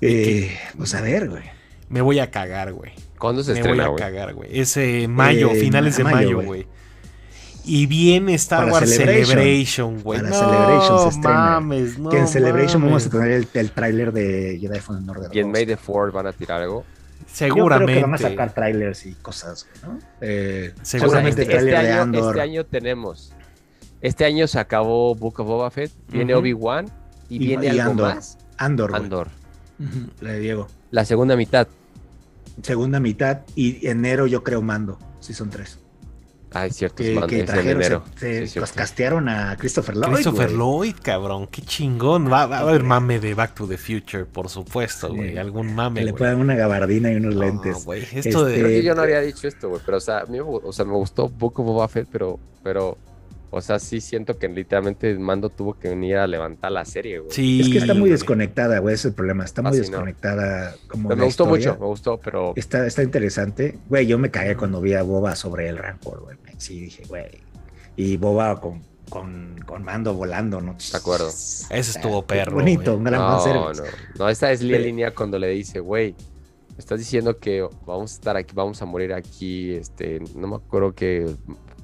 [0.00, 1.42] eh, pues a ver, güey.
[1.88, 2.92] Me voy a cagar, güey.
[3.18, 3.98] ¿Cuándo se Me voy estrena, a güey?
[4.02, 4.58] cagar, güey.
[4.60, 6.66] Ese mayo, Eh, finales de mayo, güey.
[7.64, 10.00] Y viene Star Para Wars Celebration.
[10.02, 10.20] Güey.
[10.20, 11.38] Para no Celebration se estrena.
[11.38, 13.04] mames, no que en Celebration mames.
[13.04, 15.30] vamos a tener el, el tráiler de Jedi Fallen Order.
[15.34, 15.52] ¿Y en 2.
[15.52, 16.84] May the Fourth van a tirar algo?
[17.32, 17.94] Seguramente.
[17.94, 19.98] Yo creo que van a sacar trailers y cosas, güey, ¿no?
[20.20, 20.82] Eh, Seguramente.
[20.82, 22.28] O sea, seguramente este, este de año, Andor.
[22.36, 23.32] este año tenemos.
[24.00, 26.34] Este año se acabó Book of Boba Fett, viene.
[26.34, 26.86] Obi-Wan
[27.28, 28.14] y, Y- viene y algo Andor.
[28.14, 28.38] más.
[28.58, 28.94] Andor.
[28.94, 29.28] Andor.
[30.20, 30.68] La de Diego.
[30.90, 31.68] La segunda mitad.
[32.62, 34.98] Segunda mitad y enero yo creo mando.
[35.20, 35.78] Sí, son tres.
[36.52, 38.04] Ah, es cierto, Que, que trajeron, enero.
[38.14, 38.72] se, se- Sí, es pues cierto.
[38.76, 40.12] castearon a Christopher Lloyd.
[40.14, 40.56] Christopher güey.
[40.58, 41.48] Lloyd, cabrón.
[41.48, 42.32] Qué chingón.
[42.32, 45.16] Va, va a haber mame de Back to the Future, por supuesto, Sí.
[45.16, 45.36] güey.
[45.36, 46.18] Algún Que mame, le güey.
[46.18, 47.84] ponen una gabardina y unos No, lentes.
[48.10, 48.74] Esto Este, Creo de.
[48.74, 50.92] que yo no había dicho esto, güey, pero o sea, a mí o sea, me
[50.94, 51.24] gustó
[51.58, 52.96] of Boba Fett, pero, pero,
[53.50, 57.30] o sea, sí siento que literalmente mando tuvo que venir a levantar la serie, güey.
[57.32, 57.60] Sí.
[57.60, 59.44] Es que está muy desconectada, güey, ese es el problema.
[59.44, 59.84] Está muy Así no.
[59.88, 60.74] desconectada.
[60.88, 61.70] Como me gustó historia.
[61.72, 63.78] mucho, me gustó, pero Está, está interesante.
[63.88, 66.36] Güey, yo me cagué cuando vi a Boba sobre el Rancor, güey.
[66.58, 67.26] Sí, dije, güey.
[67.96, 70.74] Y Boba con, con, con mando volando, ¿no?
[70.74, 71.28] De acuerdo.
[71.28, 72.96] Ese estuvo perro, Bonito, güey.
[72.98, 73.72] un gran no, no,
[74.18, 76.14] no, esta es la Pero- línea cuando le dice, güey,
[76.70, 80.56] me estás diciendo que vamos a estar aquí, vamos a morir aquí, este, no me
[80.56, 81.26] acuerdo que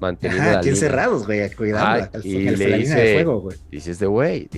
[0.03, 0.81] manteniendo Ajá, la aquí línea.
[0.83, 3.57] encerrados, güey, cuidando Ajá, al- y le la línea de dice- fuego, güey.
[3.71, 4.49] Dices de güey,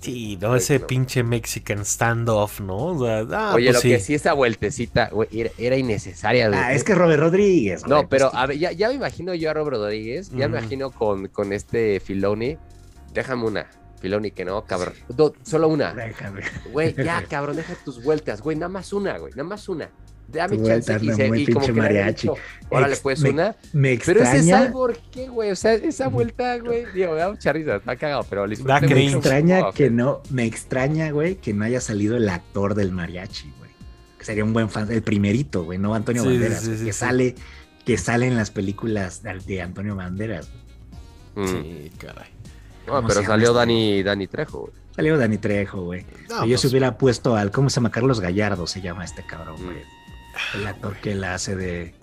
[0.00, 0.86] Sí, no, ese no.
[0.88, 2.76] pinche Mexican standoff, ¿no?
[2.76, 3.88] O sea, ah, Oye, pues lo sí.
[3.90, 6.58] que sí, esa vueltecita, güey, era, era innecesaria, güey.
[6.58, 9.32] Ah, es que Robert Rodríguez, güey, No, pues, pero a ver, ya, ya me imagino
[9.34, 12.58] yo a Robert Rodríguez, ya me imagino con, con este Filoni.
[13.14, 13.66] Déjame una.
[14.00, 14.94] Filoni que no, cabrón.
[15.08, 15.94] Do- solo una.
[15.94, 16.42] Déjame.
[16.72, 19.88] Güey, ya, cabrón, deja tus vueltas, güey, nada más una, güey, nada más una.
[20.28, 22.28] Dame Tu chance vuelta, y, no, se- muy y como que mariachi.
[22.28, 23.56] dicho, órale, Ex- pues me- una.
[23.74, 25.50] Me Pero ese extraña, Cyborg, ¿qué, güey?
[25.50, 28.80] O sea, esa vuelta, güey, digo, me da mucha risa, está cagado, pero le Da
[28.80, 32.92] me extraña Oh, que no, me extraña, güey, que no haya salido el actor del
[32.92, 33.70] mariachi, güey.
[34.18, 36.84] Que sería un buen fan, el primerito, güey, no Antonio Sí, Banderas, sí, güey, sí,
[36.86, 36.98] que sí.
[36.98, 37.34] sale,
[37.84, 40.48] que sale en las películas de, de Antonio Banderas.
[41.34, 41.46] Mm.
[41.46, 42.30] Sí, caray.
[42.86, 43.58] No, ¿Cómo pero se salió este?
[43.58, 44.72] Dani, Dani Trejo, güey.
[44.96, 46.04] Salió Dani Trejo, güey.
[46.28, 47.90] No, Yo se pues, hubiera puesto al, ¿cómo se llama?
[47.90, 49.70] Carlos Gallardo se llama este cabrón, Mm.
[50.54, 51.94] El actor que la hace de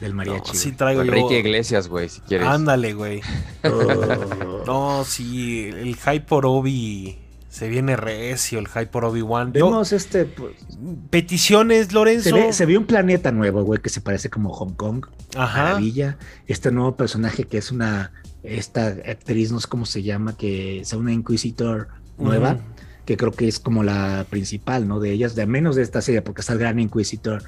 [0.00, 0.56] del no, mariachi.
[0.56, 0.76] sí güey.
[0.76, 2.46] traigo yo- Enrique Iglesias, güey, si quieres.
[2.48, 3.20] Ándale, güey.
[3.64, 4.62] Oh.
[4.66, 9.52] No, sí, el hype por Obi se viene recio, el hype por Obi-Wan.
[9.52, 10.56] Yo- Vemos este, pues,
[11.10, 12.30] Peticiones, Lorenzo.
[12.30, 15.06] se ve, se ve un planeta nuevo, güey, que se parece como Hong Kong.
[15.36, 15.62] Ajá.
[15.62, 16.18] Maravilla.
[16.46, 18.12] Este nuevo personaje que es una,
[18.42, 21.88] esta actriz, no sé cómo se llama, que es una Inquisitor
[22.18, 22.58] nueva.
[23.04, 25.00] Que creo que es como la principal, ¿no?
[25.00, 27.42] De ellas, de menos de esta serie, porque está el Gran Inquisitor.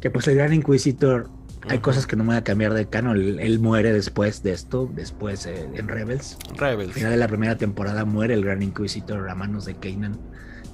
[0.00, 1.28] Que pues el Gran Inquisitor,
[1.68, 3.16] hay cosas que no me voy a cambiar de canon.
[3.16, 6.38] Él, él muere después de esto, después eh, en Rebels.
[6.52, 6.92] Al Rebels.
[6.92, 10.18] final de la primera temporada muere el Gran Inquisitor a manos de Kanan.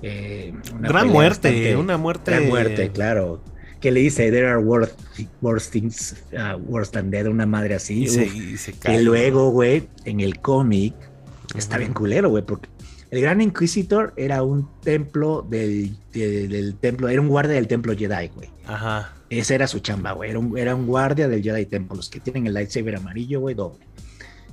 [0.02, 2.30] Eh, una Gran muerte, bastante- una muerte.
[2.30, 3.42] Gran muerte, claro.
[3.80, 4.94] Que le dice, there are worse,
[5.40, 8.04] worse things, uh, worse than dead, una madre así.
[8.04, 10.94] Y se, y se Y luego, güey, en el cómic,
[11.56, 12.68] está bien culero, güey, porque
[13.10, 17.94] el Gran Inquisitor era un templo del, de- del templo, era un guardia del templo
[17.96, 18.50] Jedi, güey.
[18.66, 19.12] Ajá.
[19.30, 20.30] Esa era su chamba, güey.
[20.30, 23.54] Era un, era un guardia del Jedi Temple, los que tienen el lightsaber amarillo, güey,
[23.54, 23.84] doble.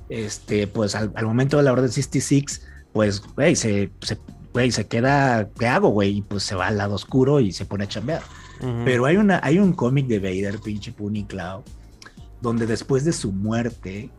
[0.08, 4.18] Este, pues al, al momento de la Orden 66, pues, güey, se, se,
[4.52, 6.18] güey, se queda, ¿qué hago, güey?
[6.18, 8.22] Y pues se va al lado oscuro y se pone a chambear.
[8.84, 11.62] Pero hay, una, hay un cómic de Vader, pinche Puni Cloud,
[12.40, 14.10] donde después de su muerte,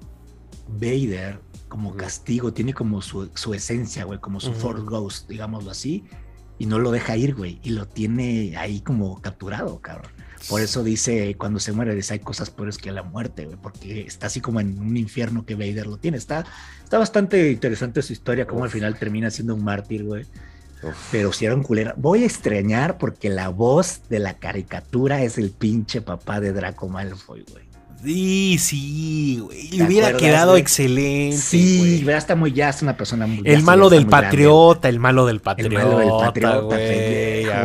[0.67, 1.39] Vader,
[1.75, 4.59] como castigo, tiene como su, su esencia, güey, como su Ujú.
[4.61, 6.05] Force Ghost, digámoslo así,
[6.57, 10.09] y no lo deja ir, güey, y lo tiene ahí como capturado, cabrón.
[10.47, 14.03] Por eso dice, cuando se muere, dice, hay cosas peores que la muerte, güey, porque
[14.03, 16.15] está así como en un infierno que Vader lo tiene.
[16.15, 16.45] Está,
[16.81, 20.25] está bastante interesante su historia, como al final termina siendo un mártir, güey.
[20.81, 20.95] Uf.
[21.11, 21.93] Pero si era un culera.
[21.97, 26.87] Voy a extrañar porque la voz de la caricatura es el pinche papá de Draco
[26.87, 27.65] Malfoy, güey.
[28.05, 29.69] Sí, sí, güey.
[29.69, 30.61] ¿Te Le hubiera acuerdas, quedado güey?
[30.61, 31.37] excelente.
[31.37, 32.15] Sí, güey.
[32.15, 33.41] está muy, ya es una persona muy.
[33.45, 34.27] El malo del grande.
[34.27, 35.83] patriota, el malo del El patriota.
[35.83, 36.75] malo del patriota,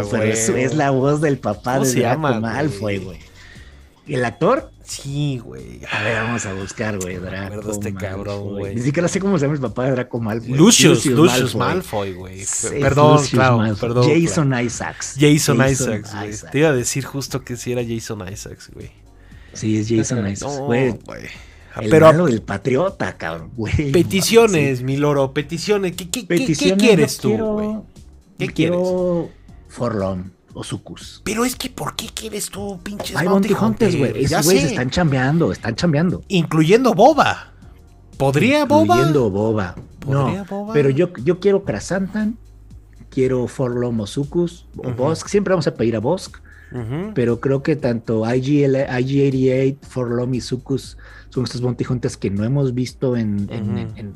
[0.02, 2.40] güey, es, la voz del papá ¿Cómo de se Draco llama?
[2.40, 3.18] Malfoy, güey.
[4.08, 4.72] ¿El actor?
[4.82, 5.80] Sí, güey.
[5.92, 7.16] A ver, vamos a buscar, güey.
[7.18, 8.74] Draco este cabrón, güey.
[8.74, 10.52] Ni siquiera sé cómo se llama el papá de Draco Malfoy.
[10.52, 12.44] Lucius, Lucius Malfoy, güey.
[12.80, 13.80] Perdón, Lucius claro, Malfoy.
[13.88, 14.08] perdón.
[14.08, 14.64] Jason claro.
[14.64, 15.14] Isaacs.
[15.20, 16.30] Jason, Isaacs, güey.
[16.30, 16.50] Isaacs.
[16.50, 18.90] Te iba a decir justo que sí era Jason Isaacs, güey.
[19.52, 20.58] Sí, es Jason Isaacs.
[20.58, 20.90] No, güey.
[21.04, 21.22] güey.
[21.80, 23.92] El Pero malo del patriota, cabrón, güey.
[23.92, 25.92] peticiones, mi loro, peticiones.
[25.96, 27.68] ¿Qué, quieres tú, quiero- güey?
[28.38, 29.30] ¿Qué yo quiero
[29.68, 31.20] Forlom o Sucus.
[31.24, 34.24] Pero es que, ¿por qué quieres tú, pinches Hay Bounty Hunters, güey.
[34.24, 36.22] Esos güeyes están chambeando, están chambeando.
[36.28, 37.52] Incluyendo Boba.
[38.16, 38.96] ¿Podría Boba?
[38.96, 39.74] Incluyendo Boba.
[40.00, 40.74] ¿Podría No, Boba?
[40.74, 42.36] pero yo, yo quiero Krasantan,
[43.10, 44.90] quiero Forlom o Sucus, o.
[44.90, 45.28] Bosk.
[45.28, 46.38] Siempre vamos a pedir a Bosk,
[47.14, 50.96] Pero creo que tanto IG, IG-88, Forlom y Sucus
[51.30, 53.48] son estos Bounty Hunters que no hemos visto en,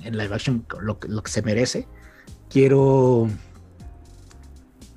[0.01, 1.89] en live action lo, que- lo que se merece.
[2.49, 3.29] Quiero.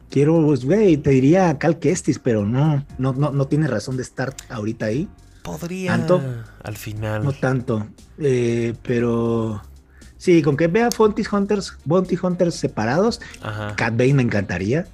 [0.09, 4.03] Quiero, pues, güey, te diría Cal Kestis, pero no, no, no, no tiene razón de
[4.03, 5.09] estar ahorita ahí.
[5.43, 5.91] Podría.
[5.97, 6.21] ¿Tanto?
[6.63, 7.23] Al final.
[7.23, 7.87] No tanto.
[8.17, 9.61] Eh, pero
[10.17, 13.75] sí, con que vea Bounty Hunters, Bounty Hunters separados, Ajá.
[13.75, 14.87] Cat Bane me encantaría.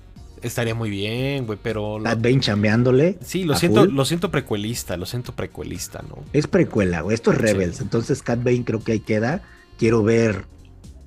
[0.44, 1.98] Estaría muy bien, güey, pero.
[2.00, 3.18] lo- Cat Bane chambeándole.
[3.22, 3.94] Sí, lo siento, full.
[3.94, 6.24] lo siento precuelista, lo siento precuelista, ¿no?
[6.34, 7.16] Es precuela, güey.
[7.16, 7.44] Esto es Sí.
[7.44, 7.82] Rebels.
[7.82, 9.42] Entonces Cat Bane creo que ahí queda.
[9.78, 10.46] Quiero ver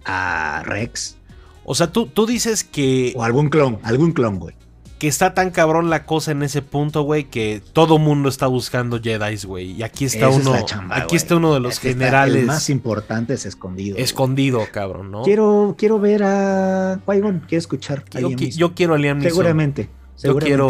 [0.05, 1.17] a Rex
[1.65, 4.55] O sea, tú, tú dices que, o algún clon, algún clon, güey.
[4.99, 9.01] Que está tan cabrón la cosa en ese punto, güey, que todo mundo está buscando
[9.01, 9.73] Jedi, güey.
[9.73, 10.65] Y aquí está Esa uno.
[10.65, 13.99] chamba, aquí está uno de los generales El más importante es escondido.
[13.99, 15.23] escondido, cabrón, ¿no?
[15.23, 17.41] Quiero, quiero ver a Qui-Gon.
[17.47, 18.05] Quiero escuchar.
[18.11, 19.31] yo, quiero a Liam Neeson.
[19.33, 19.91] Seguramente.
[20.23, 20.69] Yo quiero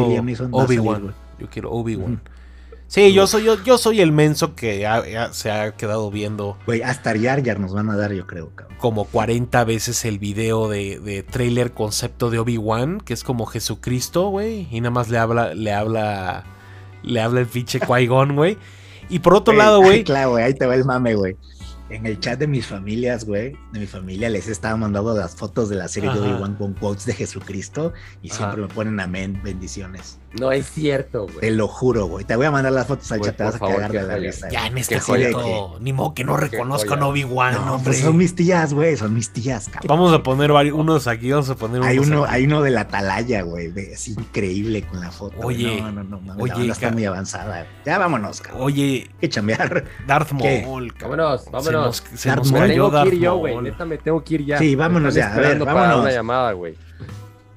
[0.50, 1.14] Obi-Wan.
[1.38, 2.20] Yo quiero Obi-Wan.
[2.88, 6.56] Sí, yo soy, yo, yo soy el menso que ha- ha- se ha quedado viendo
[6.66, 8.76] Güey, hasta Yar Yar nos van a dar, yo creo, cabrón.
[8.78, 14.28] como 40 veces el video de, de trailer concepto de Obi-Wan, que es como Jesucristo,
[14.28, 16.44] güey, y nada más le habla, le habla,
[17.02, 18.56] le habla el pinche Qui-Gon, güey.
[19.08, 21.36] Y por otro lado, güey, Claro, güey, ahí te va el mame, güey.
[21.88, 25.68] En el chat de mis familias, güey, de mi familia, les estaba mandando las fotos
[25.68, 26.18] de la serie de.
[26.18, 27.92] Obi-Wan con quotes de Jesucristo
[28.22, 28.38] y Ajá.
[28.38, 30.18] siempre me ponen amén, bendiciones.
[30.40, 31.50] No es cierto, Te güey.
[31.54, 32.24] lo juro, güey.
[32.24, 34.48] Te voy a mandar las fotos al chat, te vas a cagar de la risa.
[34.50, 37.02] Ya en este punto, ni modo que no reconozcan.
[37.02, 37.84] Obi-Wan, No, hombre.
[37.84, 39.88] pues son mis tías, güey, son mis tías, cabrón.
[39.88, 42.34] Vamos a poner vari- unos aquí, vamos a poner Hay unos uno, aquí.
[42.34, 43.72] hay uno de la atalaya, güey.
[43.76, 45.36] Es increíble con la foto.
[45.42, 47.58] Oye, no, no, no, mames, oye, la banda está muy avanzada.
[47.62, 47.66] güey.
[47.84, 48.62] Ya vámonos, cabrón.
[48.64, 49.84] Oye, Hay que chambear.
[50.06, 50.62] Darth ¿Qué?
[50.66, 51.18] Maul, cabrón.
[51.18, 51.84] Vámonos, Se vámonos.
[52.12, 52.66] nos, se Darth nos Maul.
[52.68, 53.56] Tengo que Darth ir yo, güey.
[53.60, 54.58] Neta, me tengo que ir ya.
[54.58, 56.00] Sí, vámonos ya, a ver, vámonos.
[56.02, 56.74] una llamada, güey.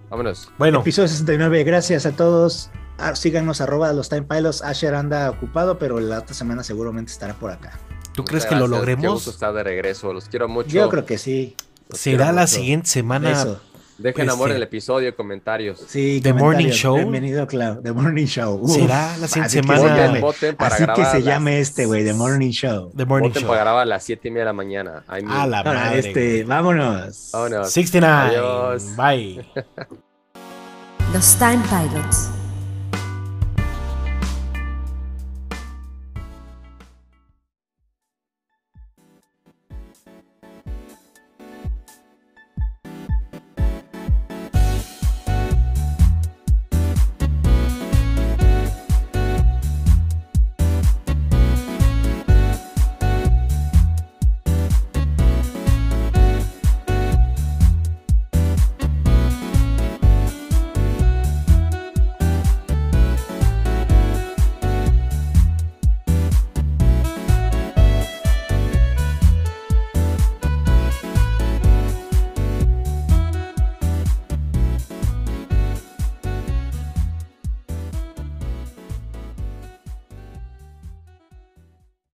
[0.10, 0.49] Vámonos.
[0.57, 2.69] Bueno, Episodio 69, gracias a todos.
[2.98, 4.61] Ah, síganos arroba los Time Pilots.
[4.61, 7.80] Asher anda ocupado, pero la otra semana seguramente estará por acá.
[8.14, 9.27] ¿tú Muchas crees que lo gracias, Qué gusto logremos?
[9.27, 10.11] estar de regreso.
[10.14, 10.69] Los quiero mucho.
[10.69, 11.56] Yo creo que sí.
[11.88, 12.53] Los Será la mucho.
[12.56, 13.31] siguiente semana.
[13.31, 13.61] Eso.
[14.00, 15.80] Dejen amor Este- en el episodio, comentarios.
[15.88, 16.42] Sí, The comentarios.
[16.42, 16.96] Morning Show.
[16.96, 17.82] Bienvenido, Clau.
[17.82, 18.60] The Morning Show.
[18.62, 20.14] Uf, Será la siguiente que semana.
[20.14, 22.92] se Voten, para Así que se las- llame este, güey, The Morning Show.
[22.96, 23.50] The Morning Voten Show.
[23.50, 25.04] para grabar a las 7 y media de la mañana.
[25.10, 26.00] I mean, A la Ahora, madre.
[26.00, 27.30] este, vámonos.
[27.34, 27.72] Vámonos.
[27.72, 28.38] 69.
[28.38, 28.96] Adiós.
[28.96, 29.46] Bye.
[31.14, 32.30] Los Time Pilots.